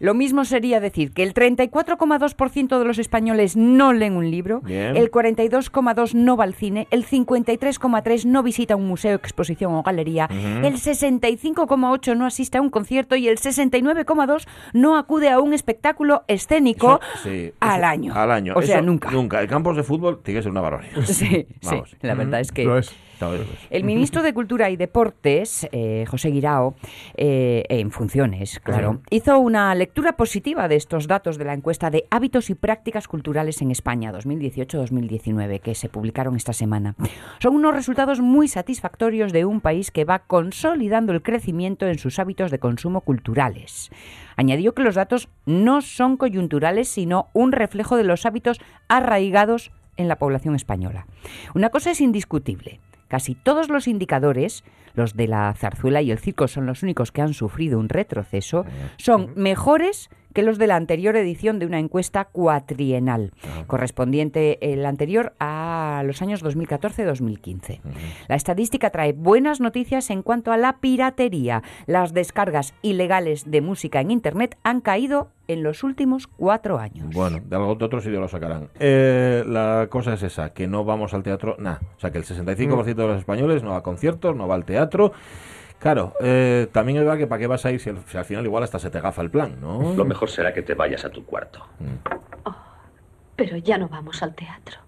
lo 0.00 0.14
mismo 0.14 0.44
sería 0.44 0.80
decir 0.80 1.12
que 1.12 1.22
el 1.22 1.34
34,2% 1.34 2.78
de 2.78 2.84
los 2.84 2.98
españoles 2.98 3.56
no 3.56 3.92
leen 3.92 4.16
un 4.16 4.30
libro, 4.30 4.60
Bien. 4.60 4.96
el 4.96 5.10
42,2% 5.10 6.14
no 6.14 6.36
va 6.36 6.44
al 6.44 6.54
cine, 6.54 6.86
el 6.90 7.06
53,3% 7.06 8.24
no 8.24 8.42
visita 8.42 8.76
un 8.76 8.86
museo, 8.86 9.14
exposición 9.16 9.74
o 9.74 9.82
galería, 9.82 10.28
el 10.30 10.74
65,8% 10.74 12.16
no 12.16 12.26
asiste 12.26 12.58
a 12.58 12.60
un 12.60 12.70
concierto 12.70 13.16
y 13.16 13.28
el 13.28 13.38
69,2% 13.38 14.46
no 14.72 14.96
acude 14.96 15.30
a 15.30 15.40
un 15.40 15.52
espectáculo 15.52 16.24
escénico 16.28 17.00
Eso, 17.14 17.22
sí, 17.24 17.52
al 17.60 17.80
eso- 17.80 17.86
año. 17.88 18.14
Al 18.14 18.30
año. 18.30 18.54
O 18.56 18.62
sea, 18.62 18.76
Eso, 18.76 18.84
nunca. 18.86 19.10
Nunca. 19.10 19.40
El 19.40 19.48
campos 19.48 19.76
de 19.76 19.82
fútbol 19.82 20.20
tiene 20.22 20.38
que 20.38 20.42
ser 20.42 20.52
una 20.52 20.60
barbaridad. 20.60 21.02
Sí, 21.12 21.46
Vamos. 21.64 21.90
sí, 21.90 21.96
la 22.02 22.14
verdad 22.14 22.40
es 22.40 22.50
que... 22.52 22.64
Lo 22.64 22.78
es. 22.78 22.90
El 23.70 23.84
ministro 23.84 24.22
de 24.22 24.34
Cultura 24.34 24.70
y 24.70 24.76
Deportes, 24.76 25.68
eh, 25.72 26.04
José 26.08 26.30
Guirao, 26.30 26.74
eh, 27.16 27.64
en 27.68 27.90
funciones, 27.90 28.60
claro, 28.60 29.00
hizo 29.10 29.38
una 29.38 29.74
lectura 29.74 30.16
positiva 30.16 30.68
de 30.68 30.76
estos 30.76 31.06
datos 31.06 31.38
de 31.38 31.44
la 31.44 31.54
encuesta 31.54 31.90
de 31.90 32.06
hábitos 32.10 32.50
y 32.50 32.54
prácticas 32.54 33.08
culturales 33.08 33.62
en 33.62 33.70
España 33.70 34.12
2018-2019 34.12 35.60
que 35.60 35.74
se 35.74 35.88
publicaron 35.88 36.36
esta 36.36 36.52
semana. 36.52 36.94
Son 37.38 37.54
unos 37.54 37.74
resultados 37.74 38.20
muy 38.20 38.48
satisfactorios 38.48 39.32
de 39.32 39.44
un 39.44 39.60
país 39.60 39.90
que 39.90 40.04
va 40.04 40.20
consolidando 40.20 41.12
el 41.12 41.22
crecimiento 41.22 41.86
en 41.86 41.98
sus 41.98 42.18
hábitos 42.18 42.50
de 42.50 42.58
consumo 42.58 43.02
culturales. 43.02 43.90
Añadió 44.36 44.74
que 44.74 44.82
los 44.82 44.94
datos 44.94 45.28
no 45.46 45.80
son 45.80 46.16
coyunturales, 46.16 46.88
sino 46.88 47.28
un 47.32 47.52
reflejo 47.52 47.96
de 47.96 48.04
los 48.04 48.26
hábitos 48.26 48.60
arraigados 48.88 49.70
en 49.96 50.08
la 50.08 50.16
población 50.16 50.54
española. 50.54 51.06
Una 51.54 51.70
cosa 51.70 51.90
es 51.90 52.00
indiscutible. 52.00 52.80
Casi 53.12 53.34
todos 53.34 53.68
los 53.68 53.88
indicadores, 53.88 54.64
los 54.94 55.14
de 55.14 55.28
la 55.28 55.52
zarzuela 55.52 56.00
y 56.00 56.10
el 56.10 56.18
circo 56.18 56.48
son 56.48 56.64
los 56.64 56.82
únicos 56.82 57.12
que 57.12 57.20
han 57.20 57.34
sufrido 57.34 57.78
un 57.78 57.90
retroceso, 57.90 58.64
son 58.96 59.34
mejores 59.36 60.08
que 60.34 60.42
los 60.42 60.58
de 60.58 60.66
la 60.66 60.76
anterior 60.76 61.16
edición 61.16 61.58
de 61.58 61.66
una 61.66 61.78
encuesta 61.78 62.24
cuatrienal, 62.24 63.32
correspondiente 63.66 64.72
el 64.72 64.86
anterior 64.86 65.34
a 65.38 66.02
los 66.04 66.22
años 66.22 66.44
2014-2015. 66.44 67.80
La 68.28 68.36
estadística 68.36 68.90
trae 68.90 69.12
buenas 69.12 69.60
noticias 69.60 70.10
en 70.10 70.22
cuanto 70.22 70.52
a 70.52 70.56
la 70.56 70.78
piratería. 70.78 71.62
Las 71.86 72.12
descargas 72.12 72.74
ilegales 72.82 73.50
de 73.50 73.60
música 73.60 74.00
en 74.00 74.10
Internet 74.10 74.56
han 74.62 74.80
caído 74.80 75.30
en 75.48 75.62
los 75.62 75.82
últimos 75.82 76.26
cuatro 76.26 76.78
años. 76.78 77.12
Bueno, 77.12 77.40
de 77.44 77.56
algo 77.56 77.74
de 77.74 77.84
otro 77.84 78.00
sitio 78.00 78.20
lo 78.20 78.28
sacarán. 78.28 78.68
Eh, 78.78 79.44
la 79.46 79.88
cosa 79.90 80.14
es 80.14 80.22
esa, 80.22 80.52
que 80.52 80.66
no 80.66 80.84
vamos 80.84 81.14
al 81.14 81.22
teatro, 81.22 81.56
nada. 81.58 81.80
O 81.96 82.00
sea, 82.00 82.10
que 82.10 82.18
el 82.18 82.24
65% 82.24 82.94
de 82.94 83.06
los 83.06 83.18
españoles 83.18 83.62
no 83.62 83.70
va 83.70 83.78
a 83.78 83.82
conciertos, 83.82 84.36
no 84.36 84.48
va 84.48 84.54
al 84.54 84.64
teatro. 84.64 85.12
Claro, 85.82 86.14
eh, 86.20 86.68
también 86.72 86.98
es 86.98 87.04
verdad 87.04 87.18
que 87.18 87.26
para 87.26 87.40
qué 87.40 87.46
vas 87.48 87.66
a 87.66 87.72
ir 87.72 87.80
si 87.80 87.90
al, 87.90 87.98
si 88.06 88.16
al 88.16 88.24
final 88.24 88.44
igual 88.46 88.62
hasta 88.62 88.78
se 88.78 88.88
te 88.88 89.00
gafa 89.00 89.20
el 89.20 89.30
plan, 89.30 89.56
¿no? 89.60 89.94
Lo 89.94 90.04
mejor 90.04 90.30
será 90.30 90.54
que 90.54 90.62
te 90.62 90.74
vayas 90.74 91.04
a 91.04 91.10
tu 91.10 91.24
cuarto. 91.26 91.66
Pero 93.36 93.56
ya 93.56 93.78
no 93.78 93.88
vamos 93.88 94.22
al 94.22 94.34
teatro. 94.34 94.78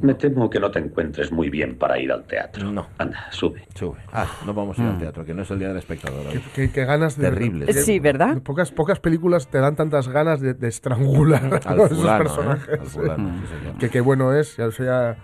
Me 0.00 0.14
temo 0.14 0.48
que 0.48 0.60
no 0.60 0.70
te 0.70 0.78
encuentres 0.78 1.32
muy 1.32 1.50
bien 1.50 1.76
para 1.76 1.98
ir 1.98 2.12
al 2.12 2.24
teatro. 2.24 2.70
No. 2.70 2.86
Anda, 2.98 3.26
sube. 3.32 3.66
Sube. 3.74 3.98
Ah, 4.12 4.26
no 4.46 4.54
vamos 4.54 4.78
a 4.78 4.82
ir 4.82 4.88
al 4.88 4.98
teatro, 4.98 5.24
que 5.24 5.34
no 5.34 5.42
es 5.42 5.50
el 5.50 5.58
día 5.58 5.68
del 5.68 5.78
espectador. 5.78 6.22
Qué, 6.30 6.40
qué- 6.54 6.70
qué 6.72 6.84
ganas 6.84 7.16
de. 7.18 7.28
Terrible. 7.28 7.66
que- 7.66 7.72
Sí, 7.72 7.98
¿verdad? 7.98 8.40
Pocas, 8.42 8.70
pocas 8.70 9.00
películas 9.00 9.48
te 9.48 9.58
dan 9.58 9.74
tantas 9.74 10.06
ganas 10.08 10.40
de, 10.40 10.54
de 10.54 10.68
estrangular 10.68 11.60
a 11.66 11.68
Al 11.70 11.80
esos 11.80 11.98
fulano, 11.98 12.14
¿eh? 12.14 12.18
personajes. 12.24 12.80
Al 12.80 12.86
fulano, 12.86 13.40
sí, 13.42 13.46
señor. 13.58 13.78
Que 13.78 13.90
qué 13.90 14.00
bueno 14.00 14.32
es, 14.32 14.56
ya 14.56 14.70
sea. 14.70 15.16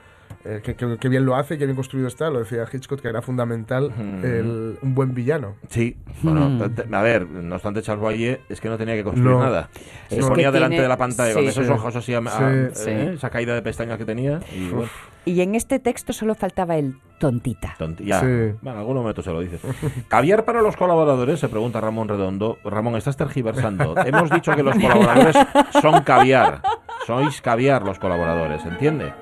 Eh, 0.47 0.61
que, 0.63 0.75
que- 0.75 0.97
que 0.99 1.09
bien 1.09 1.25
lo 1.27 1.35
hace, 1.37 1.59
que 1.59 1.65
bien 1.67 1.75
construido 1.77 2.09
está. 2.09 2.31
Lo 2.31 2.39
decía 2.39 2.65
Hitchcock, 2.73 3.01
que 3.01 3.09
era 3.09 3.21
fundamental 3.23 3.93
el- 4.23 4.79
un 4.83 4.95
buen 4.95 5.15
villano. 5.15 5.55
Sí, 5.69 5.97
bueno, 6.23 6.71
te- 6.71 6.95
a 6.95 7.03
ver, 7.03 7.27
no 7.29 7.55
obstante 7.57 7.83
Charles 7.83 8.01
Boyer 8.03 8.41
es 8.49 8.61
que 8.61 8.69
no 8.69 8.79
tenía 8.79 8.95
que 8.95 9.05
construir 9.05 9.31
No. 9.37 9.41
nada. 9.43 9.69
Se 10.09 10.17
que 10.17 10.23
ponía 10.23 10.51
delante 10.53 10.75
tiene- 10.75 10.83
de 10.85 10.89
la 10.89 10.97
pantalla 10.97 11.35
con 11.35 11.43
sí. 11.43 11.49
esos 11.49 11.67
Sí. 11.67 11.73
ojos 11.73 11.97
así, 11.97 12.15
a- 12.15 12.19
a- 12.19 12.23
Sí. 12.23 12.45
eh, 12.45 12.71
Sí. 12.73 12.91
esa 13.17 13.31
caída 13.31 13.55
de 13.55 13.63
pestañas 13.63 13.99
que 13.99 14.05
tenía. 14.05 14.41
Y 14.55 14.69
bueno, 14.71 14.89
Y 15.29 15.41
en 15.41 15.57
este 15.57 15.81
texto 15.81 16.13
solo 16.13 16.37
faltaba 16.37 16.77
el 16.77 16.99
tontita. 17.19 17.75
Sí. 17.79 17.85
Bueno, 18.07 18.57
en 18.63 18.69
algún 18.79 18.95
momento 18.95 19.23
se 19.23 19.33
lo 19.33 19.41
dices. 19.41 19.61
¿Caviar 20.09 20.45
para 20.45 20.63
los 20.63 20.77
colaboradores? 20.77 21.41
Se 21.41 21.49
pregunta 21.49 21.81
Ramón 21.81 22.09
Redondo. 22.09 22.59
Ramón, 22.65 22.95
estás 22.95 23.17
tergiversando. 23.17 23.95
Hemos 24.07 24.31
dicho 24.31 24.55
que 24.55 24.63
los 24.63 24.77
colaboradores 24.77 25.35
son 25.83 26.03
caviar. 26.05 26.63
Sois 27.07 27.41
caviar 27.43 27.83
los 27.83 27.99
colaboradores, 27.99 28.65
¿entiende? 28.67 29.13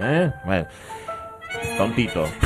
¿Eh? 0.00 0.30
Bueno. 0.44 0.66
Tontito. 1.76 2.24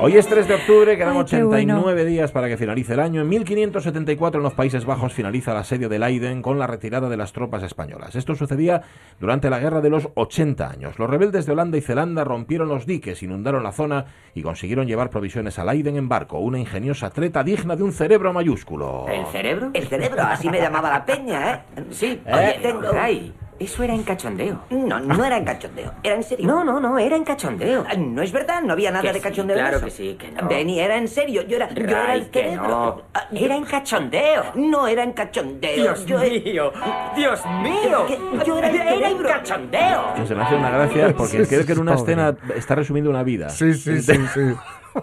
Hoy 0.00 0.16
es 0.16 0.26
3 0.26 0.48
de 0.48 0.54
octubre, 0.54 0.96
quedan 0.98 1.16
Ay, 1.16 1.24
qué 1.24 1.42
89 1.42 1.82
bueno. 1.82 2.04
días 2.04 2.30
para 2.32 2.48
que 2.48 2.56
finalice 2.58 2.92
el 2.94 3.00
año. 3.00 3.22
En 3.22 3.28
1574 3.28 4.38
en 4.38 4.42
los 4.42 4.52
Países 4.52 4.84
Bajos 4.84 5.12
finaliza 5.14 5.52
el 5.52 5.58
asedio 5.58 5.88
de 5.88 5.98
Leiden 5.98 6.42
con 6.42 6.58
la 6.58 6.66
retirada 6.66 7.08
de 7.08 7.16
las 7.16 7.32
tropas 7.32 7.62
españolas. 7.62 8.14
Esto 8.14 8.34
sucedía 8.34 8.82
durante 9.18 9.48
la 9.48 9.60
Guerra 9.60 9.80
de 9.80 9.90
los 9.90 10.08
80 10.14 10.68
años. 10.68 10.98
Los 10.98 11.08
rebeldes 11.08 11.46
de 11.46 11.52
Holanda 11.52 11.78
y 11.78 11.80
Zelanda 11.80 12.22
rompieron 12.24 12.68
los 12.68 12.86
diques, 12.86 13.22
inundaron 13.22 13.62
la 13.62 13.72
zona 13.72 14.04
y 14.34 14.42
consiguieron 14.42 14.86
llevar 14.86 15.08
provisiones 15.10 15.58
a 15.58 15.64
Leiden 15.64 15.96
en 15.96 16.08
barco. 16.08 16.38
Una 16.38 16.58
ingeniosa 16.58 17.08
treta 17.10 17.42
digna 17.42 17.74
de 17.76 17.84
un 17.84 17.92
cerebro 17.92 18.32
mayúsculo. 18.32 19.06
¿El 19.08 19.24
cerebro? 19.26 19.70
El 19.72 19.86
cerebro, 19.88 20.22
así 20.22 20.50
me 20.50 20.60
llamaba 20.60 20.90
la 20.90 21.06
peña, 21.06 21.54
¿eh? 21.54 21.60
Sí, 21.90 22.20
Oye, 22.26 22.50
eh, 22.50 22.58
tengo- 22.60 22.90
eso 23.64 23.82
era 23.82 23.94
en 23.94 24.02
cachondeo. 24.02 24.60
No, 24.70 25.00
no 25.00 25.24
era 25.24 25.36
en 25.36 25.44
cachondeo, 25.44 25.92
era 26.02 26.14
en 26.16 26.22
serio. 26.22 26.46
No, 26.46 26.64
no, 26.64 26.80
no, 26.80 26.98
era 26.98 27.16
en 27.16 27.24
cachondeo. 27.24 27.84
Ah, 27.88 27.94
No 27.96 28.22
es 28.22 28.32
verdad, 28.32 28.62
no 28.62 28.72
había 28.72 28.90
nada 28.90 29.02
Que 29.02 29.08
de 29.08 29.14
sí, 29.14 29.20
cachondeo. 29.20 29.56
en 29.56 29.62
claro 29.62 29.76
eso. 29.78 29.84
que 29.86 29.90
sí, 29.90 30.16
que 30.18 30.30
no. 30.32 30.48
Benny, 30.48 30.80
era 30.80 30.96
en 30.96 31.08
serio, 31.08 31.42
yo 31.42 31.56
era, 31.56 31.68
yo 31.72 31.82
era 31.84 32.06
Ray, 32.06 32.20
el 32.20 32.30
que 32.30 32.42
cerebro. 32.42 32.68
no. 32.68 33.02
Ah, 33.14 33.28
Era 33.32 33.56
en 33.56 33.64
cachondeo. 33.64 34.42
No 34.54 34.86
era 34.86 35.02
en 35.02 35.12
cachondeo. 35.12 35.74
Dios 35.74 36.06
yo 36.06 36.18
mío, 36.20 36.72
Dios 37.16 37.40
mío. 37.62 38.06
Yo 38.46 38.58
era 38.58 38.68
el 38.70 38.76
Era 38.76 39.10
en 39.10 39.18
cachondeo. 39.22 40.26
Se 40.26 40.34
me 40.34 40.42
hace 40.42 40.54
una 40.56 40.70
gracia 40.70 41.14
porque 41.16 41.44
Sí, 41.44 41.48
creo 41.48 41.66
que 41.66 41.72
en 41.72 41.78
una 41.80 41.94
escena 41.94 42.36
está 42.56 42.74
resumiendo 42.74 43.10
una 43.10 43.22
vida. 43.22 43.48
Sí, 43.50 43.74
sí, 43.74 44.00
sí, 44.02 44.12
sí. 44.32 44.40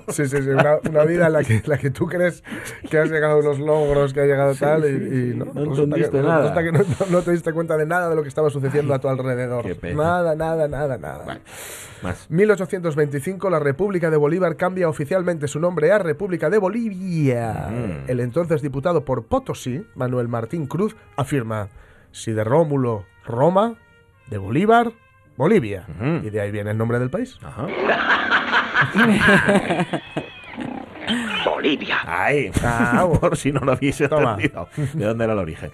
Sí, 0.10 0.26
sí, 0.28 0.42
sí, 0.42 0.50
una, 0.50 0.78
una 0.89 1.04
vida 1.06 1.28
en 1.28 1.34
la 1.34 1.44
que, 1.44 1.62
la 1.66 1.78
que 1.78 1.89
tú 1.89 2.08
crees 2.08 2.44
que 2.89 2.98
has 2.98 3.10
llegado 3.12 3.34
a 3.34 3.39
unos 3.39 3.60
logros, 3.60 4.14
que 4.14 4.22
has 4.22 4.28
llegado 4.28 4.56
tal, 4.56 4.84
y, 4.86 5.32
y 5.32 5.34
no, 5.36 5.46
No 5.46 5.70
resulta 5.72 5.96
que, 5.98 6.04
entendiste 6.06 6.22
nada. 6.22 6.64
que 6.64 6.72
no, 6.72 6.80
no- 6.80 7.06
no 7.10 7.22
te 7.22 7.32
diste 7.32 7.52
cuenta 7.54 7.78
de 7.78 7.86
nada 7.86 8.10
de 8.10 8.16
lo 8.16 8.22
que 8.24 8.30
estaba 8.30 8.50
sucediendo 8.50 8.94
a 8.94 9.00
tu 9.00 9.08
alrededor. 9.10 9.66
qué 9.66 9.76
pena. 9.76 10.02
Nada, 10.04 10.36
nada, 10.36 10.68
nada, 10.68 10.98
nada. 10.98 11.39
Más. 12.02 12.30
1825, 12.32 13.50
la 13.50 13.60
República 13.60 14.10
de 14.10 14.18
Bolívar 14.18 14.56
cambia 14.56 14.89
oficialmente 14.89 15.48
su 15.48 15.60
nombre 15.60 15.92
a 15.92 16.00
República 16.00 16.50
de 16.50 16.58
Bolivia. 16.58 17.68
Mm. 17.70 18.10
El 18.10 18.20
entonces 18.22 18.62
diputado 18.62 19.06
por 19.06 19.26
Potosí, 19.26 19.86
Manuel 19.96 20.28
Martín 20.28 20.66
Cruz, 20.68 20.96
afirma, 21.16 21.70
si 22.12 22.32
de 22.32 22.44
Rómulo, 22.44 23.06
Roma, 23.26 23.76
de 24.30 24.38
Bolívar, 24.38 24.92
Bolivia. 25.38 25.86
Y 26.24 26.30
de 26.30 26.42
ahí 26.42 26.52
viene 26.52 26.72
el 26.72 26.78
nombre 26.78 26.98
del 27.00 27.10
país. 27.10 27.38
Bolivia. 31.46 31.98
Ahí. 32.06 32.52
Ah, 32.64 33.08
Por 33.20 33.38
si 33.38 33.52
no 33.52 33.62
lo 33.62 33.74
hubiese 33.74 34.08
Toma. 34.08 34.34
entendido. 34.34 34.68
¿De 34.94 35.06
dónde 35.06 35.24
era 35.24 35.34
el 35.34 35.39
origen? 35.39 35.72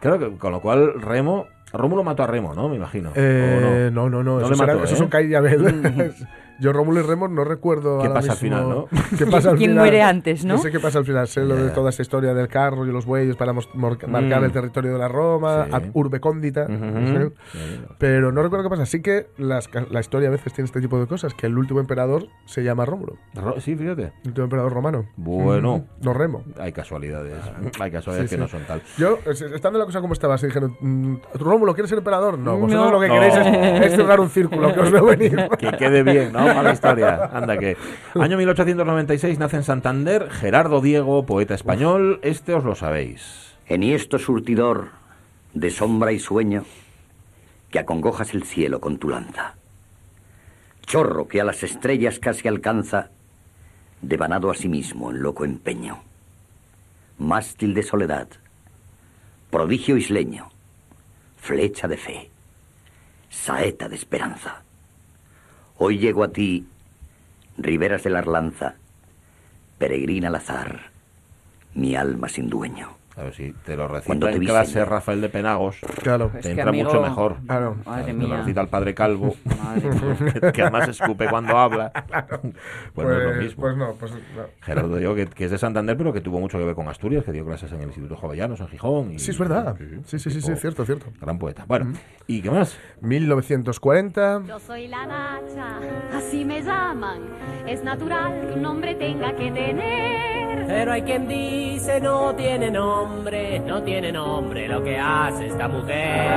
Claro 0.00 0.18
que 0.18 0.36
con 0.38 0.52
lo 0.52 0.60
cual 0.60 1.00
Remo. 1.00 1.46
Rómulo 1.70 2.02
mató 2.02 2.22
a 2.22 2.26
Remo, 2.26 2.54
¿no? 2.54 2.66
Me 2.70 2.76
imagino. 2.76 3.12
Eh, 3.14 3.88
¿O 3.88 3.90
no, 3.90 4.08
no, 4.08 4.22
no, 4.22 4.40
No 4.40 4.46
esos, 4.46 4.58
le 4.58 4.66
mató, 4.66 4.84
esos 4.84 4.98
¿eh? 4.98 5.08
son 5.10 5.36
Abel. 5.36 6.14
Yo, 6.60 6.72
Rómulo 6.72 7.00
y 7.00 7.02
Remo, 7.02 7.28
no 7.28 7.44
recuerdo. 7.44 7.98
¿Qué 8.00 8.06
ahora 8.08 8.20
pasa 8.20 8.32
al 8.32 8.38
final, 8.38 8.68
no? 8.68 8.86
¿Qué 9.18 9.26
pasa 9.26 9.50
al 9.50 9.56
¿Quién 9.56 9.70
final? 9.70 9.84
muere 9.84 10.02
antes, 10.02 10.44
no? 10.44 10.54
No 10.54 10.60
sé 10.60 10.70
qué 10.70 10.80
pasa 10.80 10.98
al 10.98 11.04
final. 11.04 11.28
Sé 11.28 11.44
lo 11.44 11.54
de 11.56 11.70
toda 11.70 11.90
esta 11.90 12.02
historia 12.02 12.34
del 12.34 12.48
carro 12.48 12.84
y 12.86 12.90
los 12.92 13.06
bueyes 13.06 13.36
para 13.36 13.52
mor- 13.52 13.66
marcar 13.74 14.40
Mm. 14.40 14.44
el 14.44 14.52
territorio 14.52 14.92
de 14.92 14.98
la 14.98 15.08
Roma, 15.08 15.66
Sí. 15.66 15.70
ad 15.74 15.82
urbe 15.94 16.20
condita. 16.20 16.66
Pero 17.98 18.32
no 18.32 18.42
recuerdo 18.42 18.64
qué 18.64 18.70
pasa. 18.70 18.86
Sí 18.86 19.02
que 19.02 19.26
las 19.36 19.68
la 19.90 20.00
historia 20.00 20.28
a 20.28 20.32
veces 20.32 20.52
tiene 20.52 20.66
este 20.66 20.80
tipo 20.80 20.98
de 20.98 21.06
cosas. 21.06 21.34
Que 21.34 21.46
el 21.46 21.56
último 21.58 21.80
emperador 21.80 22.26
se 22.46 22.62
llama 22.62 22.84
Rómulo. 22.84 23.16
Ro- 23.34 23.60
Sí, 23.60 23.76
fíjate. 23.76 24.12
El 24.22 24.28
último 24.28 24.44
emperador 24.44 24.72
romano. 24.72 25.06
Bueno. 25.16 25.78
Mm, 25.78 26.04
No 26.04 26.14
Remo. 26.14 26.44
Hay 26.58 26.72
casualidades. 26.72 27.34
Hay 27.80 27.90
casualidades 27.90 28.30
Sí, 28.30 28.36
que 28.36 28.40
sí. 28.40 28.40
no 28.40 28.48
son 28.48 28.66
tal. 28.66 28.82
Yo, 28.96 29.18
es- 29.26 29.42
estando 29.42 29.78
la 29.78 29.84
cosa 29.84 30.00
como 30.00 30.12
estaba, 30.12 30.34
así 30.34 30.46
dijeron, 30.46 30.76
mm, 30.80 31.16
Rómulo, 31.34 31.74
¿quieres 31.74 31.88
ser 31.90 31.98
emperador? 31.98 32.38
No, 32.38 32.56
vosotros 32.56 32.86
No. 32.86 32.92
lo 32.92 33.00
que 33.00 33.08
No. 33.08 33.14
queréis 33.14 33.34
es, 33.36 33.90
es 33.90 33.96
cerrar 33.96 34.20
un 34.20 34.28
círculo, 34.30 34.72
que 34.72 34.80
os 34.80 34.90
veo 34.90 35.04
venir. 35.04 35.48
Que 35.58 35.72
quede 35.72 36.02
bien, 36.02 36.32
¿no? 36.32 36.47
Mala 36.54 36.72
historia. 36.72 37.30
Anda 37.32 37.56
que. 37.58 37.76
Año 38.14 38.36
1896 38.36 39.38
nace 39.38 39.56
en 39.56 39.64
Santander 39.64 40.30
Gerardo 40.30 40.80
Diego, 40.80 41.24
poeta 41.26 41.54
español. 41.54 42.20
Este 42.22 42.54
os 42.54 42.64
lo 42.64 42.74
sabéis. 42.74 43.54
Enhiesto 43.66 44.18
surtidor 44.18 44.90
de 45.54 45.70
sombra 45.70 46.12
y 46.12 46.18
sueño, 46.18 46.64
que 47.70 47.78
acongojas 47.78 48.34
el 48.34 48.44
cielo 48.44 48.80
con 48.80 48.98
tu 48.98 49.08
lanza. 49.08 49.54
Chorro 50.86 51.28
que 51.28 51.40
a 51.40 51.44
las 51.44 51.62
estrellas 51.62 52.18
casi 52.18 52.48
alcanza, 52.48 53.10
devanado 54.00 54.50
a 54.50 54.54
sí 54.54 54.68
mismo 54.68 55.10
en 55.10 55.22
loco 55.22 55.44
empeño. 55.44 55.98
Mástil 57.18 57.74
de 57.74 57.82
soledad, 57.82 58.28
prodigio 59.50 59.96
isleño, 59.96 60.48
flecha 61.36 61.88
de 61.88 61.96
fe, 61.96 62.30
saeta 63.28 63.88
de 63.88 63.96
esperanza. 63.96 64.62
Hoy 65.80 65.98
llego 65.98 66.24
a 66.24 66.32
ti, 66.32 66.66
riberas 67.56 68.02
de 68.02 68.10
la 68.10 68.18
Arlanza, 68.18 68.74
peregrina 69.78 70.26
al 70.26 70.34
azar, 70.34 70.90
mi 71.72 71.94
alma 71.94 72.28
sin 72.28 72.50
dueño. 72.50 72.97
A 73.18 73.22
ver 73.24 73.34
si 73.34 73.52
te 73.64 73.76
lo 73.76 73.88
recita 73.88 74.30
en 74.30 74.38
clase. 74.44 74.84
Rafael 74.84 75.20
de 75.20 75.28
Penagos. 75.28 75.78
Claro. 76.02 76.28
Te 76.32 76.38
Es 76.38 76.46
entra 76.46 76.68
amigo, 76.68 76.84
mucho 76.88 77.02
mejor. 77.02 77.36
Claro. 77.46 77.76
Madre 77.84 78.04
Te 78.04 78.12
lo 78.12 78.28
mía. 78.28 78.36
recita 78.38 78.60
el 78.60 78.68
padre 78.68 78.94
Calvo. 78.94 79.34
Madre 79.64 79.90
mía. 79.90 80.32
que, 80.40 80.52
que 80.52 80.62
además 80.62 80.88
escupe 80.88 81.26
cuando 81.28 81.58
habla. 81.58 81.92
Pues, 82.94 83.06
no 83.08 83.16
es 83.16 83.24
lo 83.36 83.42
mismo. 83.42 83.60
pues 83.62 83.76
no, 83.76 83.92
pues 83.94 84.12
no. 84.12 84.18
Gerardo 84.60 84.96
Diego, 84.96 85.14
que, 85.14 85.26
que 85.26 85.44
es 85.44 85.50
de 85.50 85.58
Santander, 85.58 85.96
pero 85.96 86.12
que 86.12 86.20
tuvo 86.20 86.40
mucho 86.40 86.58
que 86.58 86.64
ver 86.64 86.74
con 86.74 86.88
Asturias, 86.88 87.24
que 87.24 87.32
dio 87.32 87.44
clases 87.44 87.70
en 87.72 87.78
el 87.80 87.86
Instituto 87.86 88.16
Jovellanos, 88.16 88.60
en 88.60 88.68
Gijón. 88.68 89.12
y- 89.12 89.18
Sí, 89.18 89.30
es 89.32 89.38
verdad. 89.38 89.76
Sí, 90.06 90.18
sí, 90.18 90.30
sí, 90.30 90.40
sí, 90.40 90.56
cierto, 90.56 90.84
cierto. 90.84 91.06
Gran 91.20 91.38
poeta. 91.38 91.64
Bueno, 91.66 91.92
¿y 92.26 92.40
qué 92.42 92.50
más? 92.50 92.76
1940. 93.00 94.42
Yo 94.46 94.58
soy 94.60 94.88
la 94.88 95.06
Nacha, 95.06 95.78
así 96.16 96.44
me 96.44 96.62
llaman. 96.62 97.20
Es 97.66 97.82
natural 97.82 98.40
que 98.46 98.54
un 98.54 98.62
nombre 98.62 98.94
tenga 98.94 99.34
que 99.34 99.50
tener. 99.50 100.66
Pero 100.66 100.92
hay 100.92 101.02
quien 101.02 101.26
dice 101.28 102.00
no 102.00 102.34
tiene 102.34 102.70
nombre, 102.70 103.07
no 103.66 103.82
tiene 103.82 104.12
nombre 104.12 104.68
lo 104.68 104.82
que 104.82 104.98
hace 104.98 105.46
esta 105.46 105.68
mujer. 105.68 106.28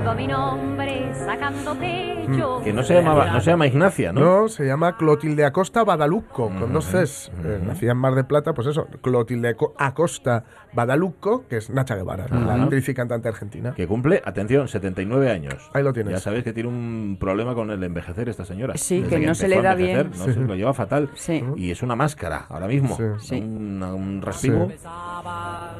Digo 0.00 0.14
mi 0.14 0.26
nombre 0.26 1.12
sacando 1.14 1.74
pecho. 1.74 2.60
Que 2.64 2.72
no 2.72 2.82
se 2.82 2.94
llamaba, 2.94 3.26
no 3.30 3.40
se 3.40 3.50
llama 3.50 3.66
Ignacia, 3.66 4.12
¿no? 4.12 4.20
No, 4.42 4.48
se 4.48 4.64
llama 4.66 4.96
Clotilde 4.96 5.44
Acosta 5.44 5.84
Badalucco, 5.84 6.50
con 6.50 6.72
dos 6.72 6.86
Cs. 6.86 7.30
Eh, 7.44 7.60
nacía 7.64 7.92
en 7.92 7.98
Mar 7.98 8.14
de 8.14 8.24
Plata, 8.24 8.52
pues 8.52 8.66
eso, 8.66 8.86
Clotilde 9.00 9.54
Co- 9.54 9.74
Acosta 9.78 10.44
Badalucco, 10.76 11.46
que 11.48 11.56
es 11.56 11.70
Nacha 11.70 11.96
Guevara, 11.96 12.26
la 12.28 12.62
actriz 12.62 12.88
y 12.88 12.94
cantante 12.94 13.28
argentina. 13.28 13.72
Que 13.74 13.86
cumple, 13.88 14.22
atención, 14.24 14.68
79 14.68 15.30
años. 15.30 15.70
Ahí 15.72 15.82
lo 15.82 15.92
tienes. 15.92 16.12
Ya 16.12 16.20
sabéis 16.20 16.44
que 16.44 16.52
tiene 16.52 16.68
un 16.68 17.16
problema 17.18 17.54
con 17.54 17.70
el 17.70 17.82
envejecer 17.82 18.28
esta 18.28 18.44
señora. 18.44 18.76
Sí, 18.76 19.00
Desde 19.00 19.18
que 19.20 19.26
no 19.26 19.34
se 19.34 19.48
le 19.48 19.62
da 19.62 19.74
bien. 19.74 20.10
No, 20.16 20.24
se 20.26 20.34
lo 20.38 20.54
lleva 20.54 20.74
fatal. 20.74 21.10
Sí. 21.14 21.42
Y 21.56 21.70
es 21.70 21.82
una 21.82 21.96
máscara 21.96 22.46
ahora 22.50 22.68
mismo. 22.68 22.94
Sí. 22.96 23.02
Sí. 23.20 23.34
Un, 23.40 23.82
un 23.82 24.22
respiro. 24.22 24.68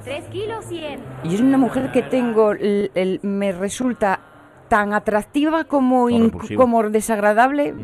Tres 0.03 0.24
kilos 0.30 0.64
cien. 0.66 1.01
Y 1.24 1.34
es 1.34 1.40
una 1.40 1.59
mujer 1.59 1.92
que 1.92 2.03
tengo, 2.03 2.53
el- 2.53 2.90
el- 2.94 3.20
me 3.22 3.53
resulta 3.53 4.20
tan 4.69 4.93
atractiva 4.93 5.64
como, 5.64 6.09
como 6.57 6.83
desagradable, 6.91 7.75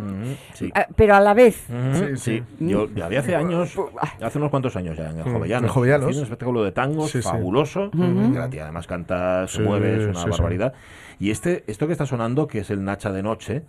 sí. 0.55 0.71
ah, 0.75 0.87
pero 0.97 1.15
a 1.15 1.21
la 1.21 1.35
vez. 1.35 1.65
Sí, 1.95 2.05
sí, 2.17 2.17
sí. 2.17 2.43
Yo 2.61 2.89
ya 2.95 3.07
había 3.07 3.21
hace 3.21 3.35
años, 3.37 3.75
hace 4.21 4.39
unos 4.39 4.51
cuantos 4.51 4.77
años 4.77 4.97
ya, 4.97 5.11
en 5.11 5.19
el 5.19 5.25
Mm, 5.27 5.33
Jovellanos. 5.33 5.69
en 5.71 5.75
Jovellanos. 5.75 6.17
un 6.17 6.23
espectáculo 6.23 6.65
de 6.65 6.73
tangos 6.73 7.11
Sí, 7.11 7.23
sí. 7.23 7.29
fabuloso. 7.29 7.91
la 7.95 8.49
tía 8.51 8.65
además 8.65 8.87
canta, 8.87 9.47
se 9.49 9.59
Sí, 9.59 9.63
mueve, 9.63 9.97
es 9.97 10.05
una 10.05 10.15
sí, 10.15 10.25
sí. 10.25 10.31
barbaridad. 10.31 10.73
Y 11.19 11.31
este, 11.31 11.65
esto 11.67 11.87
que 11.87 11.93
está 11.93 12.07
sonando, 12.07 12.47
que 12.47 12.61
es 12.61 12.71
el 12.71 12.83
Nacha 12.85 13.13
de 13.13 13.23
Noche, 13.23 13.63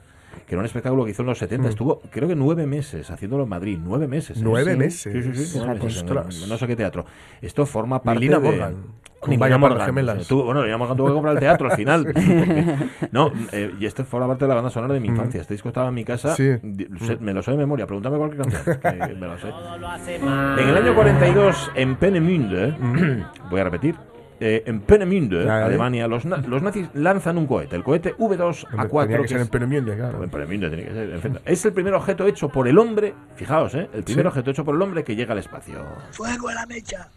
que 0.48 0.56
era 0.56 0.60
un 0.60 0.66
espectáculo 0.66 1.06
que 1.06 1.12
hizo 1.12 1.22
en 1.22 1.28
los 1.28 1.38
70, 1.38 1.70
estuvo 1.70 2.02
creo 2.10 2.28
que 2.28 2.36
nueve 2.36 2.66
meses 2.66 3.12
haciéndolo 3.12 3.44
en 3.44 3.50
Madrid, 3.50 3.78
nueve 3.82 4.08
meses. 4.08 4.38
¿eh? 4.38 4.42
Mm. 4.42 4.44
¿Nueve 4.44 4.72
Sí. 4.74 4.78
meses? 4.80 5.02
Sí, 5.02 5.22
sí, 5.34 5.46
sí, 5.46 5.58
nueve 5.60 5.74
Fíjate. 5.74 5.86
meses, 5.86 6.02
en 6.02 6.08
el- 6.10 6.18
Ostras. 6.18 6.48
no 6.50 6.58
sé 6.58 6.68
qué 6.68 6.76
teatro. 6.76 7.06
Esto 7.42 7.66
forma 7.68 8.02
parte 8.02 8.20
Lina 8.22 8.40
de... 8.40 8.50
Morgan, 8.50 8.76
con 9.24 9.32
Ni 9.32 9.38
Vaya 9.38 9.58
las 9.58 9.86
gemelas. 9.86 10.28
Tuvo- 10.28 10.44
bueno, 10.46 10.64
Lina 10.64 10.78
Morgan 10.78 10.98
tuvo 10.98 11.08
que 11.08 11.14
comprar 11.14 11.34
el 11.34 11.40
teatro 11.40 11.70
al 11.72 11.76
final. 11.76 12.04
porque- 12.06 12.76
no, 13.12 13.32
eh, 13.52 13.74
y 13.80 13.86
esto 13.86 14.04
forma 14.06 14.28
parte 14.28 14.46
de 14.46 14.50
la 14.50 14.56
banda 14.56 14.70
sonora 14.70 14.94
de 14.94 15.00
mi 15.00 15.08
infancia. 15.08 15.42
Este 15.42 15.54
disco 15.56 15.70
estaba 15.70 15.88
en 15.90 15.96
mi 15.96 16.06
casa, 16.06 16.36
Sí. 16.36 16.52
di- 16.62 16.88
sé- 17.02 17.18
me 17.20 17.34
lo 17.34 17.42
sé 17.42 17.52
de 17.52 17.58
memoria, 17.58 17.86
pregúntame 17.88 18.18
cualquier 18.18 18.42
canción, 18.44 18.80
que 18.80 19.16
me 19.20 19.28
lo 19.28 19.38
sé. 19.40 19.48
Todo 19.50 19.78
lo 19.78 19.88
hace 19.88 20.20
mal. 20.20 20.60
En 20.60 20.70
el 20.70 20.78
año 20.78 20.94
42, 20.96 21.72
en 21.76 21.96
Peenemünde, 21.96 22.76
voy 23.50 23.60
a 23.60 23.64
repetir, 23.64 23.96
eh, 24.40 24.64
en 24.66 24.82
Peenemünde, 24.82 25.40
Ya, 25.46 25.60
ya. 25.60 25.66
Alemania, 25.66 26.08
los, 26.08 26.26
na- 26.26 26.38
los 26.46 26.62
nazis 26.62 26.90
lanzan 26.96 27.38
un 27.38 27.48
cohete, 27.48 27.76
el 27.78 27.84
cohete 27.84 28.14
V2A4. 28.18 29.04
Tenía 29.04 29.22
que 29.22 29.28
ser 29.30 29.38
es- 29.38 29.44
en 29.44 29.50
Penemünde, 29.50 29.96
claro. 29.96 30.22
en 30.24 30.30
Peenemünde 30.30 30.68
tiene 30.70 30.84
que 30.84 30.92
ser, 30.94 31.10
en 31.12 31.22
fin. 31.22 31.40
Es 31.46 31.64
el 31.66 31.72
primer 31.72 31.94
objeto 31.94 32.26
hecho 32.28 32.50
por 32.50 32.68
el 32.68 32.78
hombre, 32.78 33.14
fijaos, 33.36 33.74
¿eh? 33.76 33.90
el 33.94 34.04
primer 34.04 34.24
Sí. 34.26 34.28
objeto 34.28 34.52
hecho 34.52 34.66
por 34.66 34.76
el 34.76 34.82
hombre 34.82 35.04
que 35.06 35.16
llega 35.16 35.32
al 35.32 35.40
espacio. 35.40 35.76
Fuego 36.12 36.50
a 36.50 36.54
la 36.56 36.66
mecha. 36.66 37.08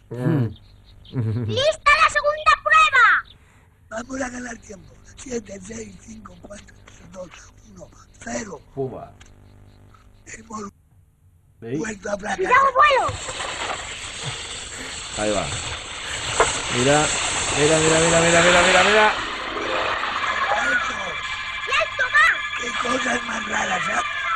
¡Lista 1.46 1.90
la 2.02 2.08
segunda 2.10 2.52
prueba! 2.62 3.06
Vamos 3.90 4.20
a 4.20 4.28
ganar 4.28 4.56
tiempo. 4.58 4.92
7, 5.16 5.60
6, 5.62 5.96
5, 6.00 6.34
4, 6.42 6.66
3, 6.86 7.12
2, 7.12 7.30
1, 7.74 7.90
0. 8.24 8.60
Pumba. 8.74 9.12
Hemos 10.26 10.64
¿Veis? 11.60 11.78
vuelto 11.78 12.10
a. 12.10 12.16
¡Cuidado, 12.16 12.66
vuelo! 12.74 13.14
Ahí 15.18 15.30
va. 15.30 15.46
Mira, 16.76 17.06
mira, 17.56 17.78
mira, 17.78 17.98
mira, 18.00 18.20
mira, 18.20 18.42
mira, 18.42 18.62
mira, 18.66 18.84
mira. 18.84 19.12
Qué 22.60 22.68
cosas 22.88 23.22
más 23.24 23.48
raras, 23.48 23.82
¿eh? 23.88 23.92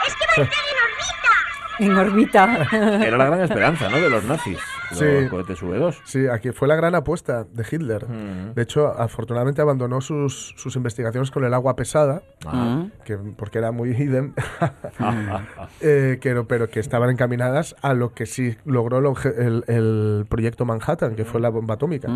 ¡Es 0.07 0.14
que 0.14 0.27
va 0.27 0.33
a 0.37 0.43
estar 0.47 0.64
en 0.71 1.99
órbita! 1.99 2.53
En 2.71 2.73
órbita. 2.79 3.07
Era 3.07 3.16
la 3.18 3.25
gran 3.27 3.41
esperanza, 3.43 3.89
¿no? 3.89 4.01
De 4.01 4.09
los 4.11 4.25
nazis. 4.25 4.59
Los 4.91 4.99
Sí. 4.99 5.28
cohetes 5.30 5.62
V2. 5.62 6.01
Sí, 6.05 6.26
aquí 6.26 6.51
fue 6.53 6.66
la 6.68 6.74
gran 6.76 6.95
apuesta 6.95 7.45
de 7.45 7.64
Hitler. 7.70 8.09
Mm. 8.09 8.55
De 8.55 8.62
hecho, 8.62 8.88
afortunadamente 8.88 9.62
abandonó 9.62 10.01
sus, 10.01 10.55
sus 10.57 10.74
investigaciones 10.76 11.30
con 11.30 11.45
el 11.45 11.55
agua 11.55 11.76
pesada, 11.76 12.22
Ah. 12.47 12.86
que, 13.05 13.16
porque 13.16 13.59
era 13.59 13.70
muy 13.72 13.91
hidden, 13.91 14.34
eh, 15.80 16.18
que, 16.20 16.45
pero 16.49 16.68
que 16.68 16.80
estaban 16.80 17.11
encaminadas 17.11 17.76
a 17.82 17.95
lo 17.95 18.12
que 18.14 18.26
sí 18.26 18.57
logró 18.64 18.99
el, 18.99 19.14
el- 19.38 19.64
el 19.68 20.26
proyecto 20.28 20.64
Manhattan, 20.64 21.14
que 21.16 21.24
fue 21.24 21.41
la 21.41 21.49
bomba 21.51 21.74
atómica. 21.74 22.09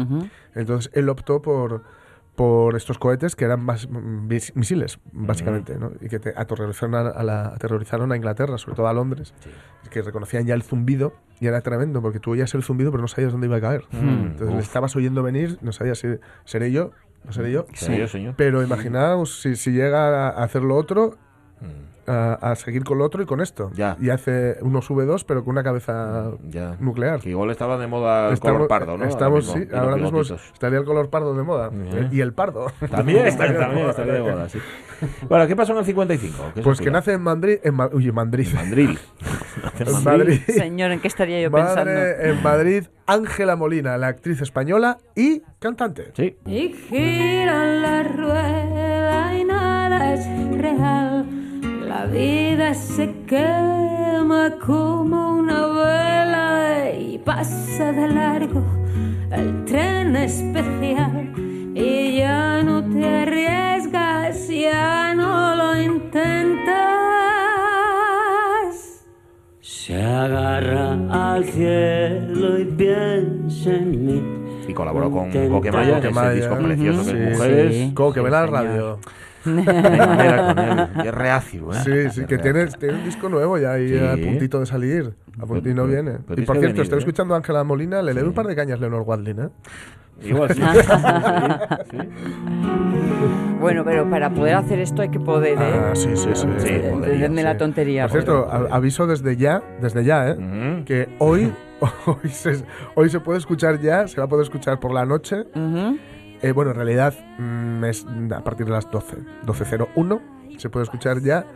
Entonces 0.55 0.91
él 0.95 1.09
optó 1.09 1.41
por, 1.43 1.83
por 2.37 2.75
estos 2.75 2.99
cohetes 2.99 3.37
que 3.37 3.45
eran 3.45 3.61
más, 3.65 3.89
mm, 3.89 4.27
mis- 4.27 4.55
misiles, 4.57 4.99
básicamente, 5.13 5.79
¿no? 5.79 5.93
y 6.01 6.09
que 6.09 6.19
te 6.19 6.35
aterrorizaron 6.37 6.95
a, 6.97 7.01
a 7.11 7.23
la- 7.23 7.47
aterrorizaron 7.49 8.11
a 8.13 8.17
Inglaterra, 8.17 8.59
sobre 8.59 8.77
todo 8.77 8.89
a 8.89 8.93
Londres, 8.93 9.35
que 9.91 10.03
reconocían 10.03 10.45
ya 10.47 10.55
el 10.55 10.63
zumbido 10.65 11.15
y 11.41 11.47
era 11.47 11.61
tremendo, 11.61 12.03
porque 12.03 12.19
tú 12.21 12.33
oías 12.33 12.53
el 12.55 12.63
zumbido 12.65 12.91
pero 12.91 13.03
no 13.03 13.09
sabías 13.09 13.31
dónde 13.33 13.47
iba 13.47 13.57
a 13.57 13.61
caer. 13.61 13.85
Mm, 13.93 14.27
Entonces 14.27 14.55
le 14.57 14.61
estabas 14.63 14.97
oyendo 14.97 15.23
venir, 15.23 15.59
no 15.63 15.71
sabías 15.73 15.99
si 15.99 16.09
seré 16.45 16.73
yo, 16.73 16.91
no 17.25 17.33
seré 17.33 17.53
yo. 17.53 17.67
Señor. 17.75 18.09
Pero 18.37 18.63
imaginaos 18.63 19.41
si, 19.41 19.55
si 19.57 19.71
llega 19.73 20.29
a 20.29 20.43
hacer 20.43 20.63
lo 20.63 20.75
otro, 20.77 21.17
a, 22.07 22.35
a 22.35 22.55
seguir 22.57 22.85
con 22.85 22.99
lo 22.99 23.05
otro 23.05 23.23
y 23.23 23.27
con 23.27 23.41
esto. 23.41 23.71
Ya. 23.75 23.97
Y 24.01 24.11
hace 24.11 24.57
unos 24.61 24.89
V2, 24.91 25.25
pero 25.27 25.45
con 25.45 25.53
una 25.53 25.63
cabeza 25.63 26.33
Ya. 26.49 26.77
nuclear. 26.81 27.21
Que 27.21 27.31
igual 27.31 27.51
estaba 27.51 27.79
de 27.79 27.87
moda 27.87 28.29
el 28.29 28.35
Estamos- 28.35 28.57
color 28.57 28.69
pardo, 28.69 28.99
¿no? 28.99 29.05
Estamos, 29.05 29.49
Ahora 29.49 29.53
sí, 29.55 29.59
mismo, 29.61 29.73
los 29.73 29.83
ahora 29.83 29.97
mismo 29.97 30.21
estaría 30.55 30.79
el 30.79 30.85
color 30.85 31.11
pardo 31.11 31.35
de 31.35 31.43
moda. 31.43 31.71
Ya. 31.93 32.09
Y 32.13 32.21
el 32.21 32.33
pardo. 32.33 32.67
También, 32.91 33.27
está, 33.27 33.47
también 33.59 33.89
estaría 33.91 34.13
de 34.15 34.21
moda, 34.23 34.49
sí. 34.49 34.59
Bueno, 35.29 35.47
¿qué 35.47 35.57
pasó 35.57 35.73
en 35.73 35.79
el 35.79 35.85
55? 35.85 36.53
¿Qué 36.55 36.63
Pues 36.63 36.81
que 36.81 36.91
nace 36.91 37.13
en 37.13 37.21
Madrid. 37.23 37.59
En 37.63 37.75
Ma- 37.75 37.91
uy, 37.93 38.09
en 38.09 38.15
Madrid. 38.15 38.49
Madrid. 38.55 38.91
Nace 39.63 39.83
en 39.83 39.89
En 39.89 39.93
Madrid. 40.05 40.05
Madrid. 40.05 40.41
Señor, 40.47 40.93
¿en 40.93 41.01
qué 41.01 41.09
estaría 41.09 41.41
yo 41.43 41.51
pensando? 41.51 41.85
Madre, 41.85 42.31
en 42.31 42.43
Madrid, 42.43 42.85
Ángela 43.07 43.57
Molina, 43.57 43.99
la 43.99 44.07
actriz 44.07 44.41
española 44.41 44.99
y 45.15 45.43
cantante. 45.59 46.13
Sí. 46.17 46.37
Y 46.47 46.73
gira 46.73 47.65
la 47.65 48.03
rueda 48.05 49.37
y 49.39 49.45
nada 49.45 50.15
es 50.15 50.27
real. 50.59 51.27
La 51.95 52.07
vida 52.07 52.75
se 52.75 53.15
quema 53.25 54.51
como 54.67 55.37
una 55.39 55.65
vela 55.69 56.91
y 56.99 57.19
pasa 57.19 57.93
de 57.93 58.09
largo 58.09 58.65
el 59.31 59.65
tren 59.65 60.17
especial. 60.17 61.33
Y 61.77 62.17
ya 62.19 62.65
no 62.65 62.83
te 62.85 63.05
arriesgas, 63.23 64.49
ya 64.49 65.15
no 65.15 65.55
lo 65.55 65.81
intentas. 65.81 66.75
Se 69.61 70.03
agarra 70.03 71.35
al 71.35 71.45
cielo 71.45 72.59
y 72.59 72.65
piensa 72.65 73.71
en 73.71 74.05
mí. 74.07 74.23
Y 74.67 74.73
colaboró 74.75 75.11
con 75.13 75.31
Coquemaya, 75.31 75.99
en 75.99 76.07
ese 76.07 76.35
disco 76.35 76.57
precioso 76.59 77.05
que 77.05 77.11
Sí, 77.11 77.17
es 77.19 77.39
Mujeres. 77.39 77.75
sí. 77.77 77.95
Coque, 77.95 78.21
la 78.23 78.47
señor. 78.47 78.51
radio. 78.51 78.99
Con 79.45 79.59
él. 79.59 80.89
Es 81.05 81.15
reacio, 81.15 81.73
¿eh? 81.73 81.77
Sí, 81.85 82.21
sí, 82.21 82.27
que 82.27 82.39
tiene, 82.39 82.67
tiene 82.67 82.95
un 82.95 83.05
disco 83.05 83.29
nuevo 83.29 83.59
ya 83.59 83.73
ahí 83.73 83.89
Sí. 83.89 83.99
a 83.99 84.13
puntito 84.17 84.61
de 84.61 84.67
salir. 84.67 85.15
A 85.39 85.47
puntito 85.47 85.69
y 85.71 85.75
no 85.75 85.83
Pero- 85.87 86.03
viene. 86.03 86.19
pero 86.27 86.43
y 86.43 86.45
por 86.45 86.57
cierto, 86.57 86.69
venir, 86.73 86.83
estoy 86.83 86.97
¿eh? 86.97 87.01
escuchando 87.01 87.35
a 87.35 87.37
Ángela 87.39 87.63
Molina, 87.65 88.03
le 88.03 88.15
leo 88.15 88.25
un 88.27 88.33
par 88.35 88.47
de 88.47 88.57
cañas 88.57 88.81
Leonor 88.81 89.03
Wadlin, 89.03 89.41
¿eh? 89.41 89.49
Igual 90.23 90.55
sí. 90.55 90.63
Sí, 90.63 90.79
sí. 91.91 91.99
Bueno, 93.61 93.83
pero 93.85 94.09
para 94.09 94.31
poder 94.31 94.55
hacer 94.55 94.79
esto 94.79 95.03
hay 95.03 95.09
que 95.09 95.21
poder, 95.21 95.59
¿eh? 95.59 95.81
Ah, 95.91 95.91
sí, 95.95 96.11
sí, 96.17 96.29
sí. 96.35 96.47
Sí, 96.59 96.81
la 97.43 97.53
sí. 97.53 97.59
tontería. 97.59 98.03
Por 98.05 98.11
cierto, 98.13 98.49
a- 98.51 98.69
aviso 98.77 99.07
desde 99.07 99.37
ya, 99.37 99.63
desde 99.81 100.05
ya, 100.05 100.31
¿eh? 100.31 100.83
Que 100.87 101.09
hoy, 101.19 101.53
hoy, 102.07 102.29
se, 102.31 102.63
hoy 102.95 103.09
se 103.11 103.21
puede 103.21 103.39
escuchar 103.39 103.81
ya, 103.81 104.07
se 104.07 104.19
va 104.21 104.25
a 104.25 104.29
poder 104.29 104.45
escuchar 104.45 104.79
por 104.79 104.93
la 104.93 105.05
noche. 105.05 105.41
Ujú. 105.55 105.99
Eh, 106.45 106.53
bueno, 106.53 106.73
en 106.73 106.77
realidad 106.77 107.15
mm, 107.39 107.85
es 107.85 108.05
a 108.31 108.45
partir 108.45 108.67
de 108.67 108.73
las 108.73 108.91
12, 108.91 109.17
12.01, 109.47 110.59
se 110.59 110.69
puede 110.69 110.85
escuchar 110.85 111.23
ya. 111.23 111.47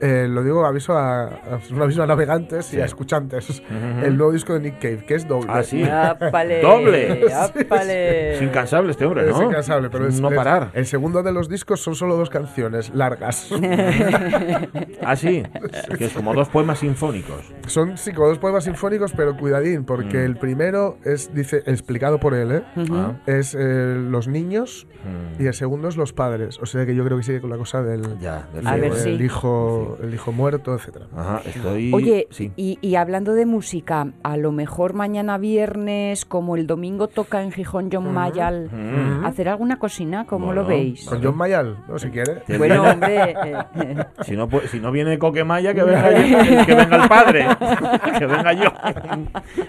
Eh, 0.00 0.26
lo 0.28 0.42
digo, 0.42 0.64
aviso 0.64 0.96
a, 0.96 1.24
a- 1.26 1.60
aviso 1.82 2.02
a 2.02 2.06
navegantes 2.06 2.72
y 2.72 2.80
a 2.80 2.84
escuchantes. 2.86 3.62
El 4.02 4.16
nuevo 4.16 4.32
disco 4.32 4.54
de 4.54 4.60
Nick 4.60 4.78
Cave, 4.78 5.04
que 5.06 5.14
es 5.14 5.28
doble. 5.28 5.50
Ah, 5.52 5.62
sí. 5.62 5.82
¡Ápale! 5.82 6.62
¡Doble! 6.62 7.24
¡Ápale! 7.34 8.34
Es 8.34 8.42
incansable 8.42 8.92
este 8.92 9.04
hombre, 9.04 9.26
¿no? 9.26 9.36
Es 9.36 9.42
incansable, 9.46 9.90
pero 9.90 10.06
es, 10.08 10.20
no 10.20 10.30
es- 10.30 10.36
parar. 10.36 10.70
El 10.74 10.86
segundo 10.86 11.22
de 11.22 11.32
los 11.32 11.48
discos 11.48 11.80
son 11.82 11.94
solo 11.94 12.16
dos 12.16 12.30
canciones 12.30 12.94
largas. 12.94 13.50
Ah, 15.02 15.16
sí. 15.16 15.42
Que 15.98 16.04
es 16.06 16.12
como 16.12 16.34
dos 16.34 16.48
poemas 16.48 16.78
sinfónicos. 16.80 17.52
Son 17.66 17.96
sí, 17.96 18.12
como 18.12 18.28
dos 18.28 18.38
poemas 18.38 18.64
sinfónicos, 18.64 19.12
pero 19.12 19.36
cuidadín, 19.36 19.84
porque 19.84 20.18
Mm. 20.18 20.24
el 20.26 20.36
primero 20.36 20.98
es, 21.04 21.32
dice, 21.34 21.62
explicado 21.66 22.18
por 22.20 22.34
él, 22.34 22.52
¿eh? 22.52 22.62
Ah. 22.92 23.12
es 23.26 23.54
eh, 23.58 23.96
los 23.98 24.28
niños 24.28 24.86
Mm. 25.04 25.42
y 25.42 25.46
el 25.46 25.54
segundo 25.54 25.88
es 25.88 25.96
los 25.96 26.12
padres. 26.12 26.58
O 26.60 26.66
sea 26.66 26.84
que 26.84 26.94
yo 26.94 27.04
creo 27.04 27.16
que 27.16 27.22
sigue 27.24 27.40
con 27.40 27.50
la 27.50 27.56
cosa 27.56 27.82
del, 27.82 28.18
Ya, 28.18 28.46
del 28.54 28.66
A 28.66 28.76
ver 28.76 28.84
el, 28.92 28.92
si- 28.92 29.10
hijo, 29.24 29.89
el 30.02 30.14
hijo 30.14 30.32
muerto, 30.32 30.74
etcétera. 30.74 31.06
Ajá, 31.16 31.40
estoy. 31.44 31.92
Oye, 31.92 32.26
sí. 32.30 32.52
y, 32.56 32.78
y 32.80 32.94
hablando 32.96 33.34
de 33.34 33.46
música, 33.46 34.08
a 34.22 34.36
lo 34.36 34.52
mejor 34.52 34.94
mañana 34.94 35.38
viernes, 35.38 36.24
como 36.24 36.56
el 36.56 36.66
domingo 36.66 37.08
toca 37.08 37.42
en 37.42 37.52
Gijón 37.52 37.88
John 37.92 38.12
Mayall, 38.12 38.66
Ujú. 38.66 39.26
hacer 39.26 39.48
alguna 39.48 39.78
cocina, 39.78 40.26
¿cómo 40.26 40.46
Bueno, 40.46 40.62
lo 40.62 40.68
veis? 40.68 41.04
Con 41.06 41.22
John 41.22 41.36
Mayall, 41.36 41.76
¿no? 41.88 41.98
Si 41.98 42.08
quiere. 42.10 42.42
Bueno, 42.58 42.82
hombre, 42.84 43.34
eh, 43.44 43.96
Si 44.22 44.36
no, 44.36 44.48
si 44.68 44.80
no 44.80 44.90
viene 44.92 45.18
Coquemaya, 45.18 45.74
que 45.74 45.82
venga, 45.82 46.10
yo- 46.20 46.66
que 46.66 46.74
venga 46.74 47.02
el 47.02 47.08
padre. 47.08 47.46
que 48.18 48.26
venga 48.26 48.52
yo. 48.52 48.70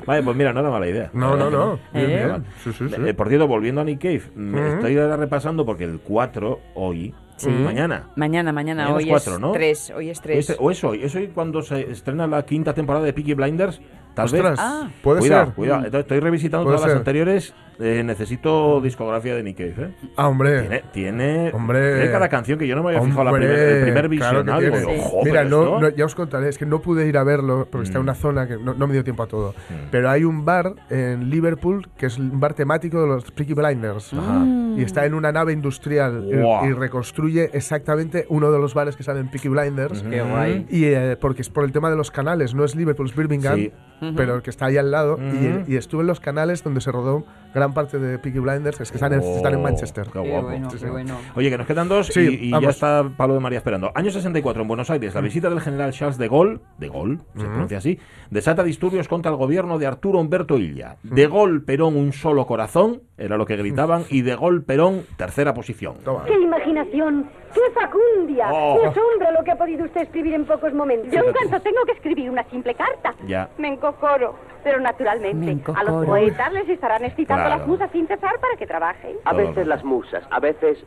Vale, 0.06 0.24
pues 0.24 0.36
mira, 0.38 0.54
no 0.54 0.60
era 0.60 0.70
mala 0.70 0.88
idea. 0.88 1.10
No, 1.14 1.36
no, 1.36 1.50
no. 1.50 1.80
Bien, 1.94 2.10
¿Eh? 2.10 2.26
bien. 2.26 2.46
Sí, 2.64 2.72
sí, 2.74 2.90
sí. 2.90 2.96
Eh, 3.06 3.14
por 3.14 3.28
cierto, 3.28 3.48
volviendo 3.48 3.82
a 3.82 3.84
Nick 3.84 4.02
Cave, 4.02 4.24
mm, 4.36 4.54
Ujú. 4.56 4.64
estoy 4.66 4.98
repasando 4.98 5.66
porque 5.66 5.84
el 5.84 6.00
4 6.00 6.60
hoy, 6.76 7.14
Sí. 7.42 7.50
mañana. 7.50 8.10
mañana, 8.16 8.52
mañana, 8.52 8.84
Mañana 8.84 9.00
es 9.00 9.04
hoy 9.04 9.10
cuatro, 9.10 9.34
es 9.36 9.39
¿no? 9.39 9.52
tres, 9.52 9.94
hoy 9.96 10.10
es 10.10 10.22
tres. 10.22 10.56
O 10.60 10.72
es 10.72 10.84
hoy, 10.84 11.04
es 11.04 11.16
hoy 11.16 11.28
cuando 11.28 11.62
se 11.62 11.92
estrena 11.92 12.28
la 12.28 12.46
quinta 12.46 12.74
temporada 12.74 13.06
de 13.06 13.14
Peaky 13.14 13.34
Blinders. 13.34 13.82
Tal 14.14 14.26
Ostras, 14.26 14.51
vez. 14.51 14.59
Ah. 14.59 14.89
puede 15.01 15.20
cuidado, 15.20 15.45
ser. 15.45 15.53
cuidado. 15.55 15.78
Entonces, 15.86 16.01
estoy 16.01 16.20
revisitando 16.20 16.66
todas 16.66 16.82
las 16.82 16.89
ser. 16.89 16.97
anteriores. 16.97 17.53
eh, 17.84 18.03
necesito 18.03 18.80
discografía 18.80 19.34
de 19.36 19.41
Nick 19.41 19.57
Cave. 19.57 19.74
¿eh? 19.88 19.91
Ah, 20.16 20.28
hombre. 20.28 20.59
Tiene, 20.62 20.84
tiene, 20.91 21.51
Hombre. 21.51 21.95
tiene 21.95 22.12
cada 22.12 22.30
canción 22.30 22.59
que 22.59 22.68
yo 22.68 22.76
no 22.76 22.84
me 22.84 22.89
había 22.89 23.01
fijado 23.01 23.24
la 23.24 23.32
Hombre, 23.32 23.47
primer, 23.47 23.68
el 23.70 23.82
primer 23.82 23.93
claro 23.93 24.09
que 24.45 24.51
visionado. 24.51 24.59
tiene. 24.59 24.80
Digo, 24.93 25.01
"Joder, 25.03 25.26
Mira, 25.26 25.43
no, 25.45 25.64
esto". 25.64 25.80
no- 25.80 25.89
ya 25.89 26.05
os 26.05 26.14
contaré, 26.14 26.49
es 26.49 26.59
que 26.59 26.68
no 26.68 26.80
pude 26.82 27.07
ir 27.07 27.18
a 27.18 27.24
verlo 27.24 27.68
porque 27.72 27.86
está 27.86 27.97
en 27.97 28.03
Mm. 28.03 28.07
una 28.09 28.14
zona 28.14 28.47
que 28.47 28.57
no, 28.57 28.76
no 28.76 28.86
me 28.86 28.93
dio 28.93 29.03
tiempo 29.03 29.24
a 29.24 29.28
todo. 29.28 29.55
Pero 29.89 30.12
hay 30.12 30.24
un 30.26 30.45
bar 30.45 30.76
en 30.91 31.32
Liverpool 31.32 31.89
que 31.97 32.05
es 32.05 32.20
un 32.20 32.39
bar 32.39 32.53
temático 32.53 33.01
de 33.01 33.07
los 33.07 33.32
Peaky 33.32 33.53
Blinders. 33.55 34.14
Ajá. 34.14 34.45
Y 34.78 34.84
está 34.84 35.05
en 35.07 35.16
una 35.16 35.32
nave 35.32 35.51
industrial 35.51 36.28
y- 36.32 36.36
Guau. 36.38 36.66
y, 36.68 36.74
reconstruye 36.74 37.49
exactamente 37.53 38.28
uno 38.30 38.51
de 38.51 38.59
los 38.59 38.76
bares 38.76 38.95
que 38.95 39.01
salen 39.01 39.24
en 39.24 39.32
Peaky 39.32 39.47
Blinders. 39.49 40.03
Qué 40.03 40.22
guay. 40.22 40.68
Y 40.70 40.84
eh, 40.86 41.18
porque 41.20 41.41
es 41.41 41.49
por 41.49 41.64
el 41.64 41.72
tema 41.72 41.89
de 41.89 41.95
los 41.95 42.12
canales, 42.12 42.53
no 42.53 42.64
es 42.64 42.76
Liverpool, 42.76 43.07
es 43.07 43.16
Birmingham, 43.16 43.55
Sí. 43.55 43.72
Pero 44.16 44.36
el 44.36 44.41
que 44.41 44.49
está 44.49 44.66
ahí 44.66 44.78
al 44.78 44.91
lado. 44.91 45.18
Y, 45.20 45.74
y 45.74 45.76
estuve 45.78 46.02
en 46.02 46.08
los 46.08 46.20
canales 46.20 46.64
donde 46.64 46.82
se 46.82 46.91
rodó 46.91 47.24
gran 47.54 47.74
parte 47.74 47.99
de 47.99 48.18
Peaky 48.18 48.39
Blinders, 48.39 48.80
es 48.82 48.91
que 48.91 48.97
están 48.97 49.14
en, 49.14 49.22
están 49.22 49.54
en 49.54 49.60
Oh, 49.60 49.64
Manchester. 49.64 50.06
qué 50.12 50.22
Qué 50.22 50.30
guapo. 50.30 50.47
bueno, 50.47 50.70
Sí, 50.70 50.78
qué 50.78 50.86
sí. 50.86 50.89
bueno. 50.89 51.18
Oye, 51.36 51.49
que 51.49 51.58
nos 51.58 51.68
quedan 51.68 51.88
dos 51.89 52.08
Sí, 52.08 52.39
y, 52.41 52.47
y 52.56 52.62
ya 52.62 52.70
está 52.70 53.04
Pablo 53.18 53.34
de 53.36 53.39
María 53.41 53.58
esperando. 53.58 53.91
Año 53.93 54.10
64 54.10 54.62
en 54.62 54.68
Buenos 54.68 54.89
Aires, 54.89 55.14
la 55.14 55.22
visita 55.22 55.49
del 55.49 55.60
general 55.62 55.91
Charles 55.91 56.18
de 56.18 56.28
Gaulle, 56.30 56.60
de 56.78 56.89
Gaulle, 56.89 57.18
se 57.36 57.45
pronuncia 57.45 57.78
así, 57.80 57.99
desata 58.30 58.64
disturbios 58.64 59.08
contra 59.08 59.32
el 59.32 59.38
gobierno 59.38 59.78
de 59.80 59.86
Arturo 59.88 60.20
Humberto 60.20 60.58
Illa. 60.58 60.95
De 61.04 61.28
Gaulle 61.28 61.60
Perón 61.60 61.95
un 61.97 62.14
solo 62.14 62.47
corazón, 62.47 63.02
era 63.18 63.38
lo 63.38 63.45
que 63.45 63.58
gritaban, 63.58 64.04
y 64.10 64.22
de 64.22 64.36
Gaulle 64.36 64.62
Perón 64.62 65.02
tercera 65.18 65.54
posición. 65.54 65.95
Toma. 66.06 66.24
¡Qué 66.26 66.34
imaginación! 66.41 67.26
¡Qué 67.54 67.62
facundia! 67.74 68.49
Oh. 68.52 68.80
¡Qué 68.80 68.88
asombro 68.88 69.32
lo 69.32 69.43
que 69.43 69.52
ha 69.52 69.56
podido 69.58 69.86
usted 69.86 70.02
escribir 70.02 70.34
en 70.34 70.45
pocos 70.45 70.74
momentos! 70.74 71.12
Yo 71.12 71.20
en 71.24 71.32
cuanto 71.34 71.60
tengo 71.62 71.84
que 71.86 71.91
escribir 71.93 72.30
una 72.30 72.43
simple 72.45 72.74
carta, 72.76 73.14
Ya. 73.26 73.49
me 73.58 73.68
encocoro. 73.70 74.36
Pero 74.64 74.80
naturalmente, 74.80 75.56
Me 75.56 75.74
a 75.76 75.84
los 75.84 76.06
poetas 76.06 76.54
les 76.54 76.70
estarán 76.70 77.04
excitando 77.04 77.43
Claro. 77.45 77.58
las 77.58 77.68
musas 77.68 77.89
sin 77.91 78.08
cesar 78.08 78.39
para 78.39 78.56
que 78.58 78.68
trabajen. 78.68 79.16
A 79.26 79.34
veces 79.34 79.66
las 79.66 79.84
musas, 79.84 80.24
a 80.30 80.39
veces 80.39 80.78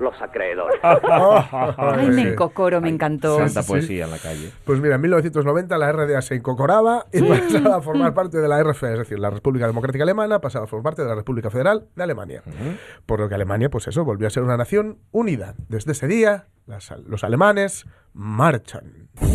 los 0.00 0.20
acreedores. 0.20 0.80
Ay, 0.82 2.08
me 2.08 2.22
encocoro, 2.32 2.80
me 2.80 2.88
encantó. 2.88 3.36
Santa 3.38 3.62
sí. 3.62 3.68
poesía 3.68 4.04
en 4.06 4.10
la 4.10 4.18
calle. 4.18 4.50
Pues 4.64 4.80
mira, 4.80 4.96
en 4.96 5.00
1990 5.02 5.78
la 5.78 5.92
RDA 5.92 6.20
se 6.22 6.34
incorporaba 6.34 7.06
y 7.12 7.22
pasaba 7.22 7.76
a 7.76 7.80
formar 7.82 8.14
parte 8.14 8.38
de 8.38 8.48
la 8.48 8.62
RFA, 8.62 8.92
es 8.92 8.98
decir, 8.98 9.18
la 9.18 9.30
República 9.30 9.66
Democrática 9.66 10.02
Alemana 10.04 10.40
pasaba 10.40 10.64
a 10.64 10.68
formar 10.68 10.84
parte 10.84 11.02
de 11.02 11.08
la 11.08 11.14
República 11.14 11.50
Federal 11.50 11.86
de 11.94 12.02
Alemania. 12.02 12.42
Por 13.06 13.20
lo 13.20 13.28
que 13.28 13.34
Alemania, 13.34 13.70
pues 13.70 13.86
eso, 13.88 14.04
volvió 14.04 14.26
a 14.26 14.30
ser 14.30 14.42
una 14.42 14.56
nación 14.56 14.98
unida. 15.12 15.54
Desde 15.68 15.92
ese 15.92 16.06
día, 16.08 16.46
las- 16.66 16.92
los 17.06 17.22
alemanes 17.24 17.84
marchan. 18.12 19.08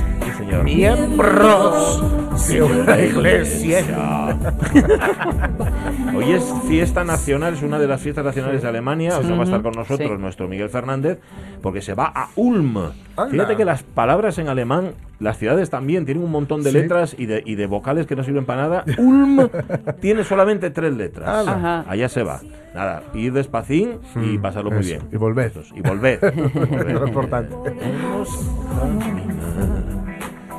Señor. 0.50 0.64
Miembros 0.64 2.02
de 2.48 2.62
una 2.62 2.98
iglesia. 3.00 3.84
Hoy 6.14 6.32
es 6.32 6.52
fiesta 6.66 7.04
nacional, 7.04 7.54
es 7.54 7.62
una 7.62 7.78
de 7.78 7.86
las 7.86 8.00
fiestas 8.00 8.24
nacionales 8.24 8.62
de 8.62 8.68
Alemania. 8.68 9.16
O 9.18 9.22
sea, 9.22 9.34
va 9.36 9.42
a 9.42 9.44
estar 9.44 9.62
con 9.62 9.72
nosotros 9.74 10.10
Sí. 10.10 10.16
nuestro 10.18 10.48
Miguel 10.48 10.68
Fernández, 10.68 11.20
porque 11.62 11.80
se 11.82 11.94
va 11.94 12.06
a 12.14 12.30
Ulm. 12.34 12.76
Anda. 13.16 13.30
Fíjate 13.30 13.56
que 13.56 13.64
las 13.64 13.82
palabras 13.84 14.38
en 14.38 14.48
alemán, 14.48 14.92
las 15.20 15.38
ciudades 15.38 15.70
también 15.70 16.04
tienen 16.04 16.24
un 16.24 16.30
montón 16.32 16.62
de 16.64 16.70
Sí. 16.72 16.78
letras 16.78 17.14
y 17.16 17.26
de, 17.26 17.42
y 17.46 17.54
de 17.54 17.66
vocales 17.66 18.06
que 18.06 18.16
no 18.16 18.24
sirven 18.24 18.44
para 18.44 18.62
nada. 18.62 18.84
Ulm 18.98 19.48
tiene 20.00 20.24
solamente 20.24 20.70
tres 20.70 20.94
letras. 20.94 21.46
Ajá. 21.46 21.84
Allá 21.88 22.08
se 22.08 22.22
va. 22.24 22.40
Nada, 22.74 23.02
ir 23.14 23.32
despacín 23.32 23.98
y 24.16 24.38
Mm, 24.38 24.42
pasarlo 24.42 24.70
muy 24.70 24.84
bien. 24.84 25.02
Y 25.12 25.16
volver. 25.16 25.52
Y 25.74 25.80
volver. 25.80 26.20
volver. 26.54 26.92
Lo 26.92 27.06
importante. 27.06 27.54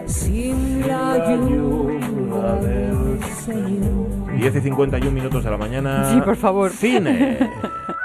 Sin 0.06 0.88
la 0.88 1.14
ayuda 1.14 2.56
del 2.62 3.24
Señor. 3.46 4.36
10 4.36 4.56
y 4.56 4.62
51 4.62 5.12
minutos 5.12 5.44
de 5.44 5.52
la 5.52 5.58
mañana. 5.58 6.12
Sí, 6.12 6.22
por 6.22 6.36
favor. 6.36 6.72
Cine. 6.72 7.38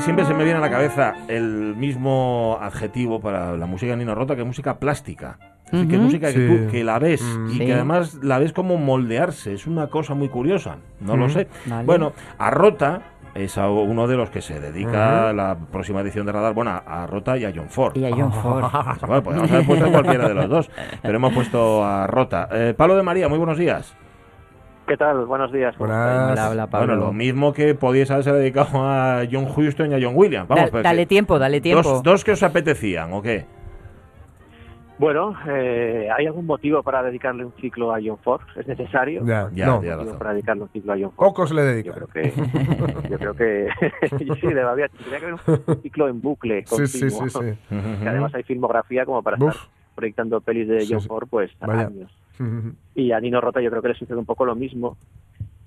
siempre 0.00 0.24
se 0.24 0.34
me 0.34 0.44
viene 0.44 0.58
a 0.58 0.60
la 0.60 0.70
cabeza 0.70 1.14
el 1.28 1.74
mismo 1.76 2.58
adjetivo 2.60 3.20
para 3.20 3.56
la 3.56 3.66
música 3.66 3.92
de 3.92 3.98
Nino 3.98 4.14
Rota, 4.14 4.34
que 4.34 4.42
es 4.42 4.46
música 4.46 4.78
plástica. 4.78 5.38
Así 5.72 5.86
que 5.86 5.98
música 5.98 6.26
que 6.32 6.32
Sí. 6.32 6.46
tú 6.48 6.70
que 6.70 6.82
la 6.82 6.98
ves 6.98 7.22
y 7.50 7.52
Sí. 7.52 7.58
que 7.66 7.74
además 7.74 8.18
la 8.22 8.38
ves 8.40 8.52
como 8.52 8.76
moldearse. 8.76 9.52
Es 9.54 9.66
una 9.68 9.86
cosa 9.86 10.14
muy 10.14 10.28
curiosa. 10.28 10.76
No 11.00 11.16
lo 11.16 11.28
sé. 11.28 11.46
Vale. 11.66 11.84
Bueno, 11.84 12.12
a 12.38 12.50
Rota 12.50 13.02
es 13.34 13.56
a 13.56 13.70
uno 13.70 14.08
de 14.08 14.16
los 14.16 14.30
que 14.30 14.40
se 14.42 14.58
dedica 14.58 15.26
Ujú. 15.26 15.36
la 15.36 15.56
próxima 15.70 16.00
edición 16.00 16.26
de 16.26 16.32
Radar, 16.32 16.52
bueno, 16.54 16.72
a 16.84 17.06
Rota 17.06 17.38
y 17.38 17.44
a 17.44 17.52
John 17.54 17.68
Ford. 17.68 17.96
Y 17.96 18.04
a 18.04 18.10
John 18.10 18.32
Ford. 18.42 18.64
Bueno, 19.06 19.22
podemos 19.22 19.50
haber 19.52 19.64
puesto 19.66 19.86
a 19.86 19.90
cualquiera 19.92 20.28
de 20.28 20.34
los 20.34 20.48
dos, 20.48 20.70
pero 21.02 21.16
hemos 21.16 21.32
puesto 21.32 21.84
a 21.84 22.08
Rota. 22.08 22.48
Eh, 22.50 22.74
Pablo 22.76 22.96
de 22.96 23.04
María, 23.04 23.28
muy 23.28 23.38
buenos 23.38 23.56
días. 23.56 23.94
¿Qué 24.90 24.96
tal? 24.96 25.24
Buenos 25.24 25.52
días. 25.52 25.76
¿cómo 25.76 25.86
Buenas. 25.88 26.32
Hola, 26.32 26.50
hola, 26.50 26.66
Pablo. 26.66 26.86
Bueno, 26.94 27.06
lo 27.06 27.12
mismo 27.12 27.52
que 27.52 27.76
podíais 27.76 28.10
haberse 28.10 28.32
dedicado 28.32 28.82
a 28.82 29.22
John 29.30 29.46
Huston 29.46 29.92
y 29.92 29.94
a 29.94 29.98
John 30.04 30.14
Williams. 30.16 30.48
Vamos, 30.48 30.64
Da- 30.64 30.70
pues, 30.72 30.82
dale 30.82 31.02
eh, 31.02 31.06
tiempo, 31.06 31.38
dale 31.38 31.60
tiempo. 31.60 31.88
Dos, 31.88 32.02
dos 32.02 32.24
que 32.24 32.32
os 32.32 32.42
apetecían, 32.42 33.12
¿o 33.12 33.22
qué? 33.22 33.44
Bueno, 34.98 35.32
eh, 35.48 36.08
¿hay 36.12 36.26
algún 36.26 36.44
motivo 36.44 36.82
para 36.82 37.04
dedicarle 37.04 37.44
un 37.44 37.52
ciclo 37.60 37.94
a 37.94 38.00
John 38.04 38.18
Ford? 38.18 38.40
¿Es 38.56 38.66
necesario? 38.66 39.24
Ya, 39.24 39.48
Ya, 39.54 39.66
no. 39.66 39.74
ya. 39.80 39.90
¿Motivo 39.92 40.02
razón. 40.02 40.18
para 40.18 40.32
dedicarle 40.32 40.62
un 40.64 40.68
ciclo 40.70 40.92
a 40.92 40.96
John 40.96 41.12
Ford? 41.12 41.26
Pocos 41.28 41.52
le 41.52 41.62
Yo 41.62 41.66
dedican. 41.68 41.94
creo 41.94 42.06
que, 42.08 43.08
yo 43.10 43.18
creo 43.18 43.34
que 43.34 43.68
sí, 44.40 44.46
debe 44.48 44.62
haber, 44.62 44.90
tendría 44.90 45.20
que 45.20 45.26
haber 45.26 45.40
un 45.68 45.82
ciclo 45.82 46.08
en 46.08 46.20
bucle 46.20 46.64
Sí, 46.66 46.86
sí, 46.88 47.10
sí, 47.10 47.30
sí. 47.30 47.38
Que 48.02 48.08
además 48.08 48.34
hay 48.34 48.42
filmografía 48.42 49.06
como 49.06 49.22
para 49.22 49.36
estar 49.36 49.54
proyectando 49.94 50.40
pelis 50.40 50.66
de 50.66 50.84
John 50.90 51.00
sí. 51.00 51.06
Ford 51.06 51.28
pues 51.30 51.52
años. 51.60 52.10
Y 52.94 53.12
a 53.12 53.20
Nino 53.20 53.40
Rota 53.40 53.60
yo 53.60 53.70
creo 53.70 53.82
que 53.82 53.88
le 53.88 53.94
sucede 53.94 54.16
un 54.16 54.24
poco 54.26 54.44
lo 54.44 54.54
mismo. 54.54 54.96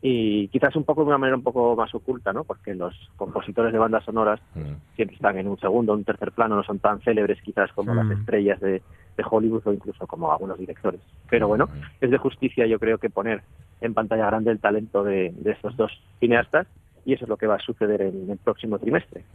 Y 0.02 0.50
quizás 0.50 0.76
un 0.76 0.84
poco 0.84 1.02
de 1.02 1.08
una 1.08 1.18
manera 1.18 1.38
un 1.38 1.44
poco 1.44 1.76
más 1.78 1.94
oculta, 1.96 2.34
¿no? 2.34 2.44
Porque 2.44 2.76
los 2.76 2.94
compositores 3.16 3.72
de 3.72 3.80
bandas 3.80 4.04
sonoras 4.04 4.40
Mm. 4.54 4.74
siempre 4.96 5.16
están 5.16 5.38
en 5.38 5.48
un 5.48 5.58
segundo, 5.60 5.94
un 5.94 6.04
tercer 6.04 6.32
plano, 6.34 6.56
no 6.58 6.64
son 6.64 6.80
tan 6.80 7.00
célebres 7.02 7.42
quizás 7.42 7.72
como 7.72 7.94
las 7.96 8.08
Mm. 8.08 8.12
estrellas 8.12 8.60
de, 8.60 8.82
de 9.16 9.24
Hollywood 9.30 9.62
o 9.66 9.72
incluso 9.74 10.06
como 10.06 10.32
algunos 10.32 10.58
directores. 10.60 11.00
Pero 11.30 11.48
bueno, 11.48 11.70
es 12.02 12.12
de 12.12 12.18
justicia 12.18 12.66
yo 12.68 12.80
creo 12.80 12.98
que 12.98 13.10
poner 13.10 13.44
en 13.80 13.94
pantalla 13.94 14.26
grande 14.26 14.52
el 14.52 14.60
talento 14.60 15.04
de, 15.06 15.32
de 15.38 15.52
estos 15.52 15.78
dos 15.78 15.92
cineastas 16.20 16.68
y 17.06 17.14
eso 17.14 17.26
es 17.26 17.30
lo 17.30 17.38
que 17.38 17.48
va 17.48 17.56
a 17.56 17.60
suceder 17.60 18.02
en 18.02 18.30
el 18.30 18.38
próximo 18.38 18.80
trimestre. 18.80 19.26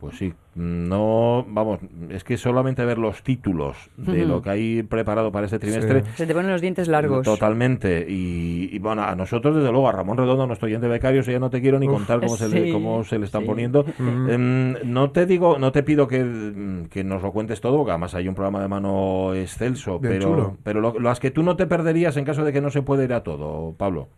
Pues 0.00 0.16
sí, 0.16 0.32
no, 0.54 1.44
vamos, 1.48 1.80
es 2.10 2.24
que 2.24 2.36
solamente 2.36 2.84
ver 2.84 2.98
los 2.98 3.22
títulos 3.22 3.90
de 3.96 4.24
lo 4.24 4.40
que 4.42 4.50
hay 4.50 4.82
preparado 4.82 5.30
para 5.32 5.46
este 5.46 5.58
trimestre, 5.58 6.04
Se 6.14 6.26
te 6.26 6.34
ponen 6.34 6.50
los 6.50 6.60
dientes 6.60 6.88
largos. 6.88 7.24
totalmente, 7.24 8.06
y, 8.08 8.70
y, 8.72 8.78
bueno, 8.78 9.02
a 9.02 9.14
nosotros 9.14 9.56
desde 9.56 9.70
luego, 9.70 9.88
a 9.88 9.92
Ramón 9.92 10.16
Redondo, 10.16 10.46
nuestro 10.46 10.66
oyente 10.66 10.88
becario, 10.88 11.20
eso 11.20 11.30
ya 11.30 11.38
no 11.38 11.50
te 11.50 11.60
quiero 11.60 11.78
ni 11.78 11.86
Uf. 11.86 11.92
contar 11.94 12.20
cómo, 12.20 12.36
se 12.36 12.48
le, 12.48 12.72
cómo 12.72 13.04
se 13.04 13.18
le 13.18 13.24
están 13.26 13.42
sí. 13.42 13.46
poniendo. 13.46 13.84
Em, 13.98 14.74
no 14.84 15.10
te 15.10 15.26
digo, 15.26 15.58
no 15.58 15.72
te 15.72 15.82
pido 15.82 16.08
que, 16.08 16.84
que 16.90 17.04
nos 17.04 17.22
lo 17.22 17.32
cuentes 17.32 17.60
todo, 17.60 17.76
porque 17.76 17.90
además 17.92 18.14
hay 18.14 18.28
un 18.28 18.34
programa 18.34 18.60
de 18.62 18.68
mano 18.68 19.34
excelso, 19.34 19.98
Bien 19.98 20.14
pero, 20.14 20.24
chulo. 20.30 20.56
pero 20.62 20.80
lo- 20.80 20.98
las 20.98 21.20
que 21.20 21.30
tú 21.30 21.42
no 21.42 21.56
te 21.56 21.66
perderías 21.66 22.16
en 22.16 22.24
caso 22.24 22.44
de 22.44 22.52
que 22.52 22.60
no 22.60 22.70
se 22.70 22.82
pueda 22.82 23.04
ir 23.04 23.12
a 23.12 23.22
todo, 23.22 23.74
Pablo. 23.76 24.08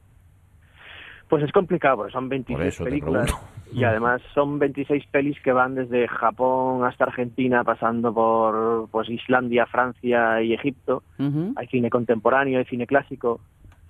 Pues 1.31 1.45
es 1.45 1.53
complicado, 1.53 1.99
porque 1.99 2.13
son 2.13 2.29
26 2.29 2.59
Por 2.59 2.67
eso 2.67 2.85
te 2.85 2.91
películas 2.91 3.33
y 3.73 3.85
además 3.85 4.21
son 4.35 4.59
26 4.59 5.07
pelis 5.13 5.41
que 5.41 5.53
van 5.53 5.77
desde 5.77 6.09
Japón 6.09 6.85
hasta 6.85 7.05
Argentina, 7.05 7.63
pasando 7.63 8.13
por 8.13 8.89
pues 8.91 9.09
Islandia, 9.09 9.65
Francia 9.67 10.43
y 10.43 10.53
Egipto. 10.53 11.05
Hay 11.57 11.69
cine 11.69 11.89
contemporáneo, 11.89 12.59
hay 12.59 12.65
cine 12.65 12.87
clásico. 12.87 13.41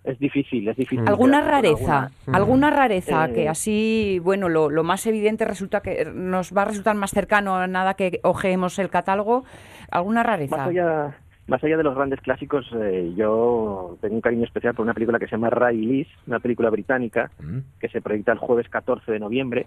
Es 0.04 0.18
difícil, 0.18 0.68
es 0.68 0.76
difícil. 0.76 1.06
¿Alguna 1.08 1.40
rareza? 1.40 2.04
alguna. 2.04 2.38
¿Alguna 2.38 2.70
rareza 2.70 3.26
Eh, 3.26 3.32
que 3.32 3.48
así, 3.48 4.18
bueno, 4.22 4.48
lo, 4.48 4.70
lo 4.70 4.82
más 4.82 5.06
evidente 5.06 5.44
resulta 5.46 5.80
que 5.80 6.10
nos 6.14 6.54
va 6.56 6.62
a 6.62 6.64
resultar 6.66 6.94
más 6.96 7.10
cercano 7.10 7.56
a 7.56 7.66
nada 7.66 7.94
que 7.94 8.20
ojeemos 8.22 8.78
el 8.78 8.90
catálogo? 8.90 9.44
¿Alguna 9.90 10.22
rareza? 10.22 10.56
Más 10.56 10.68
allá, 10.68 11.18
más 11.46 11.62
allá 11.64 11.76
de 11.76 11.82
los 11.82 11.94
grandes 11.94 12.20
clásicos, 12.20 12.70
eh, 12.74 13.12
yo 13.16 13.96
tengo 14.00 14.14
un 14.14 14.20
cariño 14.20 14.44
especial 14.44 14.74
por 14.74 14.84
una 14.84 14.94
película 14.94 15.18
que 15.18 15.26
se 15.26 15.32
llama 15.32 15.50
Ray 15.50 15.78
Liz, 15.78 16.08
una 16.26 16.38
película 16.38 16.70
británica 16.70 17.30
Mm. 17.40 17.58
que 17.80 17.88
se 17.88 18.00
proyecta 18.00 18.32
el 18.32 18.38
jueves 18.38 18.68
14 18.68 19.10
de 19.10 19.18
noviembre. 19.18 19.66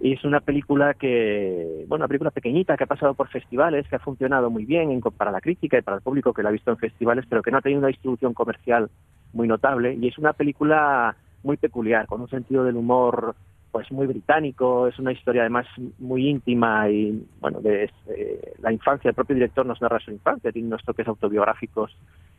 Y 0.00 0.12
es 0.12 0.24
una 0.24 0.38
película 0.38 0.94
que, 0.94 1.84
bueno, 1.88 2.02
una 2.04 2.08
película 2.08 2.30
pequeñita 2.30 2.76
que 2.76 2.84
ha 2.84 2.86
pasado 2.86 3.14
por 3.14 3.26
festivales, 3.28 3.88
que 3.88 3.96
ha 3.96 3.98
funcionado 3.98 4.48
muy 4.48 4.64
bien 4.64 4.92
en- 4.92 5.00
para 5.00 5.32
la 5.32 5.40
crítica 5.40 5.76
y 5.76 5.82
para 5.82 5.96
el 5.96 6.02
público 6.04 6.32
que 6.32 6.44
la 6.44 6.50
ha 6.50 6.52
visto 6.52 6.70
en 6.70 6.76
festivales, 6.76 7.24
pero 7.28 7.42
que 7.42 7.50
no 7.50 7.58
ha 7.58 7.62
tenido 7.62 7.80
una 7.80 7.88
distribución 7.88 8.32
comercial 8.32 8.88
muy 9.32 9.48
notable. 9.48 9.94
Y 9.94 10.06
es 10.06 10.16
una 10.18 10.34
película 10.34 11.16
muy 11.42 11.56
peculiar, 11.56 12.06
con 12.06 12.20
un 12.20 12.28
sentido 12.28 12.62
del 12.62 12.76
humor 12.76 13.34
pues 13.70 13.90
muy 13.92 14.06
británico, 14.06 14.86
es 14.88 14.98
una 14.98 15.12
historia 15.12 15.42
además 15.42 15.66
muy 15.98 16.28
íntima 16.28 16.88
y 16.88 17.26
bueno, 17.40 17.60
de 17.60 17.90
eh, 18.08 18.54
la 18.60 18.72
infancia, 18.72 19.08
el 19.10 19.14
propio 19.14 19.34
director 19.34 19.66
nos 19.66 19.80
narra 19.80 20.00
su 20.00 20.10
infancia, 20.10 20.52
tiene 20.52 20.68
unos 20.68 20.84
toques 20.84 21.06
autobiográficos 21.06 21.96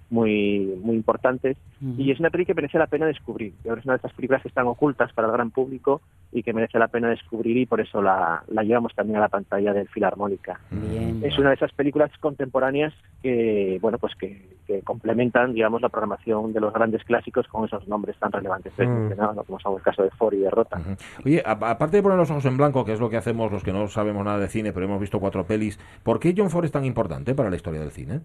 muy 0.10 0.80
muy 0.82 0.96
importantes 0.96 1.58
y 1.98 2.12
es 2.12 2.20
una 2.20 2.30
película 2.30 2.56
que 2.56 2.62
merece 2.62 2.78
la 2.78 2.88
pena 2.88 3.06
descubrir. 3.06 3.54
Yo 3.58 3.64
creo 3.64 3.76
que 3.76 3.80
es 3.82 3.86
una 3.86 3.94
de 3.94 3.98
estas 3.98 4.14
películas 4.14 4.42
que 4.42 4.50
están 4.50 4.68
ocultas 4.68 5.14
para 5.14 5.28
el 5.28 5.34
gran 5.34 5.52
público 5.52 6.02
y 6.32 6.44
que 6.44 6.54
merece 6.54 6.78
la 6.78 6.88
pena 6.88 7.10
descubrir 7.10 7.58
y 7.58 7.66
por 7.66 7.80
eso 7.80 8.02
la, 8.02 8.44
la 8.48 8.64
llevamos 8.64 8.94
también 8.96 9.18
a 9.18 9.22
la 9.22 9.30
pantalla 9.30 9.74
del 9.74 9.88
Filarmónica. 9.88 10.60
Bien. 10.72 11.22
Es 11.24 11.38
una 11.38 11.50
de 11.50 11.56
esas 11.56 11.72
películas 11.72 12.12
contemporáneas 12.20 12.94
que, 13.22 13.78
bueno, 13.82 13.98
pues 13.98 14.14
que, 14.16 14.58
que 14.68 14.82
complementan, 14.82 15.54
digamos, 15.54 15.82
la 15.82 15.90
programación 15.90 16.54
de 16.54 16.60
los 16.60 16.74
grandes 16.74 17.04
clásicos 17.04 17.48
con 17.48 17.66
esos 17.66 17.88
nombres 17.88 18.18
tan 18.20 18.32
relevantes 18.32 18.60
Mm. 18.78 19.10
¿no? 19.18 19.44
como 19.44 19.60
son 19.60 19.76
el 19.76 19.82
caso 19.82 20.04
de 20.04 20.10
Ford 20.12 20.34
y 20.34 20.40
de 20.40 20.50
Rota. 20.50 20.80
Oye, 21.26 21.42
aparte 21.46 21.98
de 21.98 22.04
poner 22.04 22.18
los 22.18 22.30
ojos 22.30 22.46
en 22.46 22.58
blanco, 22.58 22.86
que 22.86 22.94
es 22.94 23.00
lo 23.00 23.10
que 23.10 23.18
hacemos 23.18 23.52
los 23.52 23.64
que 23.64 23.74
no 23.74 23.88
sabemos 23.88 24.24
nada 24.24 24.40
de 24.40 24.48
cine, 24.48 24.74
pero 24.74 24.86
hemos 24.86 25.00
visto 25.00 25.20
cuatro 25.20 25.46
pelis, 25.46 25.80
¿por 26.04 26.20
qué 26.20 26.34
John 26.36 26.50
Ford 26.50 26.66
es 26.66 26.72
tan 26.72 26.86
importante 26.86 27.36
para 27.36 27.50
la 27.50 27.56
historia 27.56 27.82
del 27.82 27.92
cine? 27.92 28.22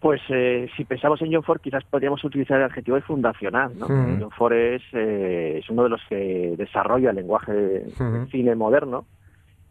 Pues 0.00 0.20
eh, 0.28 0.68
si 0.76 0.84
pensamos 0.84 1.20
en 1.22 1.32
John 1.32 1.42
Ford, 1.42 1.60
quizás 1.60 1.82
podríamos 1.84 2.22
utilizar 2.22 2.58
el 2.58 2.64
adjetivo 2.66 2.96
de 2.96 3.02
fundacional. 3.02 3.72
¿no? 3.76 3.86
John 4.20 4.30
Ford 4.30 4.52
es, 4.52 4.82
eh, 4.92 5.58
es 5.58 5.68
uno 5.70 5.82
de 5.84 5.88
los 5.88 6.00
que 6.08 6.54
desarrolla 6.56 7.10
el 7.10 7.16
lenguaje 7.16 7.52
del 7.52 7.92
cine 8.30 8.54
moderno. 8.54 9.06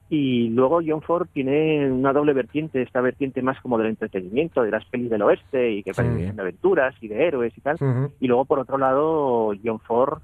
Y 0.09 0.49
luego 0.49 0.79
John 0.85 1.01
Ford 1.01 1.27
tiene 1.33 1.91
una 1.91 2.13
doble 2.13 2.31
vertiente, 2.33 2.81
esta 2.81 3.01
vertiente 3.01 3.41
más 3.41 3.59
como 3.61 3.77
del 3.77 3.87
entretenimiento, 3.87 4.61
de 4.63 4.71
las 4.71 4.85
pelis 4.85 5.09
del 5.09 5.21
oeste 5.21 5.71
y 5.71 5.83
que 5.83 5.93
Sí. 5.93 6.01
parecen 6.01 6.35
de 6.35 6.41
aventuras 6.41 6.95
y 7.01 7.07
de 7.09 7.25
héroes 7.27 7.57
y 7.57 7.61
tal. 7.61 7.77
Y 8.19 8.27
luego, 8.27 8.45
por 8.45 8.59
otro 8.59 8.77
lado, 8.77 9.51
John 9.63 9.79
Ford 9.79 10.19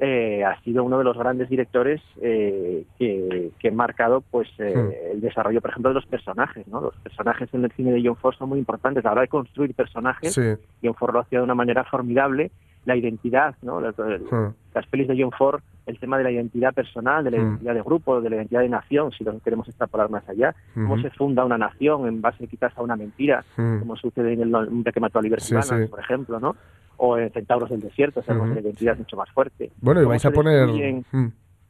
eh, 0.00 0.44
ha 0.44 0.60
sido 0.62 0.84
uno 0.84 0.98
de 0.98 1.04
los 1.04 1.16
grandes 1.18 1.48
directores 1.48 2.00
eh, 2.22 2.84
que, 2.98 3.50
que 3.58 3.68
han 3.68 3.76
marcado 3.76 4.20
pues 4.30 4.48
eh, 4.58 4.74
Hmm. 4.74 4.90
el 5.14 5.20
desarrollo, 5.20 5.60
por 5.60 5.70
ejemplo, 5.70 5.90
de 5.90 5.94
los 5.94 6.06
personajes. 6.06 6.66
¿no? 6.68 6.80
Los 6.80 6.94
personajes 6.96 7.48
en 7.52 7.64
el 7.64 7.72
cine 7.72 7.92
de 7.92 8.02
John 8.04 8.16
Ford 8.16 8.34
son 8.36 8.48
muy 8.50 8.58
importantes. 8.58 9.04
A 9.04 9.08
la 9.08 9.12
hora 9.12 9.20
de 9.22 9.28
construir 9.28 9.74
personajes, 9.74 10.34
Sí. 10.34 10.54
John 10.82 10.94
Ford 10.94 11.14
lo 11.14 11.20
hacía 11.20 11.38
de 11.40 11.44
una 11.44 11.54
manera 11.54 11.84
formidable. 11.84 12.50
La 12.88 12.96
identidad, 12.96 13.54
¿no? 13.60 13.82
las, 13.82 13.94
Hmm. 13.98 14.54
las 14.74 14.86
pelis 14.86 15.06
de 15.08 15.16
John 15.20 15.30
Ford, 15.36 15.60
el 15.84 15.98
tema 16.00 16.16
de 16.16 16.24
la 16.24 16.30
identidad 16.30 16.72
personal, 16.72 17.22
de 17.22 17.30
la 17.32 17.36
Hmm. 17.36 17.46
identidad 17.48 17.74
de 17.74 17.82
grupo, 17.82 18.18
de 18.22 18.30
la 18.30 18.36
identidad 18.36 18.62
de 18.62 18.70
nación, 18.70 19.12
si 19.12 19.24
lo 19.24 19.38
queremos 19.40 19.68
extrapolar 19.68 20.08
más 20.08 20.26
allá. 20.26 20.54
Cómo 20.72 20.94
Ujú. 20.94 21.02
se 21.02 21.10
funda 21.10 21.44
una 21.44 21.58
nación 21.58 22.06
en 22.08 22.22
base 22.22 22.46
quizás 22.46 22.72
a 22.78 22.82
una 22.82 22.96
mentira, 22.96 23.44
Hmm. 23.58 23.80
como 23.80 23.94
sucede 23.96 24.32
en 24.32 24.40
el 24.40 24.54
hombre 24.54 24.90
que 24.94 25.00
mató 25.00 25.18
a 25.18 25.20
Oliver 25.20 25.38
Sí, 25.42 25.54
por 25.90 26.00
ejemplo, 26.00 26.40
¿no? 26.40 26.56
O 26.96 27.18
en 27.18 27.30
Centauros 27.30 27.68
del 27.68 27.80
Desierto, 27.80 28.20
Ujú. 28.20 28.26
que 28.48 28.54
la 28.54 28.60
identidad 28.62 28.96
mucho 28.96 29.16
más 29.18 29.30
fuerte. 29.32 29.70
Bueno, 29.82 30.00
y 30.02 30.06
vais 30.06 30.24
a 30.24 30.30
poner 30.30 30.66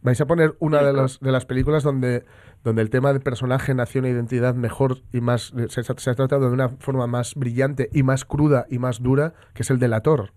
vais 0.00 0.20
a 0.20 0.26
poner 0.26 0.54
una 0.60 0.80
de 0.84 0.92
las 0.92 1.18
de 1.18 1.32
las 1.32 1.44
películas 1.44 1.82
donde 1.82 2.22
donde 2.62 2.82
el 2.82 2.90
tema 2.90 3.12
de 3.12 3.18
personaje, 3.18 3.74
nación 3.74 4.04
e 4.04 4.10
identidad 4.10 4.54
mejor 4.54 4.98
y 5.12 5.20
más 5.20 5.52
se, 5.68 5.82
se 5.82 6.10
ha 6.10 6.14
tratado 6.14 6.46
de 6.46 6.52
una 6.52 6.68
forma 6.68 7.08
más 7.08 7.34
brillante 7.34 7.88
y 7.92 8.04
más 8.04 8.24
cruda 8.24 8.66
y 8.70 8.78
más 8.78 9.02
dura, 9.02 9.32
que 9.54 9.62
es 9.62 9.70
el 9.70 9.78
delator. 9.80 10.30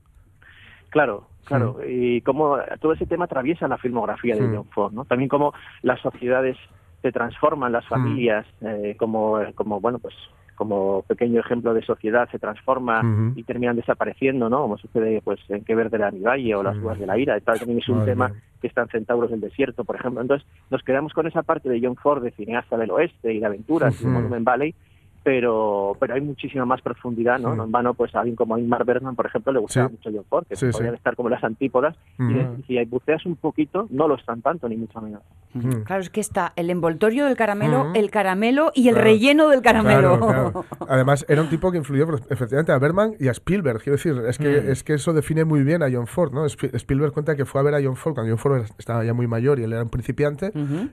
Claro, 0.91 1.23
claro. 1.45 1.77
Y 1.87 2.21
cómo 2.21 2.57
todo 2.79 2.93
ese 2.93 3.05
tema 3.07 3.25
atraviesa 3.25 3.67
la 3.67 3.77
filmografía 3.79 4.35
de 4.35 4.41
Mm. 4.43 4.55
John 4.55 4.65
Ford, 4.69 4.93
¿no? 4.93 5.05
También 5.05 5.29
cómo 5.29 5.53
las 5.81 5.99
sociedades 6.01 6.57
se 7.01 7.11
transforman, 7.11 7.71
las 7.71 7.87
familias, 7.87 8.45
eh, 8.61 8.95
como, 8.99 9.39
como, 9.55 9.79
bueno, 9.81 9.97
pues 9.97 10.13
como 10.55 11.01
pequeño 11.07 11.39
ejemplo 11.39 11.73
de 11.73 11.81
sociedad 11.81 12.29
se 12.29 12.37
transforma 12.37 12.99
Ujú. 12.99 13.33
y 13.35 13.43
terminan 13.43 13.75
desapareciendo, 13.77 14.47
¿no? 14.47 14.61
Como 14.61 14.77
sucede 14.77 15.19
pues 15.23 15.39
en 15.49 15.63
Que 15.63 15.73
Verde 15.73 15.97
la 15.97 16.11
Valle 16.11 16.53
o 16.53 16.61
Las 16.61 16.77
Uvas 16.77 16.99
de 16.99 17.07
la 17.07 17.17
Ira. 17.17 17.39
Tal 17.39 17.57
también 17.57 17.79
es 17.79 17.89
un 17.89 17.97
Madre 17.99 18.11
tema 18.11 18.31
que 18.61 18.67
está 18.67 18.83
en 18.83 18.89
Centauros 18.89 19.31
del 19.31 19.41
Desierto, 19.41 19.83
por 19.85 19.95
ejemplo. 19.95 20.21
Entonces 20.21 20.47
nos 20.69 20.83
quedamos 20.83 21.13
con 21.13 21.25
esa 21.25 21.41
parte 21.41 21.67
de 21.67 21.79
John 21.81 21.95
Ford, 21.95 22.21
de 22.21 22.29
cineasta 22.31 22.77
del 22.77 22.91
oeste 22.91 23.33
y 23.33 23.39
de 23.39 23.45
aventuras 23.47 23.95
y 23.99 24.03
de 24.03 24.09
Ujú. 24.11 24.19
Monument 24.19 24.45
Valley, 24.45 24.75
pero 25.23 25.95
pero 25.99 26.13
hay 26.15 26.21
muchísima 26.21 26.65
más 26.65 26.81
profundidad, 26.81 27.39
¿no? 27.39 27.53
Mm. 27.53 27.57
No 27.57 27.63
en 27.65 27.71
vano, 27.71 27.93
pues 27.93 28.13
a 28.15 28.19
alguien 28.19 28.35
como 28.35 28.57
Ingmar 28.57 28.85
Bergman, 28.85 29.15
por 29.15 29.25
ejemplo, 29.25 29.51
le 29.53 29.59
gustaba 29.59 29.87
Sí. 29.89 29.93
mucho 29.97 30.09
John 30.17 30.25
Ford, 30.29 30.45
que 30.47 30.55
Sí, 30.55 30.67
podrían 30.71 30.93
sí. 30.93 30.97
estar 30.97 31.15
como 31.15 31.29
las 31.29 31.43
antípodas, 31.43 31.95
y 32.19 32.23
Mm. 32.23 32.33
de- 32.33 32.47
y 32.59 32.63
si 32.63 32.85
buceas 32.85 33.25
un 33.25 33.35
poquito, 33.35 33.87
no 33.89 34.07
lo 34.07 34.15
están 34.15 34.41
tanto, 34.41 34.67
ni 34.67 34.77
mucho 34.77 34.99
menos. 35.01 35.21
Claro, 35.85 36.01
es 36.01 36.09
que 36.09 36.21
está 36.21 36.53
el 36.55 36.69
envoltorio 36.69 37.25
del 37.25 37.35
caramelo, 37.35 37.83
Mm. 37.89 37.95
el 37.97 38.09
caramelo 38.09 38.71
y 38.73 38.87
el 38.87 38.93
Claro. 38.95 39.03
relleno 39.09 39.49
del 39.49 39.61
caramelo. 39.61 40.17
Claro, 40.17 40.51
claro. 40.51 40.65
Además, 40.87 41.25
era 41.27 41.41
un 41.41 41.49
tipo 41.49 41.71
que 41.71 41.77
influyó 41.77 42.07
efectivamente 42.29 42.71
a 42.71 42.77
Berman 42.79 43.15
y 43.19 43.27
a 43.27 43.31
Spielberg. 43.31 43.79
Quiero 43.79 43.97
decir, 43.97 44.15
es 44.27 44.37
que, 44.37 44.61
Mm. 44.61 44.69
es 44.71 44.83
que 44.83 44.93
eso 44.93 45.11
define 45.13 45.43
muy 45.43 45.63
bien 45.63 45.83
a 45.83 45.87
John 45.91 46.07
Ford. 46.07 46.31
¿no? 46.33 46.45
Sp- 46.47 46.71
Spielberg 46.77 47.11
cuenta 47.11 47.35
que 47.35 47.43
fue 47.45 47.59
a 47.59 47.63
ver 47.65 47.75
a 47.75 47.83
John 47.83 47.97
Ford 47.97 48.13
cuando 48.13 48.31
John 48.31 48.37
Ford 48.39 48.63
estaba 48.77 49.03
ya 49.03 49.13
muy 49.13 49.27
mayor 49.27 49.59
y 49.59 49.63
él 49.63 49.73
era 49.73 49.83
un 49.83 49.89
principiante. 49.89 50.51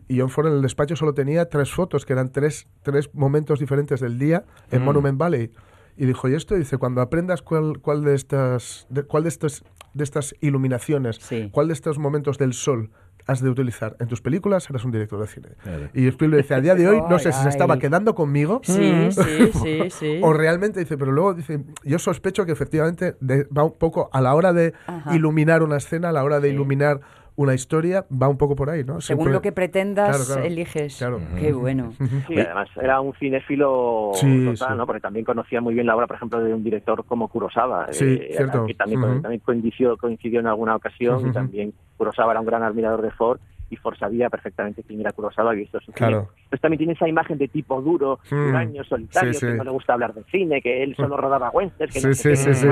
Y 0.09 0.18
John 0.18 0.29
Ford 0.31 0.49
en 0.49 0.55
el 0.55 0.62
despacho 0.62 0.97
solo 0.97 1.14
tenía 1.14 1.49
tres 1.49 1.70
fotos, 1.72 2.05
que 2.05 2.12
eran 2.14 2.33
tres, 2.33 2.66
tres 2.83 3.14
momentos 3.14 3.61
diferentes 3.61 4.01
del 4.01 4.18
día 4.19 4.45
en 4.71 4.83
Mm. 4.83 4.85
Monument 4.85 5.19
Valley. 5.19 5.51
Y 5.97 6.07
dijo, 6.07 6.29
¿y 6.29 6.35
esto? 6.35 6.55
Dice, 6.55 6.79
cuando 6.79 7.01
aprendas 7.01 7.43
cuál, 7.43 7.81
cuál 7.81 8.05
de 8.05 8.14
estas 8.14 8.87
de, 8.89 9.03
cuál 9.03 9.25
de 9.25 9.29
estas 9.31 9.64
de 9.95 10.05
estas 10.05 10.35
iluminaciones, 10.41 11.19
cuál 11.51 11.69
de 11.69 11.73
estos 11.75 11.99
momentos 11.99 12.39
del 12.39 12.53
sol 12.53 12.91
has 13.27 13.43
de 13.43 13.51
utilizar 13.51 13.95
en 14.01 14.07
tus 14.09 14.23
películas, 14.23 14.64
serás 14.64 14.85
un 14.85 14.91
director 14.93 15.21
de 15.21 15.27
cine. 15.27 15.49
Y 15.93 16.07
Spielberg 16.09 16.43
dice, 16.43 16.55
a 16.55 16.61
día 16.61 16.75
de 16.75 16.89
hoy, 16.89 17.03
no 17.11 17.19
sé 17.19 17.33
si 17.33 17.43
se 17.43 17.49
estaba 17.51 17.79
quedando 17.79 18.14
conmigo 18.14 18.61
Sí, 18.64 19.09
sí, 19.11 19.51
sí, 19.53 19.91
sí. 19.91 20.21
o 20.23 20.33
realmente 20.33 20.81
dice, 20.81 20.97
pero 20.97 21.12
luego 21.12 21.35
dice, 21.35 21.62
yo 21.85 21.99
sospecho 21.99 22.47
que 22.47 22.53
efectivamente 22.53 23.16
de- 23.21 23.45
va 23.47 23.64
un 23.64 23.75
poco 23.77 24.09
a 24.12 24.21
la 24.23 24.35
hora 24.35 24.53
de 24.55 24.73
Ajá. 24.87 25.14
iluminar 25.14 25.62
una 25.62 25.77
escena, 25.77 26.09
a 26.11 26.12
la 26.12 26.23
hora 26.25 26.41
de 26.41 26.49
iluminar 26.51 27.01
una 27.39 27.55
historia, 27.55 28.05
va 28.11 28.28
un 28.28 28.36
poco 28.36 28.57
por 28.57 28.68
ahí, 28.68 28.82
¿no? 28.82 29.01
Según 29.01 29.26
Siempre- 29.26 29.32
lo 29.32 29.43
que 29.43 29.53
pretendas, 29.53 30.09
Claro, 30.09 30.24
claro. 30.26 30.43
eliges. 30.43 30.99
Claro. 30.99 31.20
Qué 31.39 31.53
bueno. 31.53 31.93
Sí, 32.26 32.34
además 32.36 32.68
era 32.82 33.01
un 33.01 33.14
cinéfilo 33.14 34.11
Sí, 34.14 34.45
total, 34.45 34.72
sí. 34.72 34.76
¿no? 34.76 34.86
Porque 34.86 35.01
también 35.01 35.24
conocía 35.24 35.61
muy 35.61 35.72
bien 35.72 35.86
la 35.86 35.95
obra, 35.95 36.09
por 36.09 36.16
ejemplo, 36.16 36.43
de 36.43 36.53
un 36.53 36.64
director 36.64 37.05
como 37.05 37.28
Kurosawa, 37.28 37.93
Sí, 37.93 38.05
eh, 38.20 38.34
cierto. 38.36 38.66
que 38.66 38.74
también, 38.74 39.01
coincidió, 39.45 39.97
coincidió 39.97 40.41
en 40.41 40.49
alguna 40.49 40.74
ocasión 40.74 41.28
y 41.28 41.32
también 41.32 41.72
Kurosawa 41.97 42.32
era 42.32 42.41
un 42.41 42.47
gran 42.47 42.64
admirador 42.64 43.03
de 43.03 43.12
Ford 43.12 43.39
y 43.71 43.77
Ford 43.77 43.97
sabía 43.99 44.31
perfectamente 44.31 44.83
quién 44.83 45.01
era 45.01 45.12
Kurosawa 45.12 45.55
y 45.55 45.59
visto 45.59 45.79
su 45.81 45.93
Claro. 45.93 46.29
cine. 46.31 46.43
Pues 46.49 46.61
también 46.61 46.79
tiene 46.79 46.93
esa 46.95 47.07
imagen 47.09 47.37
de 47.39 47.49
tipo 47.49 47.81
duro, 47.83 48.19
Mm. 48.31 48.49
huraño, 48.49 48.85
solitario, 48.85 49.35
Sí, 49.35 49.41
que 49.47 49.53
no 49.55 49.64
le 49.64 49.71
gusta 49.71 49.93
hablar 49.93 50.14
de 50.14 50.23
cine, 50.31 50.62
que 50.62 50.83
él 50.83 50.95
solo 50.97 51.16
rodaba 51.16 51.51
westerns, 51.51 51.93
que 51.95 52.01
no 52.01 52.14
Sí, 52.14 52.23
sé 52.23 52.37
sí, 52.37 52.45
qué, 52.45 52.55
sí, 52.55 52.61
sí. 52.61 52.69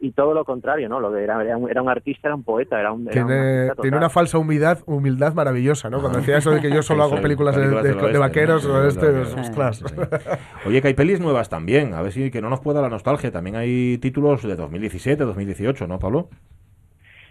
y 0.00 0.10
todo 0.12 0.34
lo 0.34 0.44
contrario, 0.44 0.88
¿no? 0.88 0.98
Lo 1.00 1.10
de 1.10 1.22
era, 1.24 1.42
era, 1.44 1.56
un, 1.56 1.70
era 1.70 1.82
un 1.82 1.88
artista, 1.88 2.28
era 2.28 2.34
un 2.34 2.42
poeta, 2.42 2.78
era 2.80 2.92
un, 2.92 3.08
era 3.08 3.22
un 3.22 3.28
Tiene, 3.28 3.40
artista 3.60 3.82
tiene 3.82 3.96
una 3.96 4.10
falsa 4.10 4.38
humildad, 4.38 4.78
humildad 4.86 5.34
maravillosa, 5.34 5.88
¿no? 5.90 6.00
Cuando 6.00 6.18
decía 6.18 6.38
eso 6.38 6.50
de 6.50 6.60
que 6.60 6.70
yo 6.70 6.82
solo 6.82 7.02
Sí, 7.04 7.08
hago 7.08 7.16
sí, 7.18 7.22
películas 7.22 7.54
de, 7.56 7.68
de- 7.68 7.82
de 7.82 7.92
oeste, 7.92 8.18
vaqueros 8.18 8.66
¿no? 8.66 8.74
o 8.74 8.84
este, 8.86 9.08
ostras. 9.40 9.82
Oye, 10.66 10.82
que 10.82 10.88
hay 10.88 10.94
pelis 10.94 11.20
nuevas 11.20 11.48
también, 11.48 11.94
a 11.94 12.02
ver 12.02 12.12
si 12.12 12.30
que 12.30 12.40
no 12.42 12.50
nos 12.50 12.60
pueda 12.60 12.80
la 12.82 12.88
nostalgia. 12.88 13.30
También 13.30 13.56
hay 13.56 13.98
títulos 13.98 14.42
de 14.42 14.56
2017, 14.56 15.24
2018, 15.24 15.86
¿no, 15.86 15.98
Pablo? 15.98 16.28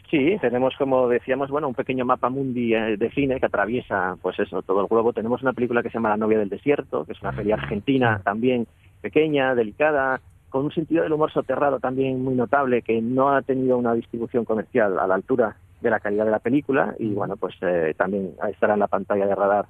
Sí, 0.10 0.38
tenemos, 0.42 0.76
como 0.76 1.08
decíamos, 1.08 1.52
bueno, 1.52 1.68
un 1.68 1.76
pequeño 1.76 2.04
mapa 2.04 2.30
mundi 2.30 2.74
eh, 2.74 2.98
de 2.98 3.12
cine 3.12 3.40
que 3.40 3.46
atraviesa, 3.46 4.16
pues 4.22 4.40
eso, 4.40 4.64
todo 4.64 4.82
el 4.82 4.88
globo. 4.88 5.14
Tenemos 5.14 5.44
una 5.44 5.54
película 5.54 5.84
que 5.84 5.90
se 5.90 5.96
llama 5.96 6.10
La 6.10 6.18
novia 6.18 6.40
del 6.40 6.50
desierto, 6.50 7.06
que 7.06 7.12
es 7.12 7.22
una 7.22 7.32
peli 7.32 7.52
argentina 7.52 8.20
también 8.24 8.66
pequeña, 9.02 9.54
delicada, 9.54 10.20
con 10.50 10.66
un 10.66 10.72
sentido 10.72 11.04
del 11.04 11.14
humor 11.14 11.32
soterrado 11.32 11.80
también 11.80 12.24
muy 12.24 12.34
notable, 12.34 12.82
que 12.82 13.02
no 13.02 13.30
ha 13.30 13.44
tenido 13.44 13.78
una 13.78 13.94
distribución 13.94 14.46
comercial 14.46 14.98
a 14.98 15.06
la 15.06 15.14
altura 15.14 15.58
de 15.80 15.90
la 15.92 16.00
calidad 16.00 16.26
de 16.26 16.32
la 16.32 16.40
película. 16.40 16.96
Y, 16.98 17.14
bueno, 17.14 17.38
pues 17.38 17.54
eh, 17.62 17.94
también 17.96 18.32
estará 18.50 18.74
en 18.74 18.80
la 18.80 18.88
pantalla 18.88 19.28
de 19.28 19.36
radar 19.36 19.68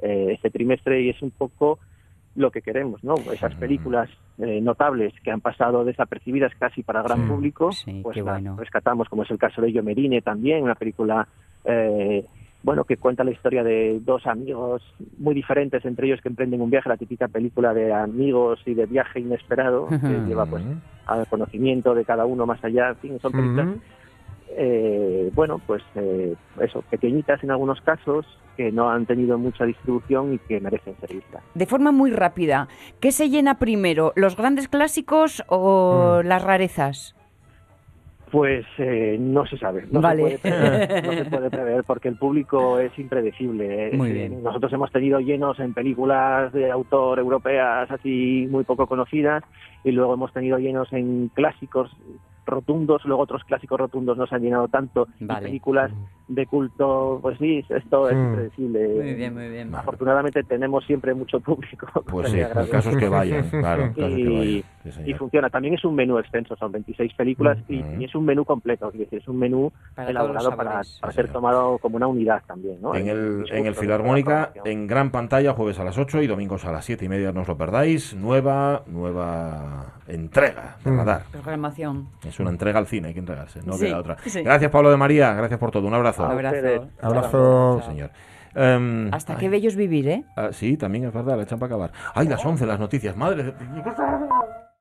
eh, 0.00 0.30
este 0.32 0.48
trimestre 0.48 1.02
y 1.02 1.10
es 1.10 1.20
un 1.20 1.32
poco 1.32 1.78
lo 2.34 2.50
que 2.50 2.62
queremos, 2.62 3.02
¿no? 3.04 3.14
Esas 3.32 3.54
películas 3.56 4.08
eh, 4.38 4.60
notables 4.60 5.12
que 5.22 5.30
han 5.30 5.40
pasado 5.40 5.84
desapercibidas 5.84 6.52
casi 6.58 6.82
para 6.82 7.00
el 7.00 7.04
gran 7.06 7.22
Sí, 7.22 7.28
público, 7.28 7.72
sí, 7.72 8.00
pues 8.02 8.14
qué 8.14 8.22
la 8.22 8.32
bueno. 8.32 8.56
rescatamos, 8.56 9.08
como 9.08 9.22
es 9.24 9.30
el 9.30 9.38
caso 9.38 9.60
de 9.60 9.72
Yo 9.72 9.82
Merine 9.82 10.22
también, 10.22 10.62
una 10.62 10.74
película 10.74 11.28
eh, 11.64 12.24
bueno 12.62 12.84
que 12.84 12.96
cuenta 12.96 13.24
la 13.24 13.32
historia 13.32 13.62
de 13.64 14.00
dos 14.04 14.26
amigos 14.26 14.82
muy 15.18 15.34
diferentes 15.34 15.84
entre 15.84 16.06
ellos 16.06 16.20
que 16.22 16.28
emprenden 16.28 16.60
un 16.62 16.70
viaje, 16.70 16.88
la 16.88 16.96
típica 16.96 17.28
película 17.28 17.74
de 17.74 17.92
amigos 17.92 18.60
y 18.66 18.74
de 18.74 18.86
viaje 18.86 19.20
inesperado 19.20 19.88
que 19.88 20.20
lleva 20.26 20.46
pues 20.46 20.64
al 21.06 21.26
conocimiento 21.26 21.94
de 21.94 22.04
cada 22.04 22.24
uno 22.24 22.46
más 22.46 22.62
allá, 22.64 22.90
en 22.90 22.96
fin, 22.96 23.18
son 23.20 23.32
películas 23.32 23.68
eh, 24.56 25.30
bueno, 25.34 25.60
pues 25.66 25.82
eh, 25.94 26.34
eso, 26.60 26.82
pequeñitas 26.90 27.42
en 27.44 27.50
algunos 27.50 27.80
casos, 27.80 28.26
que 28.56 28.70
no 28.70 28.90
han 28.90 29.06
tenido 29.06 29.38
mucha 29.38 29.64
distribución 29.64 30.34
y 30.34 30.38
que 30.38 30.60
merecen 30.60 30.94
ser 31.00 31.14
vistas. 31.14 31.42
De 31.54 31.66
forma 31.66 31.90
muy 31.92 32.10
rápida, 32.10 32.68
¿qué 33.00 33.10
se 33.12 33.30
llena 33.30 33.58
primero, 33.58 34.12
los 34.14 34.36
grandes 34.36 34.68
clásicos 34.68 35.42
o 35.48 36.20
Mm. 36.22 36.26
las 36.26 36.42
rarezas? 36.42 37.14
Pues 38.30 38.64
eh, 38.78 39.18
no 39.20 39.44
se 39.46 39.58
sabe, 39.58 39.84
no, 39.90 40.00
Vale. 40.00 40.22
se 40.22 40.38
puede 40.38 40.56
prever, 40.58 41.04
no 41.04 41.12
se 41.12 41.24
puede 41.26 41.50
prever 41.50 41.84
porque 41.84 42.08
el 42.08 42.16
público 42.16 42.78
es 42.78 42.98
impredecible. 42.98 43.90
Muy 43.92 44.10
bien. 44.12 44.42
Nosotros 44.42 44.72
hemos 44.72 44.90
tenido 44.90 45.20
llenos 45.20 45.58
en 45.60 45.74
películas 45.74 46.50
de 46.54 46.70
autor 46.70 47.18
europeas 47.18 47.90
así 47.90 48.46
muy 48.50 48.64
poco 48.64 48.86
conocidas 48.86 49.44
y 49.84 49.90
luego 49.92 50.14
hemos 50.14 50.32
tenido 50.32 50.56
llenos 50.58 50.90
en 50.94 51.28
clásicos 51.34 51.90
rotundos, 52.46 53.04
luego 53.04 53.22
otros 53.22 53.44
clásicos 53.44 53.78
rotundos 53.78 54.16
no 54.16 54.26
se 54.26 54.34
han 54.34 54.42
llenado 54.42 54.68
tanto 54.68 55.08
y 55.20 55.24
Vale. 55.26 55.46
películas 55.46 55.90
de 56.28 56.46
culto, 56.46 57.18
pues 57.22 57.38
sí, 57.38 57.64
esto 57.68 58.08
es 58.08 58.16
Mm. 58.16 58.24
impredecible. 58.26 58.88
Muy 58.88 59.14
bien, 59.14 59.34
muy 59.34 59.48
bien. 59.48 59.74
Afortunadamente 59.74 60.42
tenemos 60.44 60.84
siempre 60.84 61.14
mucho 61.14 61.40
público. 61.40 61.86
Pues 62.06 62.26
sí, 62.30 62.34
que 62.34 62.40
el 62.40 62.46
agradezco. 62.46 62.72
caso 62.76 62.90
es 62.90 62.96
que 62.96 63.08
vayan, 63.08 63.48
claro, 63.50 63.92
que 63.94 64.00
Y, 64.08 64.24
vayan. 64.38 64.64
Sí, 64.84 64.90
y 65.06 65.14
funciona. 65.14 65.48
También 65.48 65.74
es 65.74 65.84
un 65.84 65.94
menú 65.94 66.18
extenso, 66.18 66.56
son 66.56 66.72
26 66.72 67.14
películas 67.14 67.58
y, 67.68 67.76
y 67.98 68.04
es 68.04 68.14
un 68.14 68.24
menú 68.24 68.44
completo, 68.44 68.88
es 68.92 68.98
decir, 68.98 69.18
es 69.20 69.28
un 69.28 69.38
menú 69.38 69.72
Para 69.94 70.10
elaborado 70.10 70.56
para, 70.56 70.80
para 71.00 71.12
ser 71.12 71.28
tomado 71.28 71.78
como 71.78 71.96
una 71.96 72.06
unidad 72.08 72.42
también. 72.46 72.80
¿no? 72.82 72.94
En 72.94 73.06
el, 73.08 73.28
discurso, 73.38 73.54
en 73.54 73.66
el 73.66 73.74
Filarmónica, 73.74 74.52
la 74.64 74.70
en 74.70 74.86
gran 74.86 75.10
pantalla, 75.10 75.52
jueves 75.52 75.78
a 75.78 75.84
las 75.84 75.96
8 75.98 76.22
y 76.22 76.26
domingos 76.26 76.64
a 76.64 76.72
las 76.72 76.84
7 76.84 77.04
y 77.04 77.08
media, 77.08 77.32
no 77.32 77.42
os 77.42 77.48
lo 77.48 77.56
perdáis. 77.56 78.14
Nueva, 78.14 78.82
nueva 78.86 79.92
entrega 80.08 80.76
de 80.84 80.90
Mm. 80.90 80.96
Radar. 80.98 81.22
Programación. 81.30 82.08
Es 82.26 82.40
una 82.40 82.50
entrega 82.50 82.78
al 82.78 82.86
cine, 82.86 83.08
hay 83.08 83.14
que 83.14 83.20
entregarse, 83.20 83.60
no 83.64 83.74
Sí, 83.74 83.86
queda 83.86 83.98
otra. 83.98 84.16
sí. 84.24 84.42
Gracias, 84.42 84.70
Pablo 84.70 84.90
de 84.90 84.96
María, 84.96 85.32
gracias 85.34 85.58
por 85.60 85.70
todo. 85.70 85.86
Un 85.86 85.94
abrazo. 85.94 86.24
Abrazo. 86.24 86.88
Abrazo. 87.00 87.80
Sí, 87.82 87.86
señor. 87.90 88.10
Em, 88.54 89.08
Hasta 89.14 89.32
ay, 89.32 89.38
qué 89.40 89.48
bello 89.48 89.68
es 89.68 89.76
vivir, 89.76 90.08
¿eh? 90.08 90.24
ah, 90.36 90.48
sí, 90.52 90.76
también 90.76 91.04
es 91.06 91.12
verdad, 91.14 91.36
le 91.38 91.44
echan 91.44 91.58
para 91.58 91.74
acabar. 91.74 91.92
Ay, 92.14 92.28
las 92.28 92.44
11, 92.44 92.66
las 92.66 92.78
noticias, 92.78 93.16
madre. 93.16 93.44
de- 93.44 93.52